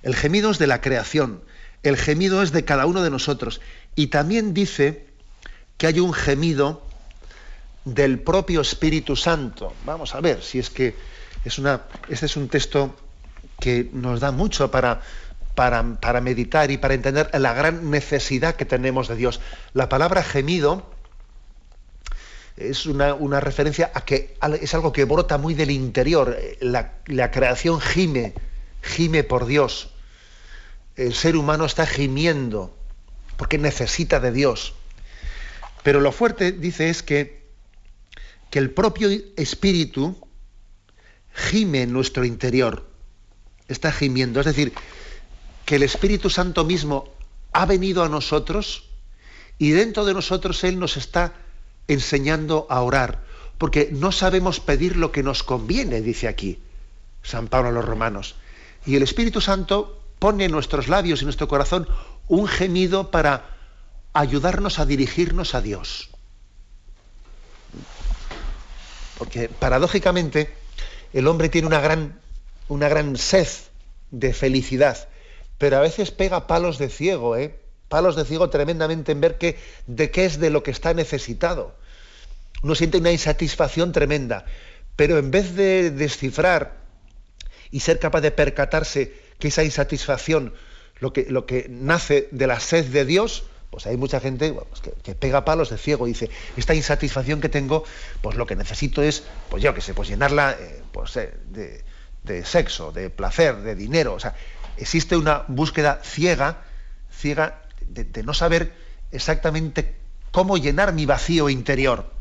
el 0.02 0.14
gemido 0.14 0.50
es 0.50 0.58
de 0.58 0.66
la 0.66 0.80
creación, 0.80 1.42
el 1.82 1.96
gemido 1.96 2.42
es 2.42 2.52
de 2.52 2.64
cada 2.64 2.86
uno 2.86 3.02
de 3.02 3.10
nosotros. 3.10 3.60
Y 3.94 4.08
también 4.08 4.54
dice 4.54 5.06
que 5.76 5.86
hay 5.86 6.00
un 6.00 6.12
gemido 6.12 6.82
del 7.84 8.20
propio 8.20 8.60
Espíritu 8.60 9.16
Santo. 9.16 9.72
Vamos 9.84 10.14
a 10.14 10.20
ver 10.20 10.42
si 10.42 10.58
es 10.58 10.70
que 10.70 10.94
es 11.44 11.58
una, 11.58 11.82
este 12.08 12.26
es 12.26 12.36
un 12.36 12.48
texto 12.48 12.94
que 13.60 13.88
nos 13.92 14.20
da 14.20 14.32
mucho 14.32 14.70
para, 14.70 15.02
para, 15.54 16.20
meditar 16.20 16.70
y 16.70 16.78
para 16.78 16.94
entender 16.94 17.30
la 17.38 17.52
gran 17.52 17.90
necesidad 17.90 18.56
que 18.56 18.64
tenemos 18.64 19.08
de 19.08 19.16
Dios. 19.16 19.40
La 19.72 19.88
palabra 19.88 20.22
gemido 20.22 20.90
es 22.56 22.86
una, 22.86 23.14
una 23.14 23.40
referencia 23.40 23.90
a 23.94 24.04
que 24.04 24.36
es 24.60 24.74
algo 24.74 24.92
que 24.92 25.04
brota 25.04 25.38
muy 25.38 25.54
del 25.54 25.70
interior. 25.70 26.36
La, 26.60 26.94
la 27.06 27.30
creación 27.30 27.80
gime, 27.80 28.34
gime 28.82 29.24
por 29.24 29.46
Dios 29.46 29.90
el 30.96 31.14
ser 31.14 31.36
humano 31.36 31.64
está 31.64 31.86
gimiendo 31.86 32.76
porque 33.36 33.58
necesita 33.58 34.20
de 34.20 34.32
Dios. 34.32 34.74
Pero 35.82 36.00
lo 36.00 36.12
fuerte, 36.12 36.52
dice, 36.52 36.88
es 36.88 37.02
que, 37.02 37.43
que 38.54 38.60
el 38.60 38.70
propio 38.70 39.08
espíritu 39.36 40.16
gime 41.34 41.82
en 41.82 41.92
nuestro 41.92 42.24
interior. 42.24 42.88
Está 43.66 43.90
gimiendo. 43.90 44.38
Es 44.38 44.46
decir, 44.46 44.72
que 45.64 45.74
el 45.74 45.82
Espíritu 45.82 46.30
Santo 46.30 46.64
mismo 46.64 47.12
ha 47.52 47.66
venido 47.66 48.04
a 48.04 48.08
nosotros 48.08 48.84
y 49.58 49.70
dentro 49.70 50.04
de 50.04 50.14
nosotros 50.14 50.62
Él 50.62 50.78
nos 50.78 50.96
está 50.96 51.32
enseñando 51.88 52.68
a 52.70 52.80
orar. 52.82 53.24
Porque 53.58 53.88
no 53.90 54.12
sabemos 54.12 54.60
pedir 54.60 54.98
lo 54.98 55.10
que 55.10 55.24
nos 55.24 55.42
conviene, 55.42 56.00
dice 56.00 56.28
aquí 56.28 56.60
San 57.24 57.48
Pablo 57.48 57.70
a 57.70 57.72
los 57.72 57.84
romanos. 57.84 58.36
Y 58.86 58.94
el 58.94 59.02
Espíritu 59.02 59.40
Santo 59.40 60.00
pone 60.20 60.44
en 60.44 60.52
nuestros 60.52 60.86
labios 60.86 61.22
y 61.22 61.24
nuestro 61.24 61.48
corazón 61.48 61.88
un 62.28 62.46
gemido 62.46 63.10
para 63.10 63.50
ayudarnos 64.12 64.78
a 64.78 64.86
dirigirnos 64.86 65.56
a 65.56 65.60
Dios. 65.60 66.13
Porque 69.18 69.48
paradójicamente 69.48 70.50
el 71.12 71.26
hombre 71.28 71.48
tiene 71.48 71.66
una 71.66 71.80
gran, 71.80 72.20
una 72.68 72.88
gran 72.88 73.16
sed 73.16 73.48
de 74.10 74.32
felicidad, 74.32 75.08
pero 75.58 75.76
a 75.76 75.80
veces 75.80 76.10
pega 76.10 76.46
palos 76.46 76.78
de 76.78 76.88
ciego, 76.88 77.36
¿eh? 77.36 77.58
palos 77.88 78.16
de 78.16 78.24
ciego 78.24 78.50
tremendamente 78.50 79.12
en 79.12 79.20
ver 79.20 79.38
que, 79.38 79.56
de 79.86 80.10
qué 80.10 80.24
es 80.24 80.40
de 80.40 80.50
lo 80.50 80.62
que 80.62 80.70
está 80.70 80.94
necesitado. 80.94 81.76
Uno 82.62 82.74
siente 82.74 82.98
una 82.98 83.12
insatisfacción 83.12 83.92
tremenda, 83.92 84.46
pero 84.96 85.18
en 85.18 85.30
vez 85.30 85.54
de 85.54 85.90
descifrar 85.90 86.78
y 87.70 87.80
ser 87.80 87.98
capaz 87.98 88.20
de 88.20 88.30
percatarse 88.30 89.14
que 89.38 89.48
esa 89.48 89.64
insatisfacción, 89.64 90.54
lo 90.98 91.12
que, 91.12 91.26
lo 91.28 91.46
que 91.46 91.66
nace 91.68 92.28
de 92.30 92.46
la 92.46 92.60
sed 92.60 92.86
de 92.86 93.04
Dios, 93.04 93.44
pues 93.74 93.88
hay 93.88 93.96
mucha 93.96 94.20
gente 94.20 94.52
pues 94.52 94.82
que, 95.02 95.16
pega 95.16 95.44
palos 95.44 95.68
de 95.68 95.78
ciego 95.78 96.06
y 96.06 96.12
dice, 96.12 96.30
esta 96.56 96.76
insatisfacción 96.76 97.40
que 97.40 97.48
tengo, 97.48 97.82
pues 98.22 98.36
lo 98.36 98.46
que 98.46 98.54
necesito 98.54 99.02
es, 99.02 99.24
pues 99.50 99.64
yo 99.64 99.74
qué 99.74 99.80
sé, 99.80 99.94
pues 99.94 100.08
llenarla 100.08 100.52
eh, 100.52 100.80
pues, 100.92 101.16
eh, 101.16 101.34
de, 102.22 102.44
sexo, 102.44 102.92
de 102.92 103.10
placer, 103.10 103.62
de 103.62 103.74
dinero. 103.74 104.14
O 104.14 104.20
sea, 104.20 104.36
existe 104.76 105.16
una 105.16 105.42
búsqueda 105.48 105.98
ciega, 106.04 106.62
ciega, 107.10 107.62
de, 107.80 108.04
de 108.04 108.22
no 108.22 108.32
saber 108.32 108.72
exactamente 109.10 109.96
cómo 110.30 110.56
llenar 110.56 110.92
mi 110.92 111.04
vacío 111.04 111.48
interior. 111.48 112.12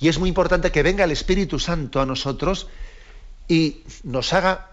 Y 0.00 0.08
es 0.08 0.18
muy 0.18 0.28
importante 0.28 0.72
que 0.72 0.82
venga 0.82 1.04
el 1.04 1.12
Espíritu 1.12 1.60
Santo 1.60 2.00
a 2.00 2.06
nosotros 2.06 2.66
y 3.46 3.84
nos 4.02 4.32
haga 4.32 4.70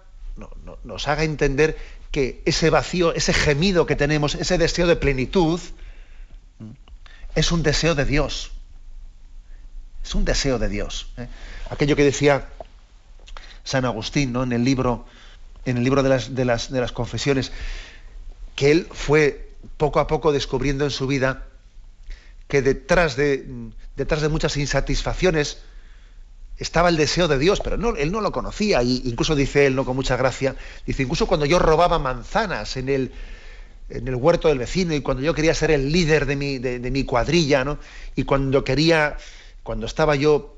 nos 0.84 1.08
haga 1.08 1.24
entender 1.24 1.78
que 2.14 2.43
ese 2.45 2.70
vacío, 2.70 3.11
ese 3.16 3.34
gemido 3.34 3.88
que 3.88 3.95
tenemos, 3.95 4.36
ese 4.36 4.59
deseo 4.59 4.86
de 4.86 4.95
plenitud, 4.95 5.59
es 7.34 7.51
un 7.51 7.64
deseo 7.64 7.95
de 7.95 8.05
Dios. 8.05 8.51
Es 10.03 10.14
un 10.14 10.24
deseo 10.24 10.59
de 10.59 10.70
Dios. 10.70 11.07
¿eh? 11.18 11.28
Aquello 11.72 11.95
que 11.95 12.03
decía 12.03 12.47
San 13.64 13.84
Agustín 13.86 14.32
¿no? 14.32 14.43
en 14.43 14.51
el 14.51 14.64
libro, 14.64 15.07
en 15.66 15.78
el 15.78 15.84
libro 15.84 16.03
de, 16.03 16.09
las, 16.09 16.36
de, 16.36 16.45
las, 16.45 16.72
de 16.72 16.82
las 16.82 16.91
confesiones, 16.91 17.51
que 18.55 18.70
él 18.70 18.88
fue 18.91 19.49
poco 19.78 19.99
a 19.99 20.05
poco 20.05 20.32
descubriendo 20.32 20.86
en 20.86 20.91
su 20.91 21.07
vida 21.07 21.47
que 22.47 22.61
detrás 22.61 23.16
de, 23.16 23.43
detrás 23.95 24.22
de 24.22 24.30
muchas 24.30 24.55
insatisfacciones, 24.57 25.64
estaba 26.58 26.89
el 26.89 26.97
deseo 26.97 27.28
de 27.28 27.39
Dios, 27.39 27.60
pero 27.62 27.78
no, 27.78 27.95
él 27.95 28.12
no 28.12 28.22
lo 28.22 28.32
conocía. 28.32 28.84
Y 28.84 29.01
incluso 29.06 29.36
dice 29.36 29.66
él, 29.66 29.76
no 29.76 29.86
con 29.86 29.95
mucha 29.95 30.16
gracia, 30.16 30.56
dice, 30.86 31.04
incluso 31.04 31.28
cuando 31.28 31.45
yo 31.45 31.60
robaba 31.60 31.99
manzanas 31.99 32.78
en 32.78 32.89
el, 32.89 33.12
en 33.89 34.08
el 34.08 34.16
huerto 34.16 34.47
del 34.47 34.60
vecino 34.60 34.93
y 34.93 35.01
cuando 35.01 35.24
yo 35.24 35.34
quería 35.34 35.54
ser 35.54 35.72
el 35.72 35.91
líder 35.91 36.26
de 36.26 36.36
mi, 36.36 36.60
de, 36.60 36.91
mi 36.91 37.04
cuadrilla, 37.04 37.64
¿no? 37.64 37.80
Y 38.16 38.24
cuando 38.24 38.64
quería, 38.64 39.18
cuando 39.64 39.86
estaba 39.86 40.16
yo 40.16 40.56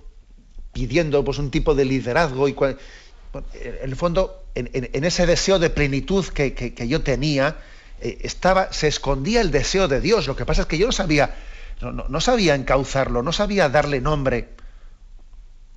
pidiendo 0.74 1.24
pues, 1.24 1.40
un 1.40 1.52
tipo 1.52 1.76
de 1.76 1.86
liderazgo, 1.86 2.48
y 2.50 2.56
en 2.58 3.90
el 3.90 3.96
fondo, 3.96 4.44
en, 4.56 5.04
ese 5.04 5.26
deseo 5.26 5.60
de 5.60 5.70
plenitud 5.70 6.26
que, 6.26 6.74
yo 6.88 7.02
tenía, 7.02 7.58
eh, 8.02 8.20
estaba, 8.22 8.72
se 8.74 8.88
escondía 8.88 9.42
el 9.42 9.52
deseo 9.52 9.88
de 9.88 10.02
Dios. 10.02 10.28
Lo 10.28 10.36
que 10.36 10.46
pasa 10.46 10.64
es 10.64 10.68
que 10.68 10.78
yo 10.78 10.88
no 10.88 10.92
sabía, 10.92 11.36
no, 11.82 11.92
no 11.92 12.22
sabía 12.22 12.56
encauzarlo, 12.56 13.24
no 13.24 13.32
sabía 13.32 13.70
darle 13.70 14.02
nombre 14.02 14.55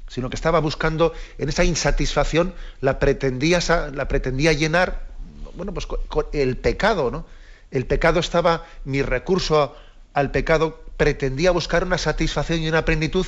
sino 0.08 0.30
que 0.30 0.36
estaba 0.36 0.60
buscando 0.60 1.12
en 1.38 1.48
esa 1.48 1.64
insatisfacción, 1.64 2.54
la 2.80 2.98
pretendía, 2.98 3.60
la 3.92 4.08
pretendía 4.08 4.52
llenar, 4.52 5.06
bueno, 5.54 5.72
pues 5.72 5.86
con, 5.86 6.26
el 6.32 6.56
pecado, 6.56 7.10
¿no? 7.10 7.26
El 7.70 7.86
pecado 7.86 8.18
estaba, 8.18 8.64
mi 8.84 9.02
recurso 9.02 9.76
al 10.14 10.30
pecado 10.30 10.82
pretendía 10.96 11.50
buscar 11.50 11.84
una 11.84 11.98
satisfacción 11.98 12.60
y 12.60 12.68
una 12.68 12.84
plenitud 12.84 13.26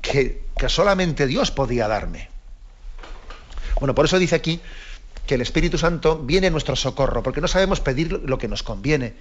que, 0.00 0.42
que 0.56 0.68
solamente 0.68 1.26
Dios 1.26 1.50
podía 1.50 1.86
darme. 1.88 2.30
Bueno, 3.78 3.94
por 3.94 4.06
eso 4.06 4.18
dice 4.18 4.34
aquí 4.34 4.60
que 5.26 5.34
el 5.34 5.40
Espíritu 5.40 5.78
Santo 5.78 6.18
viene 6.18 6.48
en 6.48 6.52
nuestro 6.52 6.74
socorro, 6.74 7.22
porque 7.22 7.40
no 7.40 7.48
sabemos 7.48 7.80
pedir 7.80 8.12
lo 8.12 8.38
que 8.38 8.48
nos 8.48 8.62
conviene. 8.62 9.14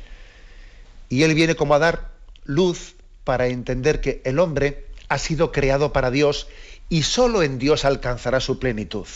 Y 1.09 1.23
Él 1.23 1.33
viene 1.35 1.55
como 1.55 1.75
a 1.75 1.79
dar 1.79 2.11
luz 2.45 2.95
para 3.23 3.47
entender 3.47 4.01
que 4.01 4.21
el 4.25 4.39
hombre 4.39 4.87
ha 5.09 5.17
sido 5.17 5.51
creado 5.51 5.93
para 5.93 6.09
Dios 6.09 6.47
y 6.91 7.03
solo 7.03 7.41
en 7.41 7.57
Dios 7.57 7.85
alcanzará 7.85 8.41
su 8.41 8.59
plenitud. 8.59 9.07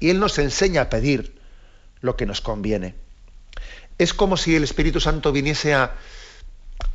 Y 0.00 0.10
Él 0.10 0.18
nos 0.18 0.36
enseña 0.40 0.82
a 0.82 0.90
pedir 0.90 1.40
lo 2.00 2.16
que 2.16 2.26
nos 2.26 2.40
conviene. 2.40 2.96
Es 3.96 4.12
como 4.12 4.36
si 4.36 4.56
el 4.56 4.64
Espíritu 4.64 4.98
Santo 4.98 5.30
viniese 5.30 5.72
a, 5.74 5.94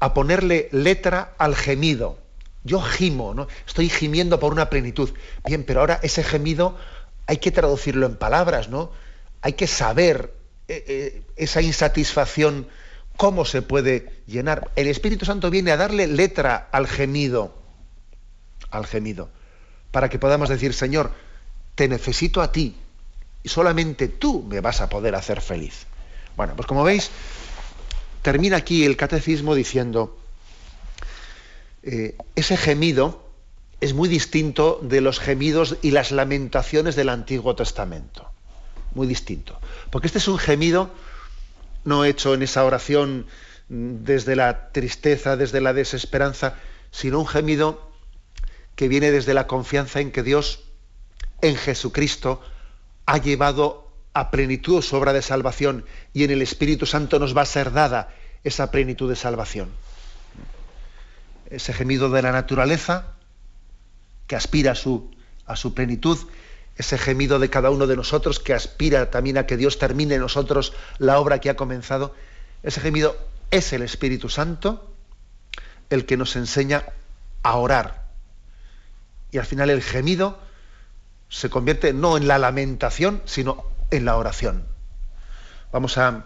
a 0.01 0.13
ponerle 0.13 0.67
letra 0.73 1.35
al 1.37 1.55
gemido. 1.55 2.19
Yo 2.65 2.81
gimo, 2.81 3.33
¿no? 3.33 3.47
Estoy 3.65 3.87
gimiendo 3.87 4.41
por 4.41 4.51
una 4.51 4.69
plenitud. 4.69 5.09
Bien, 5.45 5.63
pero 5.63 5.79
ahora 5.79 6.01
ese 6.03 6.21
gemido 6.21 6.77
hay 7.27 7.37
que 7.37 7.51
traducirlo 7.51 8.05
en 8.05 8.17
palabras, 8.17 8.67
¿no? 8.67 8.91
Hay 9.41 9.53
que 9.53 9.67
saber 9.67 10.33
eh, 10.67 10.83
eh, 10.85 11.21
esa 11.37 11.61
insatisfacción, 11.61 12.67
cómo 13.15 13.45
se 13.45 13.61
puede 13.61 14.11
llenar. 14.27 14.69
El 14.75 14.87
Espíritu 14.87 15.23
Santo 15.23 15.49
viene 15.49 15.71
a 15.71 15.77
darle 15.77 16.07
letra 16.07 16.67
al 16.73 16.87
gemido, 16.87 17.63
al 18.75 18.85
gemido, 18.85 19.29
para 19.91 20.09
que 20.09 20.19
podamos 20.19 20.49
decir, 20.49 20.73
Señor, 20.73 21.11
te 21.75 21.87
necesito 21.87 22.41
a 22.41 22.51
ti 22.51 22.75
y 23.43 23.49
solamente 23.49 24.07
tú 24.07 24.43
me 24.43 24.59
vas 24.59 24.81
a 24.81 24.89
poder 24.89 25.15
hacer 25.15 25.41
feliz. 25.41 25.85
Bueno, 26.35 26.55
pues 26.55 26.67
como 26.67 26.83
veis, 26.83 27.11
termina 28.21 28.57
aquí 28.57 28.85
el 28.85 28.97
catecismo 28.97 29.55
diciendo, 29.55 30.17
eh, 31.83 32.15
ese 32.35 32.57
gemido 32.57 33.23
es 33.81 33.93
muy 33.93 34.09
distinto 34.09 34.79
de 34.81 35.01
los 35.01 35.19
gemidos 35.19 35.77
y 35.81 35.91
las 35.91 36.11
lamentaciones 36.11 36.95
del 36.95 37.09
Antiguo 37.09 37.55
Testamento. 37.55 38.29
Muy 38.95 39.05
distinto. 39.05 39.59
Porque 39.91 40.07
este 40.07 40.19
es 40.19 40.27
un 40.27 40.37
gemido 40.37 40.89
no 41.83 42.03
hecho 42.03 42.33
en 42.33 42.41
esa 42.41 42.65
oración 42.65 43.27
desde 43.69 44.35
la 44.35 44.71
tristeza, 44.71 45.37
desde 45.37 45.61
la 45.61 45.73
desesperanza, 45.73 46.55
sino 46.91 47.19
un 47.19 47.27
gemido 47.27 47.91
que 48.75 48.87
viene 48.87 49.11
desde 49.11 49.33
la 49.33 49.47
confianza 49.47 49.99
en 49.99 50.11
que 50.11 50.23
Dios, 50.23 50.63
en 51.41 51.55
Jesucristo, 51.55 52.41
ha 53.05 53.17
llevado 53.17 53.91
a 54.13 54.31
plenitud 54.31 54.81
su 54.81 54.95
obra 54.95 55.13
de 55.13 55.21
salvación 55.21 55.85
y 56.13 56.23
en 56.23 56.31
el 56.31 56.41
Espíritu 56.41 56.85
Santo 56.85 57.19
nos 57.19 57.35
va 57.35 57.41
a 57.41 57.45
ser 57.45 57.71
dada 57.71 58.13
esa 58.43 58.71
plenitud 58.71 59.09
de 59.09 59.15
salvación. 59.15 59.69
Ese 61.49 61.73
gemido 61.73 62.09
de 62.09 62.21
la 62.21 62.31
naturaleza 62.31 63.15
que 64.27 64.35
aspira 64.35 64.71
a 64.71 64.75
su, 64.75 65.11
a 65.45 65.55
su 65.55 65.73
plenitud, 65.73 66.17
ese 66.77 66.97
gemido 66.97 67.39
de 67.39 67.49
cada 67.49 67.69
uno 67.69 67.87
de 67.87 67.95
nosotros 67.95 68.39
que 68.39 68.53
aspira 68.53 69.11
también 69.11 69.37
a 69.37 69.45
que 69.45 69.57
Dios 69.57 69.77
termine 69.79 70.15
en 70.15 70.21
nosotros 70.21 70.73
la 70.97 71.19
obra 71.19 71.39
que 71.39 71.49
ha 71.49 71.55
comenzado, 71.55 72.15
ese 72.63 72.81
gemido 72.81 73.17
es 73.51 73.73
el 73.73 73.81
Espíritu 73.81 74.29
Santo 74.29 74.91
el 75.89 76.05
que 76.05 76.17
nos 76.17 76.35
enseña 76.35 76.85
a 77.43 77.57
orar. 77.57 78.04
Y 79.35 79.37
al 79.37 79.45
final 79.45 79.69
el 79.69 79.81
gemido 79.81 80.39
se 81.27 81.49
convierte 81.49 81.91
no 81.91 82.15
en 82.15 82.25
la 82.25 82.39
lamentación, 82.39 83.21
sino 83.25 83.65
en 83.91 84.05
la 84.05 84.15
oración. 84.15 84.63
Vamos 85.73 85.97
a, 85.97 86.23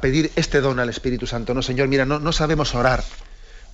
pedir 0.00 0.30
este 0.36 0.60
don 0.60 0.78
al 0.78 0.88
Espíritu 0.88 1.26
Santo. 1.26 1.54
No, 1.54 1.60
Señor, 1.60 1.88
mira, 1.88 2.04
no, 2.04 2.20
no 2.20 2.30
sabemos 2.30 2.76
orar, 2.76 3.02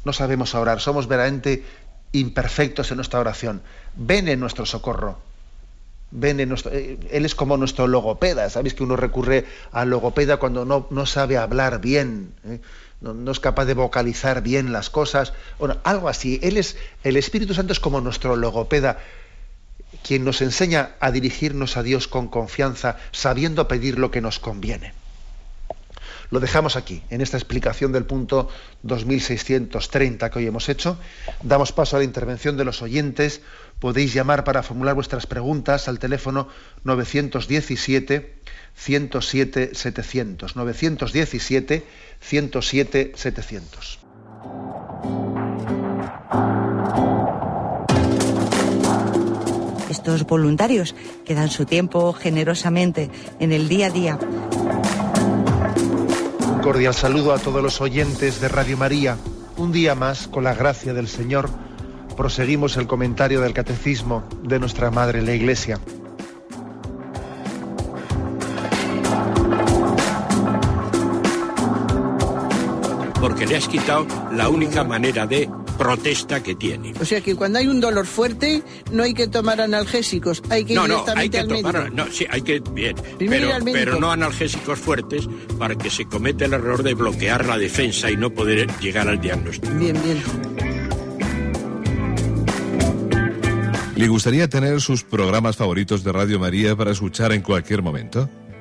no 0.06 0.14
sabemos 0.14 0.54
orar, 0.54 0.80
somos 0.80 1.06
verdaderamente 1.06 1.66
imperfectos 2.12 2.90
en 2.90 2.96
nuestra 2.96 3.20
oración. 3.20 3.60
Ven 3.94 4.26
en 4.28 4.40
nuestro 4.40 4.64
socorro. 4.64 5.18
Ven 6.10 6.40
en 6.40 6.48
nuestro, 6.48 6.72
eh, 6.72 6.98
él 7.10 7.26
es 7.26 7.34
como 7.34 7.58
nuestro 7.58 7.88
logopeda. 7.88 8.48
Sabéis 8.48 8.72
que 8.72 8.84
uno 8.84 8.96
recurre 8.96 9.44
al 9.70 9.90
logopeda 9.90 10.38
cuando 10.38 10.64
no, 10.64 10.86
no 10.88 11.04
sabe 11.04 11.36
hablar 11.36 11.82
bien, 11.82 12.32
¿eh? 12.46 12.60
No, 13.00 13.32
es 13.32 13.40
capaz 13.40 13.64
de 13.64 13.74
vocalizar 13.74 14.42
bien 14.42 14.72
las 14.72 14.90
cosas. 14.90 15.32
Bueno, 15.58 15.78
algo 15.84 16.08
así. 16.08 16.38
Él 16.42 16.56
es, 16.56 16.76
el 17.02 17.16
Espíritu 17.16 17.54
Santo 17.54 17.72
es 17.72 17.80
como 17.80 18.00
nuestro 18.00 18.36
logopeda 18.36 18.98
quien 20.02 20.24
nos 20.24 20.40
enseña 20.42 20.92
a 21.00 21.10
dirigirnos 21.10 21.76
a 21.76 21.82
Dios 21.82 22.08
con 22.08 22.28
confianza, 22.28 22.96
sabiendo 23.12 23.68
pedir 23.68 23.98
lo 23.98 24.10
que 24.10 24.20
nos 24.20 24.38
conviene. 24.38 24.94
Lo 26.30 26.38
dejamos 26.38 26.76
aquí, 26.76 27.02
en 27.10 27.20
esta 27.20 27.36
explicación 27.36 27.90
del 27.90 28.04
punto 28.04 28.48
2630 28.84 30.30
que 30.30 30.38
hoy 30.38 30.46
hemos 30.46 30.68
hecho. 30.68 30.96
Damos 31.42 31.72
paso 31.72 31.96
a 31.96 31.98
la 31.98 32.04
intervención 32.04 32.56
de 32.56 32.64
los 32.64 32.82
oyentes. 32.82 33.40
Podéis 33.80 34.14
llamar 34.14 34.44
para 34.44 34.62
formular 34.62 34.94
vuestras 34.94 35.26
preguntas 35.26 35.88
al 35.88 35.98
teléfono 35.98 36.46
917 36.84 38.34
107 38.76 39.74
700. 39.74 40.54
917 40.54 41.84
107 42.20 43.12
700. 43.14 43.98
Estos 49.90 50.24
voluntarios 50.24 50.94
que 51.24 51.34
dan 51.34 51.50
su 51.50 51.66
tiempo 51.66 52.12
generosamente 52.12 53.10
en 53.40 53.52
el 53.52 53.68
día 53.68 53.86
a 53.86 53.90
día. 53.90 54.18
Un 56.52 56.60
cordial 56.60 56.94
saludo 56.94 57.32
a 57.32 57.38
todos 57.38 57.62
los 57.62 57.80
oyentes 57.80 58.40
de 58.40 58.48
Radio 58.48 58.76
María. 58.76 59.16
Un 59.56 59.72
día 59.72 59.94
más, 59.94 60.28
con 60.28 60.44
la 60.44 60.54
gracia 60.54 60.94
del 60.94 61.08
Señor, 61.08 61.50
proseguimos 62.16 62.76
el 62.76 62.86
comentario 62.86 63.40
del 63.40 63.52
Catecismo 63.52 64.24
de 64.42 64.58
nuestra 64.58 64.90
Madre 64.90 65.22
la 65.22 65.34
Iglesia. 65.34 65.80
Porque 73.20 73.46
le 73.46 73.56
has 73.56 73.68
quitado 73.68 74.06
la 74.32 74.48
única 74.48 74.82
manera 74.84 75.26
de 75.26 75.48
protesta 75.78 76.42
que 76.42 76.54
tiene. 76.54 76.92
O 77.00 77.04
sea 77.04 77.20
que 77.20 77.34
cuando 77.34 77.58
hay 77.58 77.66
un 77.66 77.80
dolor 77.80 78.06
fuerte 78.06 78.62
no 78.92 79.02
hay 79.02 79.14
que 79.14 79.28
tomar 79.28 79.60
analgésicos, 79.60 80.42
hay 80.50 80.64
que 80.64 80.72
ir 80.74 80.78
no, 80.78 80.86
no, 80.86 80.94
directamente 80.94 81.38
hay 81.38 81.46
que 81.46 81.54
al 81.54 81.62
tomar, 81.62 81.82
médico. 81.84 81.96
no, 81.96 82.12
sí, 82.12 82.26
hay 82.30 82.42
que 82.42 82.60
bien, 82.72 82.96
pero, 83.18 83.48
pero 83.64 84.00
no 84.00 84.10
analgésicos 84.10 84.78
fuertes 84.78 85.28
para 85.58 85.74
que 85.76 85.88
se 85.90 86.04
cometa 86.06 86.44
el 86.44 86.52
error 86.52 86.82
de 86.82 86.94
bloquear 86.94 87.46
la 87.46 87.56
defensa 87.56 88.10
y 88.10 88.16
no 88.16 88.30
poder 88.30 88.68
llegar 88.78 89.08
al 89.08 89.20
diagnóstico. 89.20 89.74
Bien, 89.74 89.96
bien. 90.02 90.22
¿Le 93.96 94.08
gustaría 94.08 94.48
tener 94.48 94.80
sus 94.80 95.04
programas 95.04 95.56
favoritos 95.56 96.02
de 96.04 96.12
Radio 96.12 96.38
María 96.38 96.74
para 96.74 96.90
escuchar 96.90 97.32
en 97.32 97.42
cualquier 97.42 97.82
momento? 97.82 98.30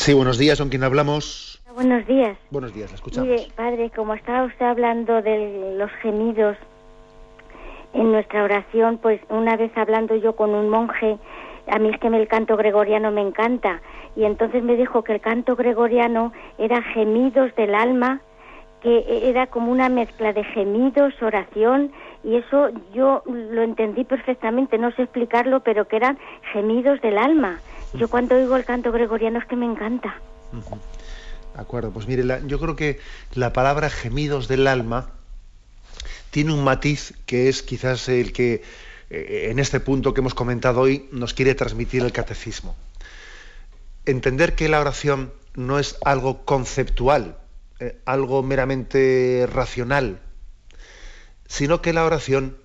Sí, 0.00 0.14
buenos 0.14 0.38
días, 0.38 0.58
¿con 0.58 0.70
quién 0.70 0.82
hablamos? 0.82 1.60
Buenos 1.74 2.06
días. 2.06 2.34
Buenos 2.50 2.72
días, 2.72 2.88
la 2.90 2.94
escuchamos. 2.94 3.28
Mire, 3.28 3.48
padre, 3.54 3.90
como 3.94 4.14
estaba 4.14 4.44
usted 4.44 4.64
hablando 4.64 5.20
de 5.20 5.74
los 5.76 5.90
gemidos 6.00 6.56
en 7.92 8.10
nuestra 8.10 8.44
oración, 8.44 8.96
pues 8.96 9.20
una 9.28 9.58
vez 9.58 9.70
hablando 9.76 10.16
yo 10.16 10.34
con 10.36 10.54
un 10.54 10.70
monje, 10.70 11.18
a 11.66 11.78
mí 11.78 11.90
es 11.90 12.00
que 12.00 12.06
el 12.06 12.28
canto 12.28 12.56
gregoriano 12.56 13.10
me 13.10 13.20
encanta, 13.20 13.82
y 14.16 14.24
entonces 14.24 14.62
me 14.62 14.74
dijo 14.74 15.04
que 15.04 15.12
el 15.12 15.20
canto 15.20 15.54
gregoriano 15.54 16.32
era 16.56 16.80
gemidos 16.80 17.54
del 17.56 17.74
alma, 17.74 18.22
que 18.80 19.28
era 19.28 19.48
como 19.48 19.70
una 19.70 19.90
mezcla 19.90 20.32
de 20.32 20.44
gemidos, 20.44 21.12
oración, 21.20 21.92
y 22.24 22.36
eso 22.36 22.70
yo 22.94 23.22
lo 23.26 23.60
entendí 23.60 24.04
perfectamente, 24.04 24.78
no 24.78 24.92
sé 24.92 25.02
explicarlo, 25.02 25.60
pero 25.60 25.86
que 25.88 25.96
eran 25.96 26.18
gemidos 26.54 27.02
del 27.02 27.18
alma. 27.18 27.60
Yo 27.94 28.08
cuando 28.08 28.36
oigo 28.36 28.56
el 28.56 28.64
canto 28.64 28.92
gregoriano 28.92 29.38
es 29.38 29.46
que 29.46 29.56
me 29.56 29.66
encanta. 29.66 30.20
De 30.52 31.60
acuerdo, 31.60 31.90
pues 31.90 32.06
mire, 32.06 32.24
yo 32.46 32.58
creo 32.60 32.76
que 32.76 33.00
la 33.34 33.52
palabra 33.52 33.90
gemidos 33.90 34.48
del 34.48 34.66
alma 34.66 35.10
tiene 36.30 36.52
un 36.52 36.62
matiz 36.62 37.14
que 37.26 37.48
es 37.48 37.62
quizás 37.62 38.08
el 38.08 38.32
que 38.32 38.62
eh, 39.10 39.48
en 39.50 39.58
este 39.58 39.80
punto 39.80 40.14
que 40.14 40.20
hemos 40.20 40.34
comentado 40.34 40.80
hoy 40.80 41.08
nos 41.10 41.34
quiere 41.34 41.54
transmitir 41.54 42.02
el 42.02 42.12
catecismo. 42.12 42.76
Entender 44.06 44.54
que 44.54 44.68
la 44.68 44.80
oración 44.80 45.32
no 45.54 45.78
es 45.78 45.96
algo 46.04 46.44
conceptual, 46.44 47.36
eh, 47.80 47.98
algo 48.04 48.42
meramente 48.42 49.48
racional, 49.52 50.20
sino 51.48 51.82
que 51.82 51.92
la 51.92 52.04
oración 52.04 52.56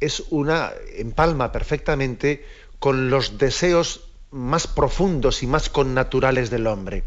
es 0.00 0.24
una 0.28 0.72
empalma 0.96 1.52
perfectamente 1.52 2.44
con 2.78 3.08
los 3.08 3.38
deseos 3.38 4.05
más 4.30 4.66
profundos 4.66 5.42
y 5.42 5.46
más 5.46 5.68
connaturales 5.68 6.50
del 6.50 6.66
hombre. 6.66 7.04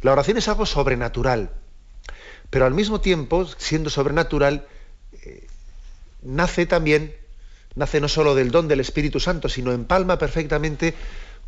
La 0.00 0.12
oración 0.12 0.36
es 0.36 0.48
algo 0.48 0.66
sobrenatural, 0.66 1.50
pero 2.50 2.66
al 2.66 2.74
mismo 2.74 3.00
tiempo, 3.00 3.46
siendo 3.56 3.90
sobrenatural, 3.90 4.66
eh, 5.24 5.46
nace 6.22 6.66
también, 6.66 7.14
nace 7.74 8.00
no 8.00 8.08
solo 8.08 8.34
del 8.34 8.50
don 8.50 8.68
del 8.68 8.80
Espíritu 8.80 9.20
Santo, 9.20 9.48
sino 9.48 9.72
empalma 9.72 10.18
perfectamente 10.18 10.94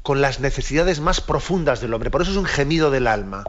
con 0.02 0.20
las 0.20 0.40
necesidades 0.40 1.00
más 1.00 1.20
profundas 1.20 1.80
del 1.80 1.94
hombre. 1.94 2.10
Por 2.10 2.22
eso 2.22 2.30
es 2.30 2.36
un 2.36 2.44
gemido 2.44 2.90
del 2.90 3.06
alma. 3.06 3.44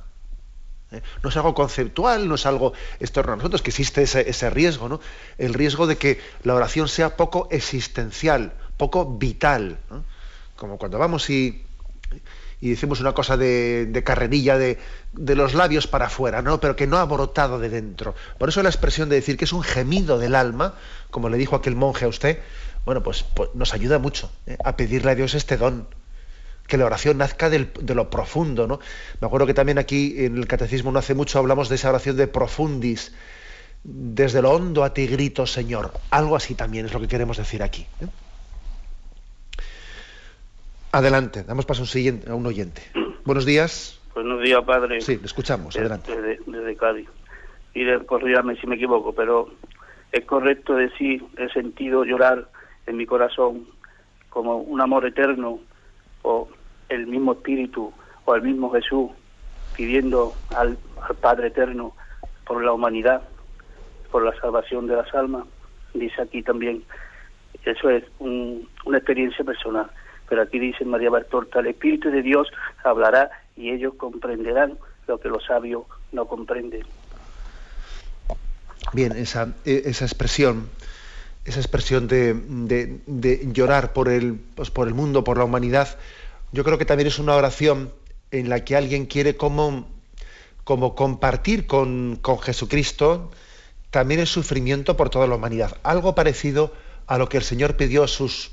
¿eh? 0.92 1.02
No 1.22 1.30
es 1.30 1.36
algo 1.38 1.54
conceptual, 1.54 2.28
no 2.28 2.36
es 2.36 2.46
algo 2.46 2.74
externo 3.00 3.34
a 3.34 3.36
nosotros, 3.36 3.62
que 3.62 3.72
existe 3.72 4.04
ese, 4.04 4.50
riesgo, 4.50 4.90
¿no? 4.90 5.00
El 5.38 5.54
riesgo 5.54 5.86
de 5.88 5.98
que 5.98 6.20
la 6.44 6.56
oración 6.56 6.88
sea 6.88 7.18
poco 7.18 7.48
existencial, 7.52 8.54
poco 8.78 9.06
vital. 9.18 9.78
Como 10.56 10.78
cuando 10.78 10.98
vamos 10.98 11.30
y, 11.30 11.66
y 12.62 12.70
decimos 12.70 13.00
una 13.00 13.14
cosa 13.14 13.38
de, 13.38 14.02
carrerilla 14.06 14.58
de, 14.58 14.78
los 15.14 15.54
labios 15.54 15.88
para 15.88 16.08
afuera, 16.08 16.42
¿no? 16.42 16.60
pero 16.60 16.76
que 16.76 16.88
no 16.88 16.98
ha 16.98 17.06
brotado 17.06 17.60
de 17.60 17.70
dentro. 17.70 18.16
Por 18.38 18.50
eso 18.50 18.64
la 18.64 18.70
expresión 18.70 19.10
de 19.10 19.16
decir 19.16 19.38
que 19.38 19.46
es 19.46 19.54
un 19.54 19.64
gemido 19.64 20.18
del 20.18 20.36
alma, 20.36 20.76
como 21.12 21.30
le 21.30 21.38
dijo 21.38 21.56
aquel 21.56 21.76
monje 21.76 22.06
a 22.06 22.08
usted, 22.08 22.40
bueno, 22.86 23.04
pues, 23.04 23.24
pues 23.24 23.50
nos 23.54 23.74
ayuda 23.74 24.00
mucho 24.00 24.32
¿eh? 24.48 24.58
a 24.64 24.78
pedirle 24.78 25.12
a 25.12 25.16
Dios 25.16 25.34
este 25.34 25.58
don 25.58 25.88
que 26.68 26.78
la 26.78 26.86
oración 26.86 27.20
nazca 27.20 27.52
de 27.52 27.94
lo 27.94 28.10
profundo, 28.10 28.66
¿no? 28.66 28.80
Me 29.22 29.28
acuerdo 29.28 29.46
que 29.46 29.54
también 29.54 29.78
aquí 29.78 30.16
en 30.26 30.36
el 30.36 30.48
catecismo 30.48 30.92
no 30.92 30.98
hace 30.98 31.14
mucho 31.14 31.38
hablamos 31.38 31.70
de 31.70 31.76
esa 31.76 31.90
oración 31.90 32.18
de 32.18 32.26
profundis, 32.26 33.12
desde 33.84 34.42
lo 34.42 34.50
hondo 34.50 34.84
a 34.84 34.92
ti 34.92 35.06
grito, 35.06 35.46
Señor. 35.46 35.94
Algo 36.10 36.36
así 36.36 36.56
también 36.56 36.88
es 36.88 36.94
lo 36.94 37.00
que 37.00 37.08
queremos 37.08 37.38
decir 37.38 37.62
aquí. 37.62 37.86
¿eh? 38.02 38.08
Adelante, 40.96 41.44
damos 41.44 41.66
paso 41.66 41.82
a 41.82 41.84
un, 41.84 41.88
siguiente, 41.88 42.32
a 42.32 42.36
un 42.36 42.46
oyente. 42.46 42.82
Buenos 43.26 43.46
días. 43.46 44.00
Buenos 44.14 44.42
días, 44.42 44.64
padre. 44.64 45.02
Sí, 45.02 45.18
le 45.18 45.26
escuchamos, 45.26 45.76
adelante. 45.76 46.10
Desde, 46.48 46.78
Cádiz. 46.78 47.10
Y 47.74 47.84
corrígame 48.06 48.56
si 48.56 48.66
me 48.66 48.76
equivoco, 48.76 49.12
pero 49.12 49.50
es 50.14 50.24
correcto 50.24 50.74
decir, 50.76 51.22
he 51.36 51.50
sentido 51.50 52.06
llorar 52.06 52.48
en 52.88 52.96
mi 52.96 53.06
corazón 53.06 53.68
como 54.30 54.56
un 54.56 54.80
amor 54.80 55.06
eterno 55.06 55.60
o 56.22 56.48
el 56.88 57.08
mismo 57.08 57.34
Espíritu 57.34 57.92
o 58.24 58.36
el 58.36 58.44
mismo 58.44 58.72
Jesús 58.72 59.12
pidiendo 59.76 60.34
al, 60.56 60.78
Padre 61.20 61.48
Eterno 61.48 61.94
por 62.48 62.64
la 62.64 62.72
humanidad, 62.72 63.22
por 64.12 64.24
la 64.24 64.34
salvación 64.40 64.88
de 64.88 64.96
las 64.96 65.14
almas. 65.14 65.44
Dice 65.94 66.22
aquí 66.22 66.42
también, 66.42 66.86
eso 67.66 67.90
es 67.90 68.06
una 68.20 68.98
experiencia 68.98 69.44
personal. 69.44 69.92
Pero 70.28 70.42
aquí 70.42 70.60
dice 70.60 70.86
María 70.86 71.10
Bartorta, 71.10 71.60
el 71.60 71.68
Espíritu 71.68 72.10
de 72.10 72.22
Dios 72.22 72.48
hablará 72.84 73.30
y 73.56 73.72
ellos 73.72 73.94
comprenderán 73.96 74.78
lo 75.08 75.20
que 75.20 75.30
los 75.30 75.46
sabios 75.46 75.84
no 76.12 76.26
comprenden. 76.26 76.84
Bien, 78.94 79.12
esa, 79.14 79.54
e, 79.66 79.84
esa 79.86 80.06
expresión, 80.06 80.70
esa 81.44 81.60
expresión 81.60 82.08
de, 82.08 82.34
de, 83.06 83.52
llorar 83.52 83.94
por 83.94 84.10
el, 84.10 84.40
pues 84.56 84.72
por 84.72 84.88
el 84.88 84.94
mundo, 84.94 85.24
por 85.24 85.38
la 85.38 85.44
humanidad, 85.44 85.98
yo 86.52 86.64
creo 86.64 86.78
que 86.78 86.86
también 86.86 87.08
es 87.08 87.20
una 87.20 87.36
oración 87.36 87.92
en 88.32 88.50
la 88.50 88.64
que 88.64 88.76
alguien 88.76 89.06
quiere 89.06 89.36
como, 89.36 89.88
como 90.64 90.96
compartir 90.96 91.68
con, 91.68 92.18
con 92.22 92.40
Jesucristo 92.40 93.32
también 93.96 94.20
el 94.20 94.28
sufrimiento 94.28 94.98
por 94.98 95.10
toda 95.10 95.26
la 95.26 95.36
humanidad. 95.36 95.78
Algo 95.82 96.16
parecido 96.16 96.74
a 97.08 97.18
lo 97.18 97.30
que 97.30 97.38
el 97.38 97.44
Señor 97.44 97.78
pidió 97.78 98.04
a 98.04 98.10
sus, 98.10 98.52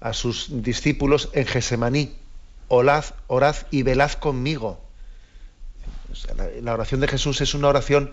a 0.00 0.12
sus 0.12 0.62
discípulos 0.62 1.30
en 1.32 1.46
Gesemaní, 1.46 2.14
orad, 2.68 3.04
orad 3.26 3.56
y 3.70 3.82
velad 3.82 4.12
conmigo. 4.12 4.80
la, 6.62 6.74
oración 6.74 7.00
de 7.00 7.08
Jesús 7.08 7.40
es 7.40 7.54
una 7.54 7.68
oración 7.68 8.10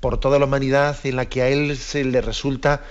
por 0.00 0.18
toda 0.18 0.38
la 0.38 0.46
humanidad 0.46 0.96
en 1.04 1.16
la 1.16 1.26
que 1.26 1.42
a 1.42 1.48
él 1.48 1.76
se 1.76 2.04
le 2.04 2.20
resulta 2.20 2.82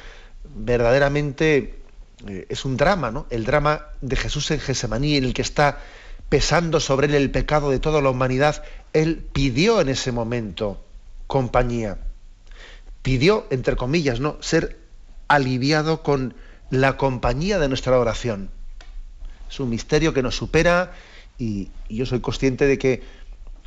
verdaderamente 0.55 1.79
eh, 2.27 2.45
es 2.49 2.65
un 2.65 2.77
drama, 2.77 3.11
¿no? 3.11 3.25
El 3.29 3.45
drama 3.45 3.87
de 4.01 4.15
Jesús 4.15 4.51
en 4.51 4.59
Gesemaní, 4.59 5.15
en 5.15 5.23
el 5.23 5.33
que 5.33 5.41
está 5.41 5.79
pesando 6.27 6.79
sobre 6.79 7.07
él 7.07 7.15
el 7.15 7.31
pecado 7.31 7.71
de 7.71 7.79
toda 7.79 8.01
la 8.01 8.09
humanidad, 8.09 8.63
él 8.93 9.25
pidió 9.33 9.81
en 9.81 9.89
ese 9.89 10.11
momento 10.11 10.83
compañía. 11.27 11.97
Pidió, 13.01 13.47
entre 13.49 13.75
comillas, 13.75 14.19
¿no? 14.19 14.37
ser 14.41 14.77
aliviado 15.27 16.03
con 16.03 16.35
la 16.69 16.97
compañía 16.97 17.59
de 17.59 17.67
nuestra 17.67 17.97
oración. 17.99 18.49
Es 19.49 19.59
un 19.59 19.69
misterio 19.69 20.13
que 20.13 20.21
nos 20.21 20.35
supera 20.35 20.93
y 21.37 21.69
yo 21.89 22.05
soy 22.05 22.19
consciente 22.19 22.67
de 22.67 22.77
que 22.77 23.01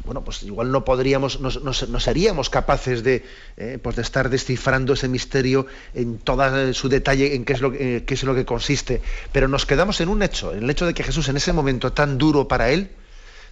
bueno, 0.05 0.25
pues 0.25 0.43
igual 0.43 0.73
no 0.73 0.85
podríamos, 0.85 1.41
no, 1.41 2.01
seríamos 2.01 2.51
capaces 2.51 3.05
de, 3.05 3.25
eh, 3.57 3.79
pues 3.81 3.97
de 3.97 4.03
estar 4.03 4.31
descifrando 4.31 4.95
ese 4.95 5.09
misterio 5.09 5.67
en 5.95 6.19
todo 6.19 6.75
su 6.75 6.89
detalle, 6.89 7.37
en 7.37 7.45
qué 7.45 7.53
es, 7.53 7.61
lo, 7.61 7.73
eh, 7.73 8.03
qué 8.05 8.15
es 8.15 8.23
lo 8.25 8.35
que 8.35 8.45
consiste, 8.45 9.01
pero 9.31 9.47
nos 9.47 9.65
quedamos 9.65 10.01
en 10.01 10.09
un 10.09 10.23
hecho, 10.23 10.53
en 10.53 10.65
el 10.65 10.71
hecho 10.71 10.87
de 10.87 10.95
que 10.95 11.05
Jesús 11.05 11.29
en 11.29 11.37
ese 11.37 11.53
momento 11.53 11.93
tan 11.93 12.19
duro 12.19 12.49
para 12.49 12.71
él, 12.71 12.91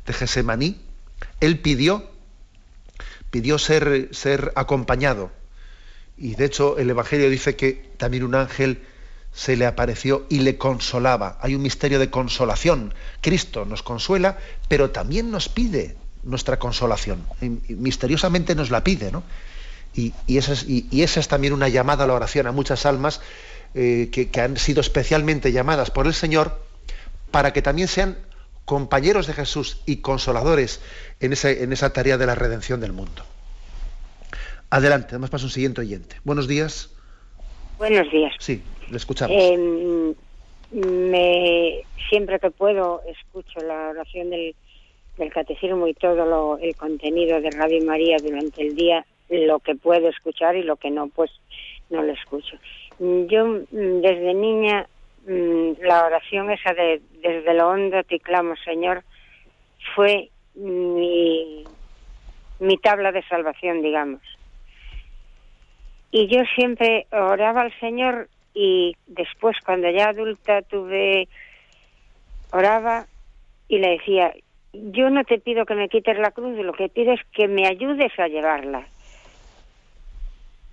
de 0.06 0.12
Gesemaní, 0.12 0.80
él 1.40 1.60
pidió, 1.60 2.10
pidió 3.30 3.58
ser, 3.58 4.08
ser 4.12 4.52
acompañado. 4.56 5.30
Y 6.16 6.34
de 6.34 6.46
hecho 6.46 6.78
el 6.78 6.90
Evangelio 6.90 7.30
dice 7.30 7.54
que 7.54 7.90
también 7.96 8.24
un 8.24 8.34
ángel 8.34 8.82
se 9.32 9.56
le 9.56 9.66
apareció 9.66 10.26
y 10.28 10.40
le 10.40 10.58
consolaba. 10.58 11.38
Hay 11.40 11.54
un 11.54 11.62
misterio 11.62 11.98
de 11.98 12.10
consolación. 12.10 12.94
Cristo 13.20 13.64
nos 13.64 13.82
consuela, 13.82 14.38
pero 14.68 14.90
también 14.90 15.30
nos 15.30 15.48
pide 15.48 15.96
nuestra 16.22 16.58
consolación. 16.58 17.24
misteriosamente 17.68 18.54
nos 18.54 18.70
la 18.70 18.84
pide, 18.84 19.10
¿no? 19.10 19.22
Y, 19.94 20.12
esa 20.28 20.52
es, 20.52 21.28
también 21.28 21.52
una 21.52 21.68
llamada 21.68 22.04
a 22.04 22.06
la 22.06 22.14
oración 22.14 22.46
a 22.46 22.52
muchas 22.52 22.86
almas 22.86 23.20
eh, 23.74 24.08
que, 24.12 24.40
han 24.40 24.56
sido 24.56 24.80
especialmente 24.80 25.52
llamadas 25.52 25.90
por 25.90 26.06
el 26.06 26.14
Señor 26.14 26.62
para 27.30 27.52
que 27.52 27.62
también 27.62 27.88
sean 27.88 28.18
compañeros 28.64 29.26
de 29.26 29.32
Jesús 29.32 29.80
y 29.86 29.96
consoladores 29.96 30.80
en, 31.18 31.34
en 31.42 31.72
esa 31.72 31.92
tarea 31.92 32.18
de 32.18 32.26
la 32.26 32.36
redención 32.36 32.80
del 32.80 32.92
mundo. 32.92 33.24
Adelante, 34.70 35.12
damos 35.12 35.30
paso 35.30 35.46
a 35.46 35.48
un 35.48 35.52
siguiente 35.52 35.80
oyente. 35.80 36.16
Buenos 36.22 36.46
días. 36.46 36.90
Buenos 37.78 38.10
días. 38.12 38.32
Sí, 38.38 38.62
le 38.90 38.96
escuchamos. 38.96 39.36
Em, 39.38 40.14
me, 40.72 41.82
siempre 42.08 42.38
que 42.38 42.50
puedo 42.50 43.02
escucho 43.06 43.60
la 43.60 43.90
oración 43.90 44.30
del 44.30 44.54
el 45.18 45.32
catecismo 45.32 45.86
y 45.86 45.94
todo 45.94 46.58
el 46.58 46.74
contenido 46.76 47.40
de 47.40 47.50
Radio 47.50 47.84
María 47.84 48.16
durante 48.22 48.62
el 48.62 48.74
día, 48.74 49.04
lo 49.28 49.58
que 49.58 49.74
puedo 49.74 50.08
escuchar 50.08 50.56
y 50.56 50.62
lo 50.62 50.76
que 50.76 50.90
no, 50.90 51.08
pues 51.08 51.30
no 51.90 52.02
lo 52.02 52.12
escucho. 52.12 52.56
Yo 52.98 53.46
mm, 53.46 54.00
desde 54.00 54.34
niña 54.34 54.86
mm, 55.26 55.72
la 55.82 56.06
oración 56.06 56.50
esa 56.50 56.72
de 56.72 57.02
desde 57.22 57.54
lo 57.54 57.68
hondo 57.68 58.02
te 58.04 58.18
clamo 58.18 58.54
Señor 58.64 59.04
fue 59.94 60.30
mi, 60.54 61.64
mi 62.58 62.78
tabla 62.78 63.12
de 63.12 63.22
salvación, 63.24 63.82
digamos. 63.82 64.22
Y 66.12 66.26
yo 66.26 66.42
siempre 66.56 67.06
oraba 67.12 67.62
al 67.62 67.78
Señor 67.78 68.28
y 68.54 68.96
después 69.06 69.56
cuando 69.64 69.90
ya 69.90 70.08
adulta 70.08 70.62
tuve 70.62 71.28
oraba 72.52 73.06
y 73.68 73.78
le 73.78 73.90
decía, 73.90 74.34
yo 74.72 75.10
no 75.10 75.24
te 75.24 75.38
pido 75.38 75.66
que 75.66 75.74
me 75.74 75.88
quites 75.88 76.18
la 76.18 76.30
cruz, 76.30 76.56
lo 76.58 76.72
que 76.72 76.88
pido 76.88 77.12
es 77.12 77.20
que 77.32 77.48
me 77.48 77.66
ayudes 77.66 78.12
a 78.18 78.28
llevarla. 78.28 78.86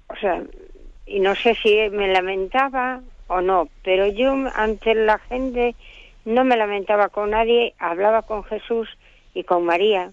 O 0.09 0.15
sea, 0.15 0.41
y 1.05 1.19
no 1.19 1.35
sé 1.35 1.55
si 1.55 1.89
me 1.91 2.11
lamentaba 2.11 3.01
o 3.27 3.41
no, 3.41 3.69
pero 3.83 4.07
yo 4.07 4.33
ante 4.55 4.95
la 4.95 5.19
gente 5.19 5.75
no 6.25 6.43
me 6.43 6.57
lamentaba 6.57 7.09
con 7.09 7.31
nadie, 7.31 7.73
hablaba 7.79 8.21
con 8.21 8.43
Jesús 8.43 8.89
y 9.33 9.43
con 9.43 9.65
María, 9.65 10.11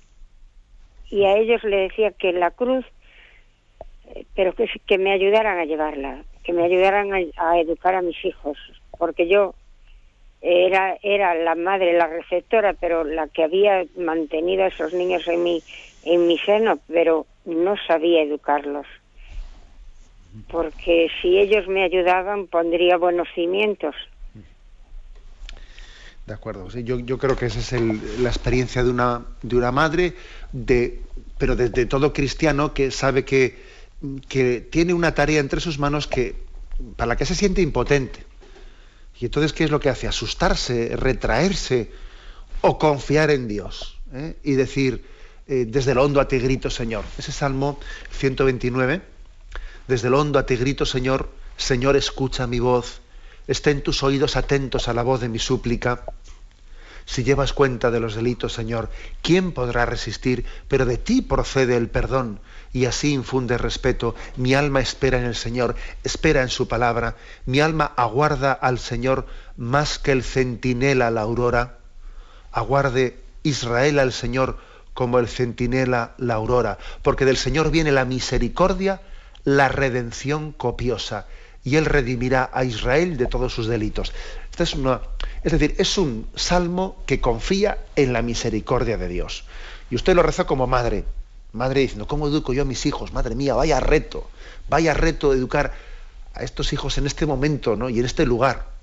y 1.10 1.24
a 1.24 1.36
ellos 1.36 1.62
le 1.64 1.76
decía 1.76 2.10
que 2.12 2.32
la 2.32 2.50
cruz, 2.50 2.84
eh, 4.14 4.24
pero 4.34 4.52
que, 4.54 4.68
que 4.86 4.98
me 4.98 5.12
ayudaran 5.12 5.58
a 5.58 5.64
llevarla, 5.64 6.22
que 6.44 6.52
me 6.52 6.64
ayudaran 6.64 7.10
a 7.36 7.58
educar 7.58 7.94
a 7.94 8.02
mis 8.02 8.22
hijos, 8.24 8.56
porque 8.96 9.26
yo 9.26 9.54
era, 10.40 10.98
era 11.02 11.34
la 11.34 11.54
madre, 11.54 11.94
la 11.94 12.06
receptora, 12.06 12.74
pero 12.74 13.02
la 13.02 13.28
que 13.28 13.44
había 13.44 13.84
mantenido 13.96 14.64
a 14.64 14.68
esos 14.68 14.92
niños 14.92 15.26
en 15.26 15.42
mi, 15.42 15.62
en 16.02 16.26
mi 16.26 16.38
seno, 16.38 16.80
pero 16.86 17.26
no 17.46 17.76
sabía 17.86 18.22
educarlos. 18.22 18.86
Porque 20.50 21.08
si 21.22 21.38
ellos 21.38 21.66
me 21.66 21.84
ayudaban, 21.84 22.48
pondría 22.48 22.98
buenos 22.98 23.28
cimientos. 23.34 23.94
De 26.26 26.34
acuerdo, 26.34 26.68
yo, 26.70 26.98
yo 27.00 27.18
creo 27.18 27.36
que 27.36 27.46
esa 27.46 27.60
es 27.60 28.20
la 28.20 28.28
experiencia 28.28 28.82
de 28.82 28.90
una, 28.90 29.24
de 29.42 29.56
una 29.56 29.72
madre, 29.72 30.14
de, 30.52 31.00
pero 31.38 31.56
desde 31.56 31.86
todo 31.86 32.12
cristiano 32.12 32.74
que 32.74 32.90
sabe 32.90 33.24
que, 33.24 33.56
que 34.28 34.60
tiene 34.60 34.94
una 34.94 35.14
tarea 35.14 35.40
entre 35.40 35.60
sus 35.60 35.78
manos 35.78 36.06
que 36.06 36.36
para 36.96 37.08
la 37.08 37.16
que 37.16 37.26
se 37.26 37.34
siente 37.34 37.62
impotente. 37.62 38.24
Y 39.18 39.26
entonces, 39.26 39.52
¿qué 39.52 39.64
es 39.64 39.70
lo 39.70 39.80
que 39.80 39.88
hace? 39.88 40.08
Asustarse, 40.08 40.96
retraerse 40.96 41.90
o 42.60 42.78
confiar 42.78 43.30
en 43.30 43.46
Dios. 43.46 43.98
¿eh? 44.12 44.36
Y 44.42 44.52
decir, 44.52 45.04
eh, 45.46 45.66
desde 45.68 45.92
el 45.92 45.98
hondo 45.98 46.20
a 46.20 46.28
ti 46.28 46.38
grito, 46.38 46.70
Señor. 46.70 47.04
Ese 47.16 47.32
Salmo 47.32 47.78
129, 48.10 49.02
desde 49.86 50.08
el 50.08 50.14
hondo 50.14 50.38
a 50.38 50.46
ti 50.46 50.56
grito, 50.56 50.84
Señor, 50.84 51.30
Señor, 51.56 51.96
escucha 51.96 52.46
mi 52.46 52.58
voz, 52.58 53.00
estén 53.46 53.82
tus 53.82 54.02
oídos 54.02 54.36
atentos 54.36 54.88
a 54.88 54.94
la 54.94 55.02
voz 55.02 55.20
de 55.20 55.28
mi 55.28 55.38
súplica. 55.38 56.04
Si 57.06 57.22
llevas 57.22 57.52
cuenta 57.52 57.90
de 57.90 58.00
los 58.00 58.14
delitos, 58.14 58.54
Señor, 58.54 58.90
¿quién 59.22 59.52
podrá 59.52 59.86
resistir? 59.86 60.44
Pero 60.68 60.86
de 60.86 60.96
ti 60.96 61.20
procede 61.22 61.76
el 61.76 61.88
perdón 61.88 62.40
y 62.74 62.86
así 62.86 63.12
infunde 63.12 63.56
respeto. 63.56 64.14
Mi 64.36 64.52
alma 64.52 64.80
espera 64.80 65.18
en 65.18 65.24
el 65.24 65.36
Señor, 65.36 65.76
espera 66.02 66.42
en 66.42 66.48
su 66.48 66.68
palabra. 66.68 67.16
Mi 67.46 67.60
alma 67.60 67.92
aguarda 67.96 68.52
al 68.52 68.78
Señor 68.78 69.26
más 69.56 69.98
que 70.00 70.12
el 70.12 70.24
centinela 70.24 71.10
la 71.10 71.22
aurora. 71.22 71.78
Aguarde 72.50 73.16
Israel 73.44 74.00
al 74.00 74.12
Señor 74.12 74.58
como 74.92 75.20
el 75.20 75.28
centinela 75.28 76.14
la 76.18 76.34
aurora, 76.34 76.78
porque 77.02 77.24
del 77.24 77.36
Señor 77.36 77.70
viene 77.70 77.92
la 77.92 78.04
misericordia, 78.04 79.00
la 79.44 79.68
redención 79.68 80.52
copiosa, 80.52 81.26
y 81.62 81.76
Él 81.76 81.84
redimirá 81.84 82.50
a 82.52 82.64
Israel 82.64 83.16
de 83.16 83.26
todos 83.26 83.54
sus 83.54 83.68
delitos. 83.68 84.12
Es, 84.58 84.74
una, 84.74 85.00
es 85.44 85.52
decir, 85.52 85.76
es 85.78 85.96
un 85.96 86.28
salmo 86.34 87.02
que 87.06 87.20
confía 87.20 87.78
en 87.94 88.12
la 88.12 88.22
misericordia 88.22 88.96
de 88.96 89.08
Dios. 89.08 89.44
Y 89.90 89.96
usted 89.96 90.14
lo 90.14 90.22
reza 90.22 90.44
como 90.44 90.66
madre, 90.66 91.04
madre 91.54 91.80
diciendo, 91.80 92.06
¿cómo 92.06 92.28
educo 92.28 92.52
yo 92.52 92.62
a 92.62 92.64
mis 92.66 92.84
hijos? 92.86 93.12
Madre 93.12 93.34
mía, 93.34 93.54
vaya 93.54 93.80
reto, 93.80 94.28
vaya 94.68 94.92
reto 94.92 95.32
educar 95.32 95.72
a 96.34 96.42
estos 96.42 96.72
hijos 96.72 96.98
en 96.98 97.06
este 97.06 97.26
momento 97.26 97.76
¿no? 97.76 97.88
y 97.88 97.98
en 98.00 98.04
este 98.04 98.26
lugar 98.26 98.74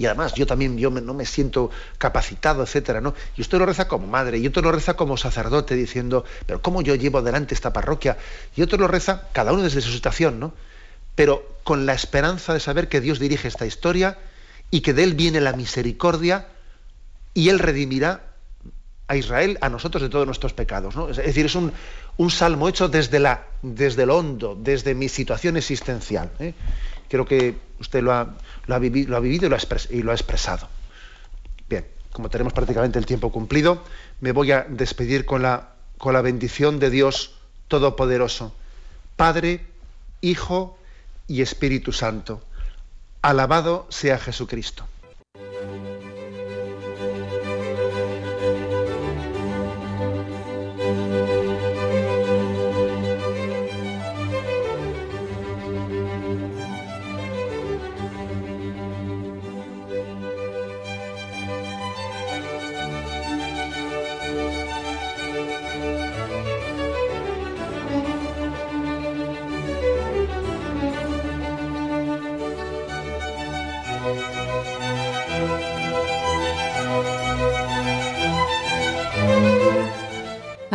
y 0.00 0.06
además 0.06 0.32
yo 0.32 0.46
también 0.46 0.78
yo 0.78 0.88
no 0.88 1.12
me 1.12 1.26
siento 1.26 1.70
capacitado, 1.98 2.62
etcétera, 2.62 3.02
¿no? 3.02 3.12
Y 3.36 3.42
usted 3.42 3.58
lo 3.58 3.66
reza 3.66 3.86
como 3.86 4.06
madre, 4.06 4.38
y 4.38 4.46
otro 4.46 4.62
lo 4.62 4.72
reza 4.72 4.94
como 4.94 5.18
sacerdote, 5.18 5.74
diciendo, 5.74 6.24
pero 6.46 6.62
¿cómo 6.62 6.80
yo 6.80 6.94
llevo 6.94 7.18
adelante 7.18 7.52
esta 7.52 7.74
parroquia? 7.74 8.16
Y 8.56 8.62
otro 8.62 8.78
lo 8.78 8.88
reza, 8.88 9.28
cada 9.34 9.52
uno 9.52 9.62
desde 9.62 9.82
su 9.82 9.92
situación, 9.92 10.40
¿no? 10.40 10.54
Pero 11.16 11.46
con 11.64 11.84
la 11.84 11.92
esperanza 11.92 12.54
de 12.54 12.60
saber 12.60 12.88
que 12.88 13.02
Dios 13.02 13.18
dirige 13.18 13.46
esta 13.46 13.66
historia 13.66 14.16
y 14.70 14.80
que 14.80 14.94
de 14.94 15.04
Él 15.04 15.12
viene 15.12 15.42
la 15.42 15.52
misericordia 15.52 16.46
y 17.34 17.50
Él 17.50 17.58
redimirá 17.58 18.29
a 19.10 19.16
Israel, 19.16 19.58
a 19.60 19.68
nosotros 19.68 20.00
de 20.04 20.08
todos 20.08 20.24
nuestros 20.24 20.52
pecados. 20.52 20.94
¿no? 20.94 21.08
Es 21.08 21.16
decir, 21.16 21.44
es 21.44 21.56
un, 21.56 21.72
un 22.16 22.30
salmo 22.30 22.68
hecho 22.68 22.88
desde, 22.88 23.18
la, 23.18 23.42
desde 23.60 24.04
el 24.04 24.10
hondo, 24.10 24.56
desde 24.56 24.94
mi 24.94 25.08
situación 25.08 25.56
existencial. 25.56 26.30
¿eh? 26.38 26.54
Creo 27.08 27.26
que 27.26 27.56
usted 27.80 28.04
lo 28.04 28.12
ha, 28.12 28.22
lo 28.22 28.74
ha, 28.76 28.78
lo 28.78 29.16
ha 29.16 29.18
vivido 29.18 29.46
y, 29.46 29.50
lo 29.50 29.56
ha 29.56 29.60
y 29.90 30.02
lo 30.02 30.12
ha 30.12 30.14
expresado. 30.14 30.68
Bien, 31.68 31.86
como 32.12 32.30
tenemos 32.30 32.52
prácticamente 32.52 33.00
el 33.00 33.06
tiempo 33.06 33.32
cumplido, 33.32 33.82
me 34.20 34.30
voy 34.30 34.52
a 34.52 34.64
despedir 34.68 35.24
con 35.24 35.42
la, 35.42 35.70
con 35.98 36.12
la 36.12 36.22
bendición 36.22 36.78
de 36.78 36.90
Dios 36.90 37.34
Todopoderoso, 37.66 38.54
Padre, 39.16 39.66
Hijo 40.20 40.78
y 41.26 41.42
Espíritu 41.42 41.90
Santo. 41.90 42.44
Alabado 43.22 43.88
sea 43.88 44.18
Jesucristo. 44.18 44.86